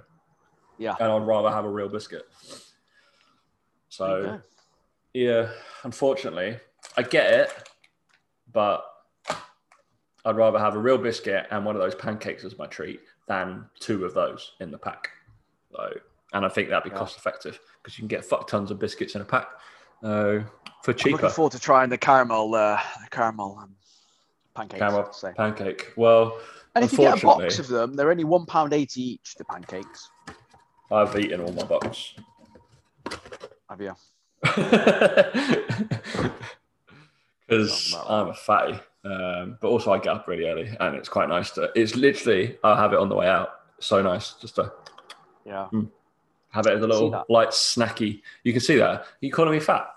Yeah. 0.78 0.95
and 1.00 1.10
I'd 1.10 1.26
rather 1.26 1.50
have 1.50 1.63
a 1.63 1.69
real 1.69 1.88
biscuit. 1.88 2.28
So, 3.88 4.06
Okay. 4.06 4.39
yeah, 5.13 5.50
unfortunately, 5.84 6.58
I 6.98 7.04
get 7.04 7.34
it, 7.34 7.69
but 8.52 8.84
I'd 10.26 10.36
rather 10.36 10.60
have 10.60 10.76
a 10.76 10.80
real 10.80 10.98
biscuit 10.98 11.48
and 11.52 11.63
one 11.63 11.78
of 11.78 11.82
those 11.82 11.95
pancakes 11.95 12.43
as 12.43 12.58
my 12.58 12.67
treat 12.67 13.00
than 13.30 13.65
two 13.80 14.04
of 14.04 14.13
those 14.13 14.56
in 14.60 14.72
the 14.72 14.78
pack. 14.78 15.10
So, 15.72 15.89
and 16.34 16.45
I 16.45 16.50
think 16.50 16.67
that'd 16.67 16.84
be 16.84 16.89
Yeah. 16.89 16.98
cost 16.98 17.17
effective 17.17 17.58
because 17.82 17.98
you 17.98 18.02
can 18.02 18.10
get 18.10 18.26
fuck 18.26 18.45
tons 18.50 18.72
of 18.72 18.80
biscuits 18.80 19.15
in 19.15 19.22
a 19.22 19.26
pack 19.26 19.48
uh, 20.04 20.39
for 20.84 20.91
I'm 20.91 20.98
cheaper. 20.98 21.12
looking 21.13 21.30
forward 21.30 21.54
to 21.54 21.60
trying 21.60 21.89
the 21.89 21.98
caramel, 21.98 22.54
uh, 22.56 22.82
the 23.02 23.10
caramel 23.10 23.58
um, 23.63 23.76
pancakes. 24.55 24.79
Caramel 24.79 25.12
pancake. 25.35 25.93
Well, 25.95 26.38
And 26.75 26.83
if 26.85 26.91
you 26.93 26.99
get 26.99 27.21
a 27.21 27.25
box 27.25 27.59
of 27.59 27.67
them, 27.67 27.95
they're 27.95 28.12
only 28.12 28.23
one 28.23 28.45
pound 28.45 28.73
eighty 28.73 29.01
each. 29.01 29.35
The 29.35 29.45
pancakes. 29.45 30.09
I've 30.91 31.15
eaten 31.17 31.41
all 31.41 31.51
my 31.53 31.63
box. 31.63 32.15
Have 33.69 33.81
you? 33.81 33.95
Because 37.47 37.95
I'm 38.07 38.27
a 38.27 38.33
fatty, 38.35 38.79
um, 39.03 39.57
but 39.59 39.69
also 39.69 39.91
I 39.91 39.97
get 39.97 40.09
up 40.13 40.27
really 40.27 40.45
early, 40.47 40.69
and 40.79 40.95
it's 40.95 41.09
quite 41.09 41.29
nice 41.29 41.49
to. 41.51 41.71
It's 41.73 41.95
literally 41.95 42.59
I'll 42.63 42.75
have 42.75 42.93
it 42.93 42.99
on 42.99 43.09
the 43.09 43.15
way 43.15 43.27
out. 43.27 43.49
So 43.79 44.01
nice, 44.03 44.33
just 44.33 44.53
to 44.57 44.71
Yeah. 45.45 45.67
have 46.51 46.67
it 46.67 46.73
as 46.73 46.83
a 46.83 46.88
little 46.88 47.25
light 47.27 47.49
snacky. 47.49 48.21
You 48.43 48.51
can 48.53 48.62
see 48.62 48.75
that. 48.77 49.05
you 49.19 49.31
calling 49.31 49.53
me 49.53 49.59
fat? 49.59 49.88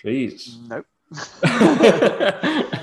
Jesus. 0.00 0.58
Nope. 0.68 0.86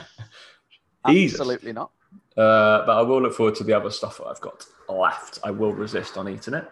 Jesus. 1.08 1.40
Absolutely 1.40 1.74
not. 1.74 1.92
Uh, 2.36 2.86
but 2.86 2.98
I 2.98 3.02
will 3.02 3.22
look 3.22 3.34
forward 3.34 3.56
to 3.56 3.64
the 3.64 3.74
other 3.74 3.92
stuff 3.92 4.18
that 4.18 4.26
I've 4.26 4.42
got 4.42 4.66
left. 4.90 5.40
I 5.44 5.52
will 5.52 5.74
resist 5.74 6.18
on 6.18 6.28
eating 6.28 6.54
it. 6.56 6.70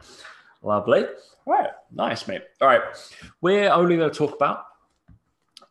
Lovely. 0.63 1.05
All 1.45 1.53
right. 1.53 1.69
Nice, 1.91 2.27
mate. 2.27 2.43
All 2.59 2.67
right. 2.67 2.81
We're 3.41 3.69
only 3.69 3.97
going 3.97 4.09
to 4.09 4.15
talk 4.15 4.35
about. 4.35 4.65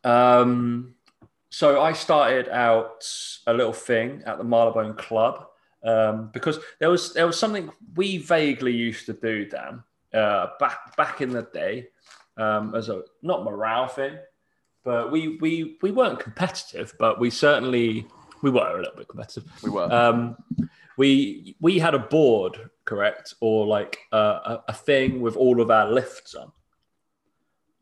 Um, 0.03 0.95
so 1.49 1.81
I 1.81 1.93
started 1.93 2.47
out 2.49 3.05
a 3.47 3.53
little 3.53 3.73
thing 3.73 4.23
at 4.25 4.37
the 4.37 4.43
Marylebone 4.43 4.95
Club 4.95 5.47
um, 5.83 6.29
because 6.33 6.59
there 6.79 6.89
was 6.89 7.13
there 7.13 7.27
was 7.27 7.37
something 7.37 7.69
we 7.95 8.17
vaguely 8.17 8.71
used 8.71 9.05
to 9.07 9.13
do, 9.13 9.45
Dan, 9.45 9.83
uh, 10.13 10.47
back 10.59 10.95
back 10.95 11.21
in 11.21 11.31
the 11.31 11.43
day, 11.53 11.89
um, 12.37 12.75
as 12.75 12.89
a 12.89 13.03
not 13.21 13.43
morale 13.43 13.87
thing, 13.87 14.17
but 14.83 15.11
we 15.11 15.37
we 15.37 15.77
we 15.81 15.91
weren't 15.91 16.19
competitive, 16.19 16.93
but 16.99 17.19
we 17.19 17.29
certainly 17.29 18.07
we 18.41 18.49
were 18.49 18.75
a 18.75 18.79
little 18.79 18.95
bit 18.95 19.07
competitive. 19.07 19.43
We 19.63 19.69
were. 19.69 19.91
Um, 19.91 20.37
we 20.97 21.55
we 21.59 21.79
had 21.79 21.93
a 21.93 21.99
board, 21.99 22.69
correct, 22.85 23.33
or 23.39 23.65
like 23.65 23.99
a, 24.11 24.17
a, 24.17 24.63
a 24.69 24.73
thing 24.73 25.21
with 25.21 25.35
all 25.35 25.61
of 25.61 25.71
our 25.71 25.89
lifts 25.89 26.35
on. 26.35 26.51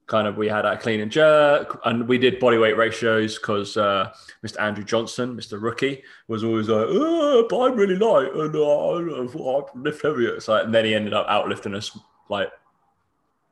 Kind 0.08 0.28
of, 0.28 0.38
we 0.38 0.48
had 0.48 0.66
our 0.66 0.76
clean 0.76 1.02
and 1.02 1.12
jerk, 1.12 1.80
and 1.86 2.08
we 2.08 2.18
did 2.18 2.40
body 2.40 2.58
weight 2.58 2.76
ratios 2.76 3.38
because 3.38 3.78
uh, 3.78 4.12
Mr. 4.44 4.60
Andrew 4.60 4.84
Johnson, 4.84 5.36
Mr. 5.36 5.62
Rookie, 5.62 6.04
was 6.28 6.44
always 6.44 6.68
like, 6.68 6.88
oh, 6.90 7.46
but 7.48 7.60
I'm 7.60 7.76
really 7.76 7.96
light 7.96 8.34
and 8.34 8.56
uh, 8.56 8.90
I 8.90 9.64
lift 9.76 10.02
heavier. 10.02 10.34
It's 10.34 10.48
like, 10.48 10.64
and 10.66 10.74
then 10.74 10.86
he 10.86 10.96
ended 10.96 11.14
up 11.14 11.28
outlifting 11.28 11.76
us 11.76 11.96
like 12.28 12.52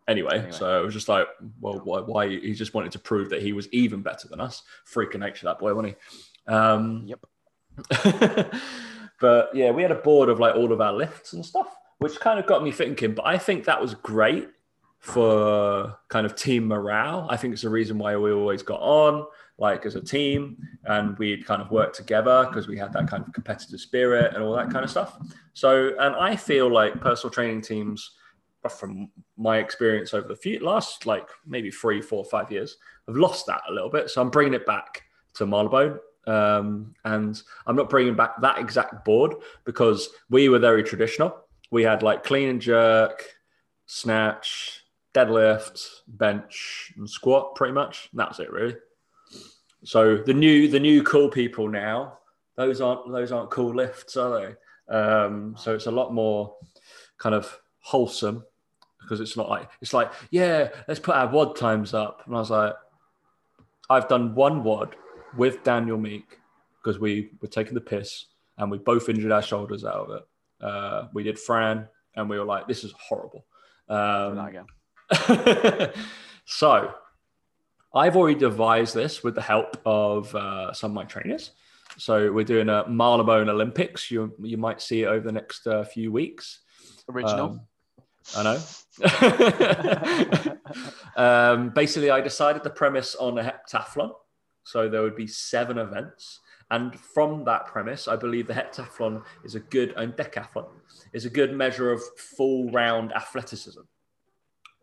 anyway, 0.08 0.38
anyway. 0.38 0.52
so 0.52 0.80
it 0.80 0.84
was 0.84 0.94
just 0.94 1.10
like, 1.10 1.28
well, 1.60 1.80
why, 1.84 2.00
why? 2.00 2.30
He 2.30 2.54
just 2.54 2.74
wanted 2.74 2.92
to 2.94 3.00
prove 3.00 3.30
that 3.30 3.42
he 3.42 3.54
was 3.54 3.68
even 3.72 4.02
better 4.02 4.28
than 4.28 4.40
us. 4.40 4.64
Freaking 4.92 5.20
nature, 5.20 5.46
that 5.46 5.60
boy, 5.60 5.74
wasn't 5.74 5.96
he? 5.96 5.96
Um, 6.48 7.06
yep. 7.06 7.20
but 9.20 9.50
yeah, 9.54 9.72
we 9.72 9.82
had 9.82 9.92
a 9.92 9.96
board 9.96 10.30
of 10.30 10.40
like 10.40 10.56
all 10.56 10.72
of 10.72 10.82
our 10.82 10.94
lifts 10.94 11.34
and 11.34 11.46
stuff, 11.46 11.76
which 12.00 12.20
kind 12.20 12.40
of 12.40 12.46
got 12.46 12.64
me 12.64 12.72
thinking. 12.72 13.14
But 13.14 13.26
I 13.26 13.38
think 13.38 13.66
that 13.66 13.82
was 13.82 13.94
great 13.96 14.50
for 15.00 15.96
kind 16.10 16.26
of 16.26 16.36
team 16.36 16.68
morale. 16.68 17.28
I 17.30 17.38
think 17.38 17.54
it's 17.54 17.62
the 17.62 17.70
reason 17.70 17.98
why 17.98 18.16
we 18.18 18.32
always 18.32 18.64
got 18.64 18.82
on, 18.82 19.26
like 19.58 19.86
as 19.86 19.96
a 19.96 20.02
team, 20.02 20.58
and 20.86 21.18
we'd 21.18 21.46
kind 21.46 21.62
of 21.62 21.72
work 21.72 21.94
together 21.94 22.46
because 22.48 22.68
we 22.68 22.78
had 22.78 22.94
that 22.94 23.08
kind 23.08 23.24
of 23.26 23.34
competitive 23.34 23.80
spirit 23.80 24.34
and 24.34 24.44
all 24.44 24.56
that 24.56 24.72
kind 24.72 24.84
of 24.84 24.90
stuff. 24.90 25.18
So, 25.54 25.94
and 26.00 26.16
I 26.16 26.36
feel 26.36 26.72
like 26.72 27.00
personal 27.00 27.32
training 27.32 27.62
teams, 27.62 28.12
from 28.70 29.10
my 29.38 29.58
experience 29.58 30.14
over 30.14 30.28
the 30.28 30.36
few 30.36 30.60
last 30.60 31.06
like 31.06 31.30
maybe 31.46 31.72
three, 31.72 32.02
four, 32.02 32.26
five 32.26 32.52
years, 32.52 32.78
have 33.08 33.16
lost 33.16 33.46
that 33.46 33.62
a 33.70 33.74
little 33.74 33.90
bit. 33.90 34.10
So 34.10 34.22
I'm 34.22 34.30
bringing 34.30 34.54
it 34.54 34.66
back 34.66 35.04
to 35.36 35.46
Marylebone. 35.46 36.00
Um, 36.28 36.94
and 37.06 37.42
I'm 37.66 37.76
not 37.76 37.90
bringing 37.90 38.16
back 38.16 38.42
that 38.42 38.60
exact 38.60 39.06
board 39.06 39.36
because 39.64 40.10
we 40.30 40.50
were 40.50 40.60
very 40.60 40.84
traditional. 40.84 41.36
We 41.72 41.84
had 41.84 42.04
like 42.04 42.24
clean 42.24 42.50
and 42.50 42.62
jerk, 42.62 43.24
snatch, 43.86 44.84
deadlift, 45.14 46.02
bench, 46.08 46.94
and 46.98 47.10
squat, 47.10 47.56
pretty 47.56 47.74
much. 47.74 48.10
And 48.12 48.20
that's 48.20 48.40
it, 48.40 48.52
really. 48.52 48.76
So 49.84 50.18
the 50.18 50.34
new 50.34 50.68
the 50.68 50.80
new 50.80 51.02
cool 51.04 51.30
people 51.30 51.70
now, 51.70 52.20
those 52.56 52.82
aren't 52.82 53.12
those 53.12 53.32
aren't 53.32 53.50
cool 53.50 53.74
lifts, 53.74 54.18
are 54.18 54.42
they? 54.42 54.94
Um, 54.94 55.56
so 55.58 55.74
it's 55.74 55.86
a 55.86 55.92
lot 55.92 56.14
more 56.14 56.56
kind 57.18 57.36
of 57.36 57.60
wholesome 57.80 58.44
because 59.02 59.22
it's 59.22 59.38
not 59.38 59.50
like 59.50 59.70
it's 59.82 59.94
like 59.94 60.12
yeah, 60.30 60.70
let's 60.88 61.00
put 61.00 61.16
our 61.16 61.28
WOD 61.28 61.56
times 61.56 61.94
up. 61.94 62.24
And 62.26 62.36
I 62.36 62.40
was 62.40 62.50
like, 62.50 62.74
I've 63.90 64.10
done 64.10 64.36
one 64.36 64.64
WOD 64.64 64.96
with 65.36 65.64
Daniel 65.64 65.98
Meek 65.98 66.40
because 66.84 67.00
we 67.00 67.32
were 67.42 67.48
taking 67.48 67.74
the 67.74 67.82
piss 67.82 68.26
and 68.58 68.72
we 68.72 68.78
both 68.78 69.10
injured 69.10 69.32
our 69.32 69.42
shoulders 69.42 69.84
out 69.84 70.10
of 70.10 70.12
it. 70.12 70.24
Uh, 70.66 71.08
we 71.14 71.24
did 71.24 71.38
Fran 71.38 71.88
and 72.16 72.30
we 72.30 72.40
were 72.40 72.46
like, 72.46 72.68
this 72.68 72.84
is 72.84 72.94
horrible. 73.00 73.46
Um, 73.90 74.66
so 76.46 76.94
I've 77.94 78.16
already 78.16 78.40
devised 78.40 78.94
this 78.94 79.24
with 79.24 79.36
the 79.36 79.42
help 79.42 79.80
of 79.86 80.34
uh, 80.36 80.74
some 80.74 80.92
of 80.92 80.96
my 80.96 81.06
trainers. 81.06 81.52
So 81.98 82.32
we're 82.32 82.46
doing 82.46 82.70
a 82.70 82.88
Marylebone 82.88 83.50
Olympics. 83.50 84.12
You 84.12 84.34
you 84.40 84.58
might 84.58 84.82
see 84.82 85.04
it 85.04 85.08
over 85.08 85.26
the 85.26 85.32
next 85.32 85.66
uh, 85.66 85.84
few 85.84 86.12
weeks. 86.12 86.60
Original. 87.10 87.46
Um, 87.46 87.62
I 88.36 88.44
know. 88.44 88.60
um, 91.16 91.70
basically, 91.70 92.12
I 92.12 92.22
decided 92.22 92.64
the 92.64 92.70
premise 92.70 93.16
on 93.16 93.38
a 93.38 93.44
heptathlon. 93.44 94.12
So 94.68 94.90
there 94.90 95.02
would 95.02 95.16
be 95.16 95.28
seven 95.28 95.78
events. 95.78 96.42
And 96.72 97.00
from 97.00 97.46
that 97.46 97.68
premise, 97.68 98.10
I 98.10 98.18
believe 98.18 98.48
the 98.48 98.54
heptathlon 98.54 99.24
is 99.46 99.56
a 99.56 99.62
good, 99.62 99.94
and 99.96 100.12
decathlon 100.14 100.68
is 101.14 101.24
a 101.24 101.30
good 101.30 101.56
measure 101.56 101.90
of 101.90 102.02
full 102.18 102.70
round 102.72 103.14
athleticism. 103.14 103.80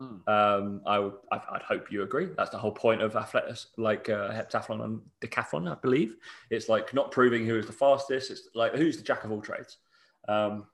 Mm. 0.00 0.26
Um, 0.26 0.80
I 0.86 0.98
would, 0.98 1.12
I'd, 1.30 1.42
I'd, 1.52 1.62
hope 1.62 1.92
you 1.92 2.02
agree. 2.02 2.30
That's 2.34 2.48
the 2.48 2.56
whole 2.56 2.72
point 2.72 3.02
of 3.02 3.14
athletics, 3.14 3.66
like 3.76 4.08
uh, 4.08 4.30
heptathlon 4.30 4.82
and 4.82 5.02
decathlon, 5.20 5.70
I 5.70 5.74
believe. 5.74 6.16
It's 6.48 6.70
like 6.70 6.94
not 6.94 7.10
proving 7.10 7.46
who 7.46 7.58
is 7.58 7.66
the 7.66 7.72
fastest. 7.72 8.30
It's 8.30 8.48
like 8.54 8.74
who's 8.74 8.96
the 8.96 9.02
jack 9.02 9.24
of 9.24 9.30
all 9.30 9.42
trades. 9.42 9.76
Um, 10.28 10.64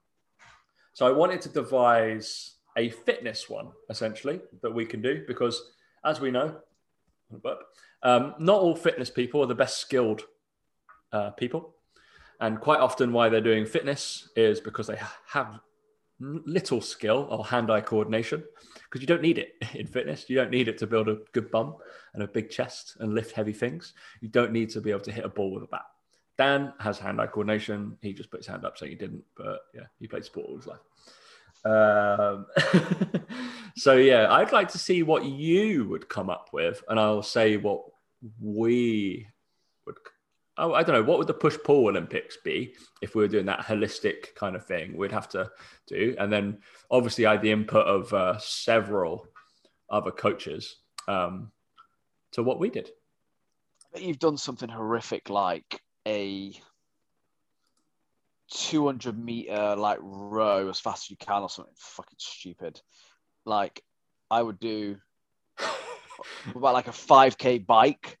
so 0.93 1.05
I 1.05 1.11
wanted 1.11 1.41
to 1.41 1.49
devise 1.49 2.55
a 2.77 2.89
fitness 2.89 3.49
one 3.49 3.67
essentially 3.89 4.39
that 4.61 4.73
we 4.73 4.85
can 4.85 5.01
do 5.01 5.25
because, 5.27 5.71
as 6.05 6.21
we 6.21 6.31
know, 6.31 6.55
um, 8.03 8.35
not 8.39 8.61
all 8.61 8.75
fitness 8.75 9.09
people 9.09 9.41
are 9.41 9.47
the 9.47 9.55
best 9.55 9.79
skilled 9.79 10.23
uh, 11.11 11.31
people, 11.31 11.75
and 12.39 12.59
quite 12.59 12.79
often 12.79 13.13
why 13.13 13.29
they're 13.29 13.41
doing 13.41 13.65
fitness 13.65 14.29
is 14.35 14.59
because 14.59 14.87
they 14.87 14.99
have 15.27 15.59
little 16.21 16.81
skill 16.81 17.27
or 17.29 17.45
hand-eye 17.45 17.81
coordination 17.81 18.43
because 18.83 19.01
you 19.01 19.07
don't 19.07 19.21
need 19.21 19.37
it 19.37 19.55
in 19.73 19.87
fitness. 19.87 20.29
You 20.29 20.35
don't 20.35 20.51
need 20.51 20.67
it 20.67 20.77
to 20.79 20.87
build 20.87 21.09
a 21.09 21.17
good 21.31 21.49
bum 21.51 21.75
and 22.13 22.23
a 22.23 22.27
big 22.27 22.49
chest 22.49 22.97
and 22.99 23.13
lift 23.13 23.31
heavy 23.31 23.53
things. 23.53 23.93
You 24.21 24.29
don't 24.29 24.51
need 24.51 24.69
to 24.71 24.81
be 24.81 24.91
able 24.91 25.01
to 25.01 25.11
hit 25.11 25.25
a 25.25 25.29
ball 25.29 25.51
with 25.51 25.63
a 25.63 25.67
bat. 25.67 25.85
Dan 26.37 26.73
has 26.79 26.97
hand-eye 26.97 27.27
coordination. 27.27 27.97
He 28.01 28.13
just 28.13 28.31
put 28.31 28.39
his 28.39 28.47
hand 28.47 28.65
up 28.65 28.77
saying 28.77 28.91
he 28.91 28.97
didn't, 28.97 29.23
but 29.35 29.61
yeah, 29.73 29.85
he 29.99 30.07
played 30.07 30.25
sport 30.25 30.47
all 30.49 30.57
his 30.57 30.67
life. 30.67 30.79
Um, 31.63 32.45
so 33.77 33.93
yeah, 33.93 34.31
I'd 34.31 34.51
like 34.51 34.69
to 34.69 34.77
see 34.77 35.03
what 35.03 35.25
you 35.25 35.87
would 35.89 36.09
come 36.09 36.29
up 36.29 36.49
with, 36.53 36.83
and 36.89 36.99
I'll 36.99 37.23
say 37.23 37.57
what 37.57 37.83
we 38.39 39.27
would 39.85 39.95
oh, 40.57 40.73
I 40.73 40.83
don't 40.83 40.95
know, 40.95 41.03
what 41.03 41.17
would 41.17 41.27
the 41.27 41.33
push 41.33 41.57
pull 41.63 41.87
Olympics 41.87 42.37
be 42.43 42.75
if 43.01 43.15
we 43.15 43.23
were 43.23 43.27
doing 43.27 43.47
that 43.47 43.61
holistic 43.61 44.35
kind 44.35 44.55
of 44.55 44.65
thing? 44.65 44.95
We'd 44.95 45.11
have 45.11 45.29
to 45.29 45.49
do, 45.87 46.15
and 46.19 46.31
then 46.31 46.59
obviously 46.89 47.25
I 47.25 47.33
had 47.33 47.41
the 47.41 47.51
input 47.51 47.85
of 47.87 48.13
uh, 48.13 48.37
several 48.37 49.27
other 49.89 50.11
coaches 50.11 50.77
um, 51.07 51.51
to 52.33 52.43
what 52.43 52.59
we 52.59 52.69
did. 52.69 52.89
I 53.93 53.97
bet 53.97 54.03
you've 54.03 54.19
done 54.19 54.37
something 54.37 54.69
horrific 54.69 55.29
like 55.29 55.81
a 56.07 56.53
200 58.51 59.17
meter 59.17 59.75
like 59.75 59.99
row 60.01 60.69
as 60.69 60.79
fast 60.79 61.05
as 61.05 61.09
you 61.09 61.17
can 61.17 61.41
or 61.41 61.49
something 61.49 61.73
fucking 61.77 62.17
stupid. 62.17 62.81
Like 63.45 63.83
I 64.29 64.41
would 64.41 64.59
do 64.59 64.97
about 66.55 66.73
like 66.73 66.87
a 66.87 66.91
5k 66.91 67.65
bike 67.65 68.19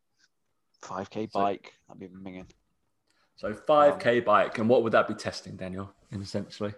5k 0.81 1.31
bike. 1.31 1.73
So, 1.87 1.93
That'd 1.95 2.13
be 2.23 2.29
minging. 2.29 2.45
So 3.35 3.53
5k 3.53 4.19
um, 4.19 4.23
bike, 4.23 4.57
and 4.59 4.69
what 4.69 4.83
would 4.83 4.93
that 4.93 5.07
be 5.07 5.13
testing, 5.13 5.55
Daniel? 5.55 5.91
In 6.11 6.21
essentially, 6.21 6.73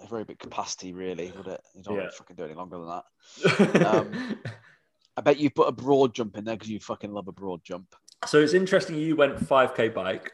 a 0.00 0.06
very 0.08 0.24
big 0.24 0.38
capacity, 0.38 0.92
really, 0.92 1.32
would 1.36 1.46
it? 1.46 1.60
You 1.74 1.82
don't 1.82 1.96
yeah. 1.96 2.08
fucking 2.16 2.36
do 2.36 2.44
any 2.44 2.54
longer 2.54 2.78
than 2.78 2.88
that. 2.88 3.86
um, 3.94 4.38
I 5.16 5.20
bet 5.20 5.38
you 5.38 5.50
put 5.50 5.68
a 5.68 5.72
broad 5.72 6.14
jump 6.14 6.38
in 6.38 6.44
there 6.44 6.54
because 6.54 6.70
you 6.70 6.80
fucking 6.80 7.12
love 7.12 7.28
a 7.28 7.32
broad 7.32 7.62
jump. 7.62 7.94
So 8.26 8.38
it's 8.38 8.54
interesting 8.54 8.96
you 8.96 9.16
went 9.16 9.36
5k 9.36 9.92
bike. 9.92 10.32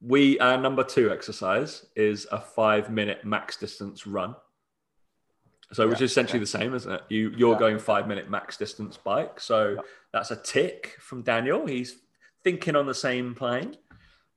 We 0.00 0.38
our 0.40 0.58
number 0.58 0.84
two 0.84 1.10
exercise 1.10 1.86
is 1.96 2.26
a 2.30 2.40
five 2.40 2.90
minute 2.90 3.24
max 3.24 3.56
distance 3.56 4.06
run. 4.06 4.34
So 5.72 5.82
yeah, 5.84 5.90
which 5.90 6.00
is 6.00 6.10
essentially 6.10 6.38
yeah. 6.38 6.44
the 6.44 6.46
same, 6.46 6.74
isn't 6.74 6.92
it? 6.92 7.02
You 7.08 7.32
you're 7.36 7.54
yeah. 7.54 7.58
going 7.58 7.78
five 7.78 8.06
minute 8.06 8.30
max 8.30 8.56
distance 8.56 8.96
bike. 8.96 9.40
So 9.40 9.82
that's 10.12 10.30
a 10.30 10.36
tick 10.36 10.96
from 11.00 11.22
Daniel. 11.22 11.66
He's 11.66 11.96
thinking 12.44 12.76
on 12.76 12.86
the 12.86 12.94
same 12.94 13.34
plane. 13.34 13.76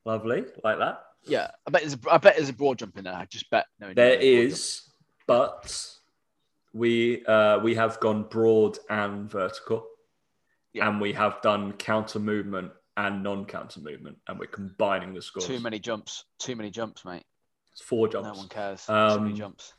Lovely, 0.04 0.44
like 0.64 0.78
that. 0.78 1.02
Yeah, 1.24 1.50
I 1.66 1.70
bet 1.70 1.82
there's 1.82 1.94
a, 1.94 1.98
I 2.10 2.18
bet 2.18 2.36
there's 2.36 2.48
a 2.48 2.54
broad 2.54 2.78
jump 2.78 2.96
in 2.96 3.04
there. 3.04 3.14
I 3.14 3.26
just 3.26 3.50
bet 3.50 3.66
no. 3.78 3.92
There 3.92 4.18
is, 4.18 4.82
but 5.26 5.86
we 6.72 7.24
uh, 7.26 7.58
we 7.58 7.74
have 7.74 8.00
gone 8.00 8.24
broad 8.24 8.78
and 8.88 9.30
vertical, 9.30 9.86
and 10.74 11.00
we 11.00 11.12
have 11.12 11.40
done 11.42 11.72
counter 11.74 12.18
movement 12.18 12.72
and 13.06 13.22
non-counter 13.22 13.80
movement, 13.80 14.18
and 14.28 14.38
we're 14.38 14.46
combining 14.46 15.14
the 15.14 15.22
scores. 15.22 15.46
Too 15.46 15.60
many 15.60 15.78
jumps. 15.78 16.24
Too 16.38 16.56
many 16.56 16.70
jumps, 16.70 17.04
mate. 17.04 17.24
It's 17.72 17.82
four 17.82 18.08
jumps. 18.08 18.28
No 18.28 18.34
one 18.34 18.48
cares. 18.48 18.88
Um, 18.88 19.18
Too 19.18 19.24
many 19.24 19.34
jumps 19.34 19.74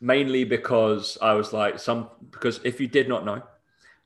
mainly 0.00 0.44
because 0.44 1.18
I 1.20 1.32
was 1.34 1.52
like 1.52 1.78
some 1.78 2.08
because 2.30 2.60
if 2.64 2.80
you 2.80 2.88
did 2.88 3.08
not 3.08 3.24
know, 3.24 3.42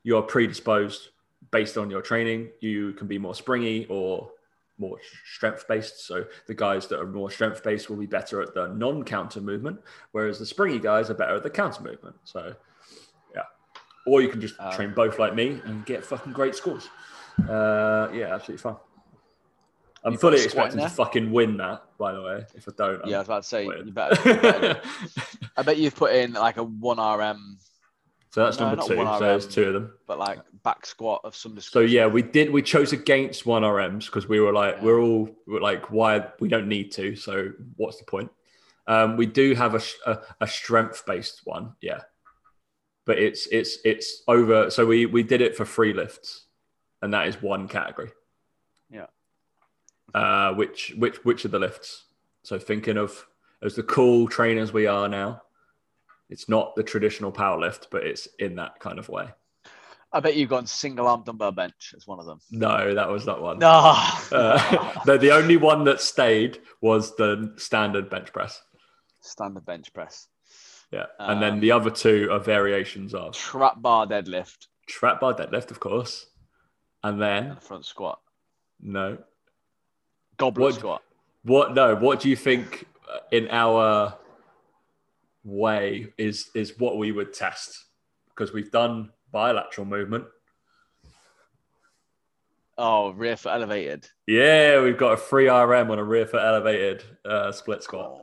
you 0.03 0.17
are 0.17 0.21
predisposed 0.21 1.09
based 1.51 1.77
on 1.77 1.89
your 1.89 2.01
training. 2.01 2.49
You 2.59 2.93
can 2.93 3.07
be 3.07 3.17
more 3.17 3.35
springy 3.35 3.85
or 3.89 4.31
more 4.77 4.97
strength 5.25 5.65
based. 5.67 6.05
So 6.05 6.25
the 6.47 6.53
guys 6.53 6.87
that 6.87 6.99
are 6.99 7.07
more 7.07 7.29
strength 7.29 7.63
based 7.63 7.89
will 7.89 7.97
be 7.97 8.05
better 8.05 8.41
at 8.41 8.53
the 8.53 8.67
non 8.69 9.03
counter 9.03 9.41
movement, 9.41 9.79
whereas 10.11 10.39
the 10.39 10.45
springy 10.45 10.79
guys 10.79 11.09
are 11.09 11.15
better 11.15 11.35
at 11.35 11.43
the 11.43 11.49
counter 11.49 11.83
movement. 11.83 12.15
So 12.23 12.55
yeah, 13.35 13.43
or 14.07 14.21
you 14.21 14.29
can 14.29 14.41
just 14.41 14.55
uh, 14.59 14.71
train 14.75 14.93
both 14.93 15.19
like 15.19 15.35
me 15.35 15.61
and 15.65 15.85
get 15.85 16.03
fucking 16.03 16.33
great 16.33 16.55
scores. 16.55 16.89
Uh, 17.39 18.09
yeah, 18.13 18.33
absolutely 18.33 18.57
fine. 18.57 18.75
I'm 20.05 20.17
fully 20.17 20.43
expecting 20.43 20.79
to 20.79 20.89
fucking 20.89 21.31
win 21.31 21.57
that, 21.57 21.83
by 21.97 22.11
the 22.13 22.21
way. 22.21 22.45
If 22.55 22.67
I 22.67 22.71
don't, 22.75 23.07
yeah, 23.07 23.07
I'm 23.07 23.13
i 23.15 23.17
was 23.19 23.27
about 23.27 23.43
to 23.43 23.49
say 23.49 23.65
you 23.65 23.91
better. 23.91 24.29
You 24.29 24.41
better 24.41 24.81
I 25.57 25.61
bet 25.61 25.77
you've 25.77 25.95
put 25.95 26.13
in 26.13 26.33
like 26.33 26.57
a 26.57 26.63
one 26.63 26.97
RM. 26.97 27.57
So 28.31 28.43
that's 28.43 28.59
no, 28.59 28.69
number 28.69 28.81
two. 28.81 28.95
So 28.95 29.19
there's 29.19 29.47
two 29.47 29.65
of 29.65 29.73
them. 29.73 29.93
But 30.07 30.19
like 30.19 30.39
back 30.63 30.85
squat 30.85 31.21
of 31.23 31.35
some 31.35 31.55
description. 31.55 31.89
So 31.89 31.93
yeah, 31.93 32.07
we 32.07 32.21
did. 32.21 32.51
We 32.51 32.61
chose 32.61 32.91
against 32.91 33.45
one 33.45 33.61
RMs 33.61 34.07
because 34.07 34.27
we 34.27 34.39
were 34.39 34.51
like, 34.51 34.77
yeah. 34.77 34.83
we're 34.83 34.99
all 34.99 35.29
we're 35.47 35.61
like, 35.61 35.91
why 35.91 36.27
we 36.39 36.49
don't 36.49 36.67
need 36.67 36.91
to. 36.93 37.15
So 37.15 37.51
what's 37.77 37.97
the 37.97 38.05
point? 38.05 38.31
Um, 38.87 39.15
we 39.15 39.25
do 39.25 39.55
have 39.55 39.75
a, 39.75 39.81
a, 40.05 40.19
a 40.41 40.47
strength 40.47 41.03
based 41.05 41.41
one, 41.45 41.73
yeah, 41.81 42.01
but 43.05 43.17
it's 43.17 43.47
it's 43.47 43.77
it's 43.85 44.23
over. 44.27 44.69
So 44.69 44.85
we 44.85 45.05
we 45.05 45.23
did 45.23 45.39
it 45.39 45.55
for 45.55 45.63
free 45.63 45.93
lifts, 45.93 46.42
and 47.03 47.13
that 47.13 47.27
is 47.27 47.41
one 47.41 47.67
category. 47.67 48.09
Yeah. 48.89 49.07
Uh, 50.13 50.53
which 50.53 50.93
which 50.97 51.17
which 51.25 51.45
are 51.45 51.49
the 51.49 51.59
lifts? 51.59 52.05
So 52.43 52.57
thinking 52.57 52.97
of 52.97 53.25
as 53.61 53.75
the 53.75 53.83
cool 53.83 54.27
trainers 54.27 54.73
we 54.73 54.87
are 54.87 55.07
now, 55.07 55.41
It's 56.29 56.49
not 56.49 56.75
the 56.75 56.83
traditional 56.83 57.31
power 57.31 57.59
lift, 57.59 57.89
but 57.91 58.03
it's 58.03 58.27
in 58.39 58.55
that 58.55 58.79
kind 58.79 58.97
of 58.99 59.09
way. 59.09 59.27
I 60.11 60.19
bet 60.19 60.35
you've 60.35 60.49
gone 60.49 60.65
single 60.67 61.07
arm 61.07 61.23
dumbbell 61.23 61.51
bench 61.51 61.93
as 61.95 62.07
one 62.07 62.19
of 62.19 62.25
them. 62.25 62.39
No, 62.51 62.93
that 62.93 63.09
was 63.09 63.25
not 63.25 63.41
one. 63.41 63.59
No. 63.59 63.69
Uh, 64.31 65.01
no, 65.07 65.17
the 65.17 65.31
only 65.31 65.57
one 65.57 65.83
that 65.85 65.99
stayed 65.99 66.59
was 66.81 67.15
the 67.15 67.53
standard 67.57 68.09
bench 68.09 68.31
press. 68.31 68.61
Standard 69.21 69.65
bench 69.65 69.91
press. 69.93 70.27
Yeah. 70.91 71.05
And 71.19 71.35
um, 71.35 71.39
then 71.39 71.59
the 71.59 71.71
other 71.71 71.89
two 71.89 72.29
are 72.31 72.39
variations 72.39 73.13
of 73.13 73.33
trap 73.33 73.81
bar 73.81 74.05
deadlift. 74.05 74.67
Trap 74.87 75.19
bar 75.21 75.33
deadlift, 75.33 75.71
of 75.71 75.79
course. 75.79 76.27
And 77.03 77.21
then 77.21 77.51
and 77.51 77.61
front 77.61 77.85
squat. 77.85 78.19
No. 78.81 79.17
Goblet 80.37 80.61
what, 80.61 80.75
squat. 80.75 81.03
What 81.43 81.73
no, 81.73 81.95
what 81.95 82.19
do 82.19 82.29
you 82.29 82.35
think 82.35 82.85
in 83.31 83.47
our 83.51 84.17
way 85.43 86.13
is 86.17 86.49
is 86.55 86.79
what 86.79 86.97
we 86.97 87.11
would 87.11 87.33
test? 87.33 87.85
Because 88.29 88.53
we've 88.53 88.71
done 88.71 89.11
bilateral 89.31 89.85
movement. 89.85 90.25
Oh, 92.77 93.11
rear 93.11 93.35
foot 93.35 93.51
elevated. 93.53 94.07
Yeah, 94.25 94.81
we've 94.81 94.97
got 94.97 95.13
a 95.13 95.17
free 95.17 95.47
RM 95.47 95.91
on 95.91 95.99
a 95.99 96.03
rear 96.03 96.25
foot 96.25 96.41
elevated 96.41 97.03
uh, 97.23 97.51
split 97.51 97.83
squat. 97.83 98.19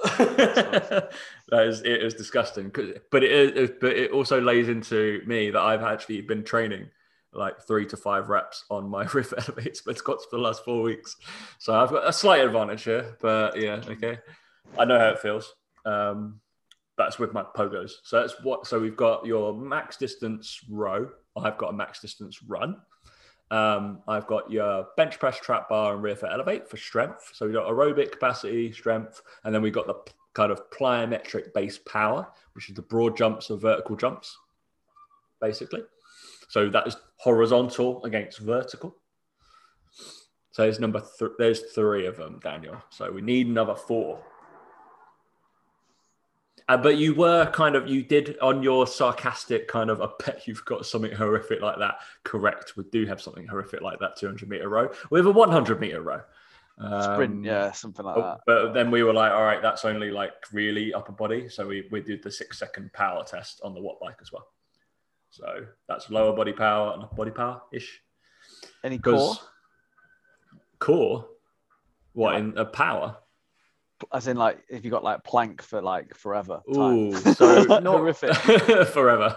that 0.18 1.10
is 1.52 1.80
it 1.80 2.02
is 2.02 2.14
disgusting. 2.14 2.70
But 3.10 3.24
it 3.24 3.56
is, 3.56 3.70
but 3.80 3.96
it 3.96 4.10
also 4.10 4.40
lays 4.40 4.68
into 4.68 5.22
me 5.26 5.50
that 5.50 5.60
I've 5.60 5.82
actually 5.82 6.20
been 6.20 6.44
training 6.44 6.88
like 7.38 7.66
three 7.66 7.86
to 7.86 7.96
five 7.96 8.28
reps 8.28 8.64
on 8.68 8.88
my 8.88 9.04
rear 9.14 9.24
foot 9.24 9.38
elevated 9.46 9.76
split 9.76 9.98
squats 9.98 10.26
for 10.28 10.36
the 10.36 10.42
last 10.42 10.64
four 10.64 10.82
weeks. 10.82 11.16
So 11.58 11.74
I've 11.74 11.90
got 11.90 12.06
a 12.06 12.12
slight 12.12 12.44
advantage 12.44 12.84
here. 12.84 13.16
But 13.20 13.58
yeah, 13.58 13.80
okay, 13.88 14.18
I 14.78 14.84
know 14.84 14.98
how 14.98 15.08
it 15.08 15.20
feels. 15.20 15.54
Um, 15.86 16.40
that's 16.96 17.18
with 17.18 17.32
my 17.32 17.44
pogos. 17.44 17.92
So 18.02 18.20
that's 18.20 18.42
what. 18.42 18.66
So 18.66 18.78
we've 18.78 18.96
got 18.96 19.24
your 19.24 19.54
max 19.54 19.96
distance 19.96 20.60
row. 20.68 21.08
I've 21.36 21.56
got 21.56 21.70
a 21.70 21.76
max 21.76 22.00
distance 22.00 22.42
run. 22.42 22.76
Um, 23.50 24.02
I've 24.06 24.26
got 24.26 24.50
your 24.50 24.88
bench 24.96 25.18
press, 25.18 25.38
trap 25.40 25.68
bar, 25.68 25.94
and 25.94 26.02
rear 26.02 26.16
foot 26.16 26.30
elevate 26.32 26.68
for 26.68 26.76
strength. 26.76 27.30
So 27.32 27.46
we've 27.46 27.54
got 27.54 27.66
aerobic 27.66 28.12
capacity, 28.12 28.72
strength, 28.72 29.22
and 29.44 29.54
then 29.54 29.62
we've 29.62 29.72
got 29.72 29.86
the 29.86 29.94
kind 30.34 30.52
of 30.52 30.70
plyometric 30.70 31.54
base 31.54 31.78
power, 31.78 32.28
which 32.52 32.68
is 32.68 32.74
the 32.74 32.82
broad 32.82 33.16
jumps 33.16 33.50
or 33.50 33.58
vertical 33.58 33.96
jumps, 33.96 34.36
basically. 35.40 35.82
So 36.48 36.68
that 36.70 36.86
is 36.86 36.96
horizontal 37.16 38.04
against 38.04 38.38
vertical. 38.38 38.96
So 40.50 40.62
there's 40.62 40.80
number 40.80 41.02
th- 41.18 41.32
there's 41.38 41.60
three 41.72 42.06
of 42.06 42.16
them, 42.16 42.40
Daniel. 42.42 42.82
So 42.90 43.12
we 43.12 43.20
need 43.20 43.46
another 43.46 43.76
four. 43.76 44.18
Uh, 46.68 46.76
but 46.76 46.98
you 46.98 47.14
were 47.14 47.46
kind 47.52 47.76
of 47.76 47.88
you 47.88 48.02
did 48.02 48.38
on 48.40 48.62
your 48.62 48.86
sarcastic 48.86 49.68
kind 49.68 49.88
of. 49.88 50.02
I 50.02 50.08
bet 50.24 50.46
you've 50.46 50.64
got 50.64 50.84
something 50.84 51.12
horrific 51.12 51.62
like 51.62 51.78
that. 51.78 52.00
Correct. 52.24 52.76
We 52.76 52.84
do 52.90 53.06
have 53.06 53.22
something 53.22 53.46
horrific 53.46 53.80
like 53.80 54.00
that. 54.00 54.16
200 54.16 54.48
meter 54.48 54.68
row. 54.68 54.90
We 55.10 55.18
have 55.18 55.26
a 55.26 55.30
100 55.30 55.80
meter 55.80 56.02
row. 56.02 56.20
Um, 56.80 57.02
Sprint, 57.02 57.44
yeah, 57.44 57.72
something 57.72 58.04
like 58.04 58.16
that. 58.16 58.40
But 58.46 58.72
then 58.72 58.90
we 58.90 59.02
were 59.02 59.12
like, 59.14 59.32
all 59.32 59.42
right, 59.44 59.60
that's 59.62 59.84
only 59.84 60.10
like 60.10 60.32
really 60.52 60.94
upper 60.94 61.12
body. 61.12 61.48
So 61.48 61.66
we 61.66 61.88
we 61.90 62.00
did 62.00 62.22
the 62.22 62.30
six 62.30 62.58
second 62.58 62.92
power 62.92 63.24
test 63.24 63.60
on 63.64 63.74
the 63.74 63.80
Wattbike 63.80 64.20
as 64.20 64.30
well. 64.32 64.46
So 65.30 65.66
that's 65.88 66.10
lower 66.10 66.34
body 66.34 66.52
power 66.52 66.94
and 66.94 67.02
upper 67.02 67.16
body 67.16 67.30
power 67.30 67.62
ish. 67.72 68.00
Any 68.84 68.98
core? 68.98 69.34
Core? 70.78 71.28
What 72.12 72.32
yeah. 72.32 72.38
in 72.38 72.58
a 72.58 72.64
power? 72.64 73.16
as 74.12 74.28
in 74.28 74.36
like 74.36 74.62
if 74.68 74.84
you 74.84 74.90
got 74.90 75.02
like 75.02 75.24
plank 75.24 75.62
for 75.62 75.82
like 75.82 76.14
forever. 76.14 76.60
Ooh, 76.76 77.14
so 77.34 77.62
not 77.64 77.82
horrific 77.84 78.34
forever. 78.88 79.36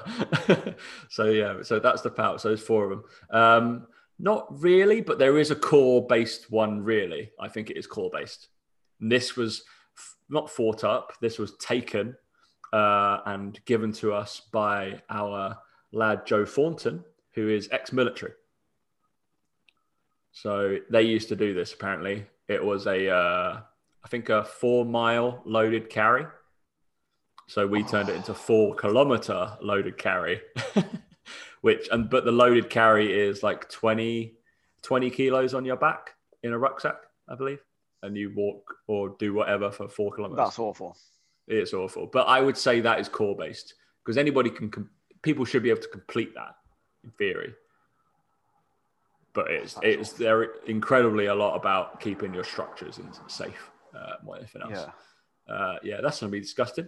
so 1.10 1.26
yeah, 1.26 1.62
so 1.64 1.80
that's 1.80 2.02
the 2.02 2.12
power. 2.12 2.38
So 2.38 2.50
there's 2.50 2.62
four 2.62 2.86
of 2.86 2.90
them. 2.90 3.04
Um, 3.32 3.88
not 4.20 4.48
really, 4.62 5.02
but 5.02 5.18
there 5.18 5.40
is 5.40 5.52
a 5.52 5.56
core 5.56 6.06
based 6.06 6.52
one. 6.52 6.84
Really, 6.84 7.32
I 7.40 7.48
think 7.48 7.70
it 7.70 7.78
is 7.78 7.88
core 7.88 8.12
based. 8.14 8.50
And 9.00 9.12
this 9.12 9.36
was 9.36 9.64
f- 9.98 10.16
not 10.30 10.50
fought 10.50 10.84
up. 10.84 11.14
This 11.22 11.40
was 11.40 11.58
taken 11.58 12.16
uh, 12.72 13.20
and 13.26 13.60
given 13.66 13.92
to 13.94 14.14
us 14.14 14.42
by 14.52 15.02
our 15.10 15.58
lad 15.92 16.26
Joe 16.26 16.46
Thornton, 16.46 17.04
who 17.34 17.50
is 17.50 17.70
ex-military. 17.72 18.34
So 20.32 20.78
they 20.90 21.04
used 21.04 21.30
to 21.30 21.36
do 21.36 21.54
this. 21.54 21.74
Apparently, 21.74 22.26
it 22.48 22.64
was 22.64 22.88
a 22.88 23.10
uh, 23.10 23.62
I 24.04 24.08
think 24.08 24.30
a 24.30 24.44
four 24.44 24.86
mile 24.86 25.42
loaded 25.46 25.90
carry. 25.90 26.26
So 27.48 27.68
we 27.68 27.84
turned 27.84 28.10
it 28.10 28.16
into 28.16 28.34
four 28.34 28.76
kilometer 28.76 29.58
loaded 29.62 29.98
carry, 29.98 30.42
which 31.62 31.90
and 31.92 32.10
but 32.10 32.24
the 32.24 32.32
loaded 32.32 32.70
carry 32.70 33.12
is 33.12 33.44
like 33.44 33.70
20, 33.70 34.34
20 34.84 35.10
kilos 35.10 35.54
on 35.54 35.66
your 35.66 35.76
back 35.76 36.12
in 36.44 36.54
a 36.54 36.58
rucksack, 36.58 36.96
I 37.28 37.36
believe, 37.36 37.60
and 38.04 38.16
you 38.16 38.32
walk 38.34 38.76
or 38.88 39.16
do 39.20 39.34
whatever 39.34 39.70
for 39.70 39.90
four 39.90 40.12
kilometers. 40.14 40.46
That's 40.46 40.60
awful. 40.60 40.96
It's 41.48 41.74
awful, 41.74 42.08
but 42.08 42.28
I 42.28 42.40
would 42.40 42.58
say 42.58 42.80
that 42.80 43.00
is 43.00 43.10
core 43.10 43.36
based 43.36 43.74
because 44.04 44.18
anybody 44.18 44.50
can. 44.50 44.90
People 45.22 45.46
should 45.46 45.64
be 45.64 45.70
able 45.70 45.82
to 45.82 45.88
complete 45.88 46.34
that 46.36 46.56
in 47.04 47.12
theory 47.12 47.54
but 49.34 49.50
it's 49.50 49.78
it's 49.82 50.14
they're 50.14 50.56
incredibly 50.68 51.28
a 51.28 51.36
lot 51.36 51.56
about 51.56 52.00
keeping 52.00 52.34
your 52.34 52.44
structures 52.44 52.98
in 52.98 53.08
safe 53.28 53.72
uh, 53.96 54.14
more 54.24 54.36
than 54.36 54.44
anything 54.44 54.62
else. 54.62 54.88
Yeah, 55.48 55.54
uh, 55.54 55.76
yeah 55.84 56.02
that's 56.02 56.20
to 56.20 56.28
be 56.28 56.40
disgusting. 56.40 56.88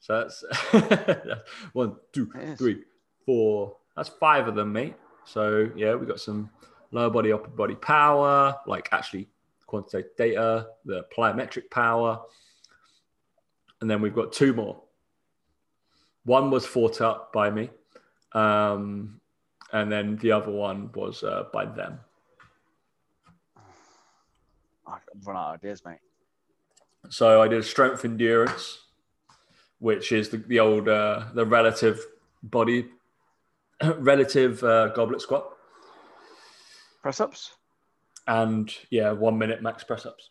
So 0.00 0.20
that's 0.20 0.44
one, 1.72 1.96
two, 2.12 2.30
three, 2.56 2.82
four. 3.24 3.76
That's 3.96 4.08
five 4.08 4.46
of 4.46 4.54
them, 4.54 4.72
mate. 4.72 4.94
So 5.24 5.70
yeah, 5.76 5.94
we 5.94 6.06
got 6.06 6.20
some 6.20 6.50
lower 6.90 7.10
body, 7.10 7.32
upper 7.32 7.48
body 7.48 7.74
power, 7.74 8.56
like 8.66 8.88
actually 8.92 9.28
quantitative 9.66 10.10
data, 10.16 10.68
the 10.84 11.06
plyometric 11.16 11.70
power, 11.70 12.20
and 13.80 13.90
then 13.90 14.00
we've 14.00 14.14
got 14.14 14.32
two 14.32 14.52
more. 14.52 14.82
One 16.26 16.50
was 16.50 16.66
fought 16.66 17.00
up 17.00 17.32
by 17.32 17.50
me, 17.50 17.70
um, 18.32 19.20
and 19.72 19.90
then 19.90 20.16
the 20.16 20.32
other 20.32 20.50
one 20.50 20.90
was 20.92 21.22
uh, 21.22 21.44
by 21.52 21.64
them. 21.64 22.00
I've 24.86 25.00
run 25.24 25.36
out 25.36 25.54
of 25.54 25.54
ideas, 25.54 25.84
mate. 25.84 25.98
So 27.08 27.40
I 27.40 27.48
did 27.48 27.64
strength 27.64 28.04
endurance, 28.04 28.80
which 29.78 30.10
is 30.10 30.28
the, 30.28 30.38
the 30.38 30.60
old 30.60 30.88
uh, 30.88 31.26
the 31.32 31.46
relative 31.46 32.04
body 32.42 32.88
relative 33.98 34.62
uh, 34.64 34.88
goblet 34.88 35.20
squat. 35.20 35.48
Press 37.02 37.20
ups. 37.20 37.52
And 38.26 38.74
yeah, 38.90 39.12
one 39.12 39.38
minute 39.38 39.62
max 39.62 39.84
press 39.84 40.04
ups. 40.04 40.30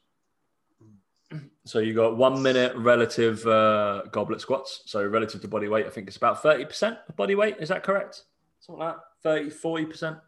So 1.66 1.80
you 1.80 1.94
got 1.94 2.16
one 2.16 2.42
minute 2.42 2.76
relative 2.76 3.46
uh, 3.48 4.04
goblet 4.12 4.42
squats. 4.42 4.82
So 4.86 5.06
relative 5.06 5.42
to 5.42 5.48
body 5.48 5.68
weight, 5.68 5.86
I 5.86 5.90
think 5.90 6.08
it's 6.08 6.18
about 6.18 6.44
30% 6.44 6.98
of 7.10 7.16
body 7.16 7.36
weight. 7.36 7.58
Is 7.60 7.70
that 7.70 7.84
correct? 7.84 8.24
Something 8.60 8.86
like 8.86 8.96
that. 8.96 9.04
30, 9.24 9.50
40%. 9.50 10.22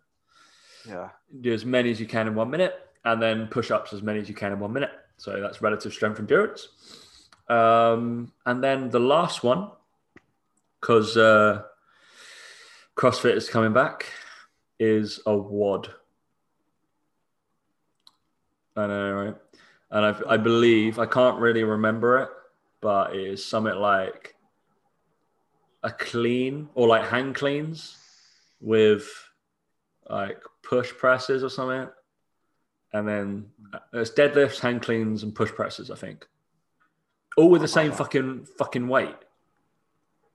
Yeah. 0.88 1.10
Do 1.42 1.54
as 1.54 1.66
many 1.66 1.92
as 1.92 2.00
you 2.00 2.08
can 2.08 2.28
in 2.28 2.36
one 2.36 2.50
minute 2.50 2.74
and 3.06 3.22
then 3.22 3.48
push 3.48 3.72
ups 3.72 3.94
as 3.94 4.02
many 4.02 4.20
as 4.20 4.30
you 4.30 4.36
can 4.36 4.52
in 4.52 4.60
one 4.60 4.74
minute. 4.74 4.92
So 5.18 5.40
that's 5.42 5.62
relative 5.62 5.94
strength 5.94 6.20
endurance. 6.20 6.68
Um, 7.50 8.32
and 8.46 8.64
then 8.64 8.90
the 8.90 9.00
last 9.00 9.44
one, 9.44 9.72
because 10.82 11.16
uh, 11.18 11.64
CrossFit 12.96 13.36
is 13.36 13.50
coming 13.50 13.74
back, 13.74 14.06
is 14.80 15.20
a 15.26 15.36
WOD. 15.36 15.94
I 18.76 18.88
know, 18.88 19.14
right? 19.14 19.36
And 19.92 20.06
I, 20.06 20.34
I 20.34 20.38
believe, 20.38 21.00
I 21.00 21.06
can't 21.06 21.40
really 21.40 21.64
remember 21.64 22.20
it, 22.20 22.30
but 22.82 23.16
it 23.16 23.22
is 23.22 23.46
something 23.46 23.76
like 23.76 24.36
a 25.84 25.92
clean 25.92 26.70
or 26.76 26.88
like 26.88 27.08
hand 27.08 27.36
cleans 27.36 27.98
with 28.60 29.08
like 30.10 30.42
push 30.64 30.92
presses 30.92 31.44
or 31.44 31.50
something 31.50 31.88
and 32.94 33.08
then 33.08 33.46
uh, 33.74 33.80
it's 33.94 34.12
deadlifts, 34.12 34.60
hand 34.60 34.82
cleans, 34.82 35.24
and 35.24 35.34
push 35.34 35.52
presses. 35.52 35.92
I 35.92 35.96
think 35.96 36.28
all 37.36 37.50
with 37.50 37.62
the 37.62 37.68
same 37.68 37.92
fucking 37.92 38.48
fucking 38.58 38.88
weight 38.88 39.16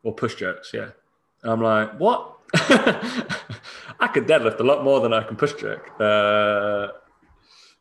or 0.02 0.14
push 0.14 0.34
jerks. 0.34 0.72
Yeah, 0.72 0.90
and 1.42 1.52
I'm 1.52 1.62
like, 1.62 1.98
what? 1.98 2.36
I 2.54 4.08
could 4.12 4.26
deadlift 4.26 4.60
a 4.60 4.64
lot 4.64 4.84
more 4.84 5.00
than 5.00 5.12
I 5.12 5.22
can 5.22 5.36
push 5.36 5.54
jerk. 5.54 5.90
Uh, 6.00 6.88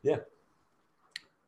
yeah, 0.03 0.17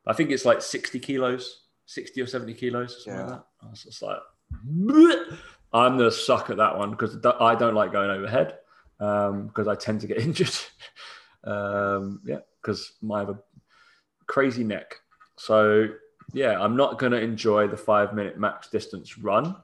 I 0.05 0.13
think 0.13 0.31
it's 0.31 0.45
like 0.45 0.61
60 0.61 0.99
kilos, 0.99 1.63
60 1.85 2.21
or 2.21 2.27
70 2.27 2.53
kilos, 2.53 2.95
or 2.95 2.99
something 2.99 3.13
yeah. 3.13 3.25
like 3.25 3.35
that. 3.39 3.45
I 3.65 3.69
was 3.69 3.83
just 3.83 4.01
like, 4.01 4.17
Bleh! 4.65 5.37
I'm 5.73 5.97
the 5.97 6.11
suck 6.11 6.49
at 6.49 6.57
that 6.57 6.77
one 6.77 6.91
because 6.91 7.17
I 7.39 7.55
don't 7.55 7.73
like 7.73 7.91
going 7.91 8.11
overhead 8.11 8.57
because 8.97 9.67
um, 9.67 9.69
I 9.69 9.75
tend 9.75 10.01
to 10.01 10.07
get 10.07 10.17
injured. 10.19 10.55
um, 11.45 12.21
yeah 12.25 12.39
because 12.63 12.93
I 13.11 13.19
have 13.19 13.29
a 13.29 13.39
crazy 14.27 14.63
neck. 14.63 14.95
So 15.35 15.89
yeah, 16.33 16.59
I'm 16.59 16.75
not 16.75 16.97
going 16.97 17.11
to 17.11 17.21
enjoy 17.21 17.67
the 17.67 17.77
five 17.77 18.13
minute 18.13 18.39
max 18.39 18.69
distance 18.69 19.17
run 19.17 19.55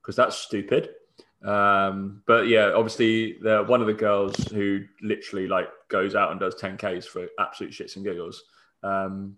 because 0.00 0.16
that's 0.16 0.36
stupid. 0.36 0.90
Um, 1.44 2.22
but 2.26 2.46
yeah, 2.46 2.72
obviously, 2.74 3.38
the, 3.42 3.64
one 3.66 3.80
of 3.80 3.88
the 3.88 3.94
girls 3.94 4.36
who 4.48 4.84
literally 5.00 5.48
like 5.48 5.68
goes 5.88 6.14
out 6.14 6.30
and 6.30 6.38
does 6.38 6.54
10Ks 6.54 7.06
for 7.06 7.26
absolute 7.40 7.72
shits 7.72 7.96
and 7.96 8.04
giggles. 8.04 8.44
Um, 8.84 9.36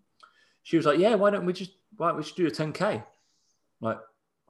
she 0.65 0.77
was 0.77 0.85
like, 0.85 0.99
"Yeah, 0.99 1.15
why 1.15 1.31
don't 1.31 1.47
we 1.47 1.53
just 1.53 1.71
why 1.97 2.09
don't 2.09 2.17
we 2.17 2.25
just 2.25 2.37
do 2.37 2.47
a 2.47 2.51
10K?" 2.51 3.05
Like, 3.81 3.99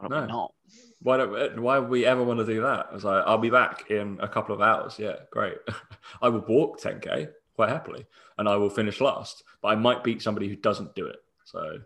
no, 0.08 0.24
not. 0.24 0.54
Why 1.02 1.18
don't 1.18 1.60
why 1.60 1.78
would 1.78 1.90
we 1.90 2.06
ever 2.06 2.24
want 2.24 2.38
to 2.38 2.46
do 2.46 2.62
that? 2.62 2.86
I 2.90 2.94
was 2.94 3.04
like, 3.04 3.22
"I'll 3.26 3.36
be 3.36 3.50
back 3.50 3.90
in 3.90 4.18
a 4.22 4.28
couple 4.28 4.54
of 4.54 4.62
hours." 4.62 4.98
Yeah, 4.98 5.16
great. 5.30 5.58
I 6.22 6.30
would 6.30 6.48
walk 6.48 6.80
10K 6.80 7.28
quite 7.54 7.68
happily, 7.68 8.06
and 8.38 8.48
I 8.48 8.56
will 8.56 8.70
finish 8.70 9.02
last. 9.02 9.44
But 9.60 9.68
I 9.68 9.74
might 9.74 10.02
beat 10.02 10.22
somebody 10.22 10.48
who 10.48 10.56
doesn't 10.56 10.94
do 10.94 11.06
it. 11.06 11.18
So 11.44 11.80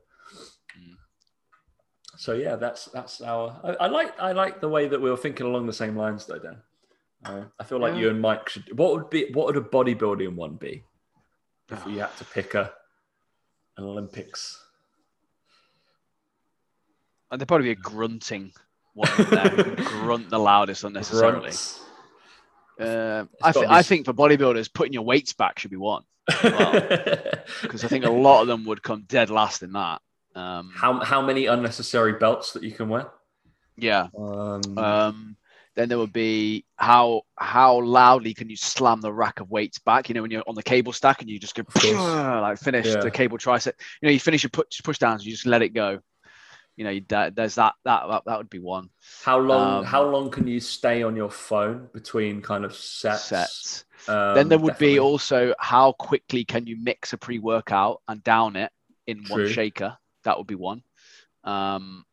so 2.19 2.33
yeah, 2.33 2.57
that's 2.57 2.87
that's 2.87 3.21
our. 3.21 3.61
I, 3.63 3.85
I, 3.85 3.87
like 3.87 4.19
I 4.21 4.33
like 4.33 4.61
the 4.61 4.69
way 4.69 4.89
that 4.89 5.01
we 5.01 5.09
were 5.09 5.17
thinking 5.17 5.47
along 5.47 5.67
the 5.67 5.73
same 5.73 5.97
lines, 5.97 6.27
though. 6.27 6.41
Dan, 6.41 6.57
uh, 7.25 7.45
I 7.61 7.65
feel 7.65 7.79
like 7.79 7.95
yeah. 7.95 8.01
you 8.01 8.11
and 8.11 8.21
Mike 8.21 8.49
should. 8.49 8.77
What 8.77 8.93
would 8.93 9.09
be 9.09 9.31
what 9.33 9.47
would 9.47 9.57
a 9.57 9.61
bodybuilding 9.61 10.35
one 10.35 10.57
be 10.57 10.83
if 11.71 11.87
we 11.87 11.99
had 11.99 12.15
to 12.17 12.25
pick 12.25 12.55
a 12.55 12.73
Olympics? 13.79 14.63
And 17.31 17.41
there'd 17.41 17.49
probably 17.49 17.67
be 17.67 17.73
a 17.73 17.83
grunting 17.83 18.53
one 18.95 19.09
there 19.31 19.49
who 19.49 19.63
can 19.63 19.85
grunt 19.85 20.31
the 20.31 20.39
loudest 20.39 20.85
unnecessarily. 20.85 21.53
Uh, 22.81 23.25
I, 23.43 23.53
th- 23.53 23.67
I 23.69 23.83
think 23.83 24.07
for 24.07 24.13
bodybuilders, 24.13 24.73
putting 24.73 24.93
your 24.93 25.03
weights 25.03 25.33
back 25.33 25.59
should 25.59 25.71
be 25.71 25.77
one. 25.77 26.05
Because 26.27 27.85
I 27.85 27.89
think 27.89 28.05
a 28.05 28.11
lot 28.11 28.43
of 28.43 28.49
them 28.49 28.65
would 28.67 28.83
come 28.83 29.05
dead 29.07 29.31
last 29.31 29.63
in 29.63 29.73
that. 29.73 30.01
Um, 30.35 30.71
how 30.75 31.01
how 31.03 31.21
many 31.21 31.47
unnecessary 31.47 32.13
belts 32.13 32.53
that 32.53 32.63
you 32.63 32.71
can 32.71 32.89
wear? 32.89 33.09
Yeah. 33.77 34.09
Um, 34.17 34.79
um, 34.79 35.37
then 35.79 35.89
there 35.89 35.99
would 35.99 36.13
be 36.13 36.65
how 36.75 37.23
how 37.37 37.81
loudly 37.81 38.35
can 38.35 38.51
you 38.51 38.57
slam 38.57 39.01
the 39.01 39.13
rack 39.13 39.39
of 39.39 39.49
weights 39.49 39.79
back? 39.79 40.09
You 40.09 40.17
know, 40.17 40.23
when 40.23 40.33
you're 40.33 40.43
on 40.49 40.57
the 40.57 40.63
cable 40.63 40.93
stack 40.93 41.21
and 41.21 41.31
you 41.31 41.39
just 41.39 41.55
go 41.55 41.63
like 42.43 42.59
finish 42.59 42.87
yeah. 42.87 42.97
the 42.97 43.13
cable 43.13 43.39
tricep. 43.39 43.75
You 44.03 44.09
know, 44.09 44.13
you 44.13 44.19
finish 44.19 44.43
your 44.43 44.51
push 44.51 44.83
push 44.83 44.99
downs, 44.99 45.25
you 45.25 45.31
just 45.31 45.47
let 45.47 45.63
it 45.63 45.69
go. 45.69 46.01
You 46.77 46.85
know, 46.85 47.31
there's 47.31 47.55
that 47.55 47.75
that 47.85 48.09
that, 48.09 48.23
that 48.27 48.39
would 48.39 48.51
be 48.51 48.59
one. 48.59 48.91
How 49.23 49.39
long? 49.39 49.79
Um, 49.79 49.85
how 49.85 50.03
long 50.03 50.31
can 50.31 50.49
you 50.49 50.59
stay 50.59 51.05
on 51.05 51.15
your 51.15 51.31
phone 51.31 51.89
between 51.93 52.43
kind 52.43 52.65
of 52.65 52.75
sets? 52.75 53.27
Sets. 53.27 53.85
Um, 54.09 54.35
then 54.35 54.49
there 54.49 54.59
would 54.59 54.73
definitely. 54.73 54.95
be 54.95 55.01
also 55.01 55.55
how 55.61 55.93
quickly 55.93 56.45
can 56.45 56.67
you 56.67 56.77
mix 56.77 57.13
a 57.13 57.19
pre 57.19 57.39
workout 57.39 58.03
and 58.09 58.23
down 58.25 58.57
it 58.57 58.73
in 59.07 59.23
True. 59.23 59.45
one 59.45 59.53
shaker. 59.53 59.97
That 60.25 60.39
would 60.39 60.49
be 60.49 60.57
one. 60.57 60.83
Um, 61.45 62.05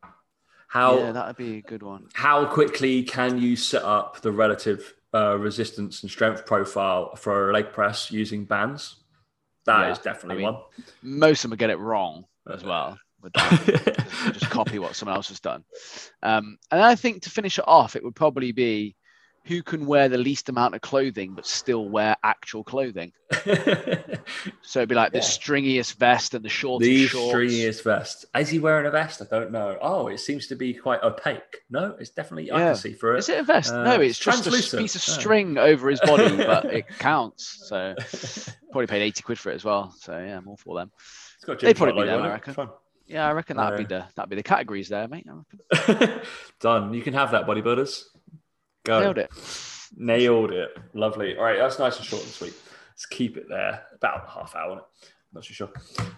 how 0.76 0.98
yeah, 0.98 1.12
that 1.12 1.26
would 1.26 1.36
be 1.36 1.56
a 1.56 1.62
good 1.62 1.82
one. 1.82 2.08
How 2.12 2.44
quickly 2.44 3.02
can 3.02 3.38
you 3.40 3.56
set 3.56 3.82
up 3.82 4.20
the 4.20 4.30
relative 4.30 4.94
uh, 5.14 5.38
resistance 5.38 6.02
and 6.02 6.10
strength 6.10 6.44
profile 6.44 7.16
for 7.16 7.48
a 7.50 7.52
leg 7.54 7.72
press 7.72 8.10
using 8.10 8.44
bands? 8.44 8.96
That 9.64 9.80
yeah, 9.80 9.92
is 9.92 9.98
definitely 9.98 10.44
I 10.44 10.46
mean, 10.46 10.54
one. 10.54 10.62
Most 11.02 11.44
of 11.44 11.50
them 11.50 11.56
get 11.56 11.70
it 11.70 11.78
wrong 11.78 12.26
as 12.52 12.62
well. 12.62 12.98
With 13.22 13.32
that. 13.34 14.06
just 14.34 14.50
copy 14.50 14.78
what 14.78 14.94
someone 14.94 15.16
else 15.16 15.28
has 15.28 15.40
done. 15.40 15.64
Um, 16.22 16.58
and 16.70 16.82
I 16.82 16.94
think 16.94 17.22
to 17.22 17.30
finish 17.30 17.58
it 17.58 17.64
off, 17.66 17.96
it 17.96 18.04
would 18.04 18.14
probably 18.14 18.52
be 18.52 18.96
who 19.46 19.62
can 19.62 19.86
wear 19.86 20.08
the 20.08 20.18
least 20.18 20.48
amount 20.48 20.74
of 20.74 20.80
clothing 20.80 21.32
but 21.34 21.46
still 21.46 21.88
wear 21.88 22.16
actual 22.24 22.64
clothing. 22.64 23.12
so 23.32 24.80
it'd 24.80 24.88
be 24.88 24.94
like 24.94 25.12
yeah. 25.12 25.20
the 25.20 25.24
stringiest 25.24 25.94
vest 25.96 26.34
and 26.34 26.44
the 26.44 26.48
shortest 26.48 26.88
the 26.88 27.06
shorts. 27.06 27.34
stringiest 27.34 27.84
vest. 27.84 28.24
Is 28.36 28.48
he 28.48 28.58
wearing 28.58 28.86
a 28.86 28.90
vest? 28.90 29.22
I 29.22 29.26
don't 29.30 29.52
know. 29.52 29.78
Oh, 29.80 30.08
it 30.08 30.18
seems 30.18 30.48
to 30.48 30.56
be 30.56 30.74
quite 30.74 31.02
opaque. 31.02 31.58
No, 31.70 31.96
it's 32.00 32.10
definitely 32.10 32.48
yeah. 32.48 32.56
I 32.56 32.58
can 32.58 32.76
see 32.76 32.92
through 32.92 33.16
it. 33.16 33.18
Is 33.18 33.28
it 33.28 33.38
a 33.38 33.44
vest? 33.44 33.72
Uh, 33.72 33.84
no, 33.84 34.00
it's 34.00 34.18
just 34.18 34.46
a 34.46 34.76
piece 34.76 34.96
of 34.96 35.00
string 35.02 35.58
over 35.58 35.88
his 35.88 36.00
body, 36.00 36.36
but 36.36 36.64
it 36.72 36.88
counts. 36.98 37.68
So 37.68 37.94
probably 38.72 38.88
paid 38.88 39.02
eighty 39.02 39.22
quid 39.22 39.38
for 39.38 39.52
it 39.52 39.54
as 39.54 39.64
well. 39.64 39.94
So 39.98 40.18
yeah, 40.18 40.38
I'm 40.38 40.48
all 40.48 40.56
for 40.56 40.76
them. 40.76 40.90
They'd 41.46 41.76
probably 41.76 42.02
be 42.02 42.08
them, 42.08 42.22
I 42.22 42.28
reckon. 42.28 42.54
Fun. 42.54 42.70
Yeah, 43.06 43.28
I 43.28 43.32
reckon 43.32 43.56
that'd 43.56 43.74
uh, 43.74 43.76
be 43.76 43.84
the 43.84 44.04
that'd 44.16 44.30
be 44.30 44.36
the 44.36 44.42
categories 44.42 44.88
there, 44.88 45.06
mate. 45.06 45.26
Done. 46.60 46.92
You 46.92 47.02
can 47.02 47.14
have 47.14 47.30
that, 47.30 47.46
bodybuilders. 47.46 48.02
Go. 48.86 49.00
Nailed 49.00 49.18
it. 49.18 49.30
Nailed 49.96 50.52
it. 50.52 50.70
Lovely. 50.94 51.36
All 51.36 51.42
right, 51.42 51.58
that's 51.58 51.80
nice 51.80 51.96
and 51.96 52.06
short 52.06 52.22
and 52.22 52.30
sweet. 52.30 52.54
Let's 52.90 53.04
keep 53.04 53.36
it 53.36 53.48
there. 53.48 53.82
About 53.94 54.28
half 54.28 54.54
hour. 54.54 54.84
Not 55.32 55.42
too 55.42 55.54
sure. 55.54 55.70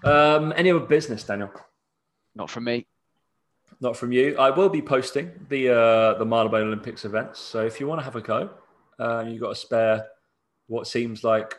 Um, 0.04 0.52
any 0.54 0.70
other 0.70 0.84
business, 0.84 1.24
Daniel? 1.24 1.50
Not 2.34 2.50
from 2.50 2.64
me. 2.64 2.86
Not 3.80 3.96
from 3.96 4.12
you. 4.12 4.36
I 4.36 4.50
will 4.50 4.68
be 4.68 4.82
posting 4.82 5.30
the 5.48 5.70
uh, 5.70 6.18
the 6.18 6.26
Marylebone 6.26 6.64
Olympics 6.66 7.06
events. 7.06 7.40
So 7.40 7.64
if 7.64 7.80
you 7.80 7.86
want 7.86 8.00
to 8.00 8.04
have 8.04 8.16
a 8.16 8.20
go, 8.20 8.50
uh, 8.98 9.24
you've 9.26 9.40
got 9.40 9.50
to 9.50 9.54
spare 9.54 10.06
what 10.66 10.86
seems 10.86 11.24
like 11.24 11.54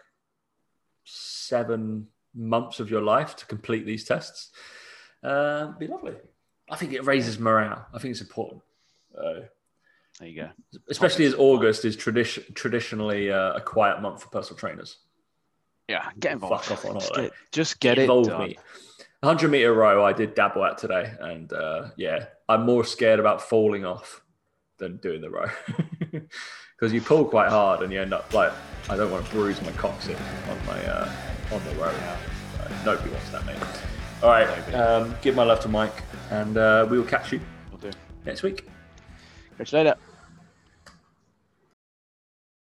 seven 1.06 2.08
months 2.36 2.80
of 2.80 2.92
your 2.92 3.02
life 3.02 3.36
to 3.38 3.46
complete 3.48 3.86
these 3.86 4.04
tests. 4.04 4.52
Uh, 5.24 5.72
be 5.80 5.88
lovely. 5.88 6.14
I 6.70 6.76
think 6.76 6.94
it 6.94 7.04
raises 7.06 7.40
morale. 7.40 7.88
I 7.94 7.98
think 7.98 8.12
it's 8.12 8.22
important. 8.22 8.62
Uh, 9.18 9.42
there 10.20 10.28
you 10.28 10.36
go. 10.36 10.50
Especially 10.90 11.26
as 11.26 11.34
August 11.34 11.86
is 11.86 11.96
tradition 11.96 12.44
traditionally 12.54 13.32
uh, 13.32 13.54
a 13.54 13.62
quiet 13.62 14.02
month 14.02 14.22
for 14.24 14.30
personal 14.30 14.58
trainers. 14.58 14.98
Yeah, 15.88 16.08
get 16.20 16.34
involved. 16.34 16.66
Fuck 16.66 16.86
off 16.86 16.86
on 16.86 17.00
just 17.00 17.16
Get, 17.16 17.32
just 17.52 17.80
get, 17.80 17.96
get 17.96 18.04
it 18.04 18.08
done. 18.08 18.50
Me. 18.50 18.58
100 19.22 19.50
meter 19.50 19.74
row 19.74 20.06
I 20.06 20.14
did 20.14 20.36
dabble 20.36 20.64
at 20.64 20.78
today, 20.78 21.12
and 21.20 21.52
uh, 21.52 21.90
yeah, 21.98 22.26
I'm 22.48 22.66
more 22.66 22.84
scared 22.84 23.20
about 23.20 23.42
falling 23.42 23.86
off 23.86 24.22
than 24.78 24.98
doing 24.98 25.22
the 25.22 25.30
row 25.30 25.48
because 26.12 26.94
you 26.94 27.02
pull 27.02 27.26
quite 27.26 27.50
hard 27.50 27.82
and 27.82 27.92
you 27.92 28.02
end 28.02 28.14
up 28.14 28.34
like 28.34 28.54
I 28.90 28.96
don't 28.96 29.12
want 29.12 29.26
to 29.26 29.32
bruise 29.32 29.62
my 29.62 29.72
coccyx 29.74 30.20
on 30.50 30.66
my 30.66 30.86
uh, 30.86 31.12
on 31.52 31.64
the 31.66 31.76
row. 31.76 31.88
Uh, 31.88 32.70
nobody 32.86 33.10
wants 33.10 33.30
that, 33.32 33.46
mate. 33.46 33.58
All 34.22 34.30
right, 34.30 34.74
um, 34.74 35.16
give 35.22 35.36
my 35.36 35.44
love 35.44 35.60
to 35.62 35.70
Mike, 35.70 36.04
and 36.30 36.58
uh, 36.58 36.86
we 36.90 36.98
will 36.98 37.06
catch 37.06 37.32
you 37.32 37.42
next 38.26 38.44
week. 38.44 38.68
Catch 39.58 39.74
you 39.74 39.80
later. 39.80 39.96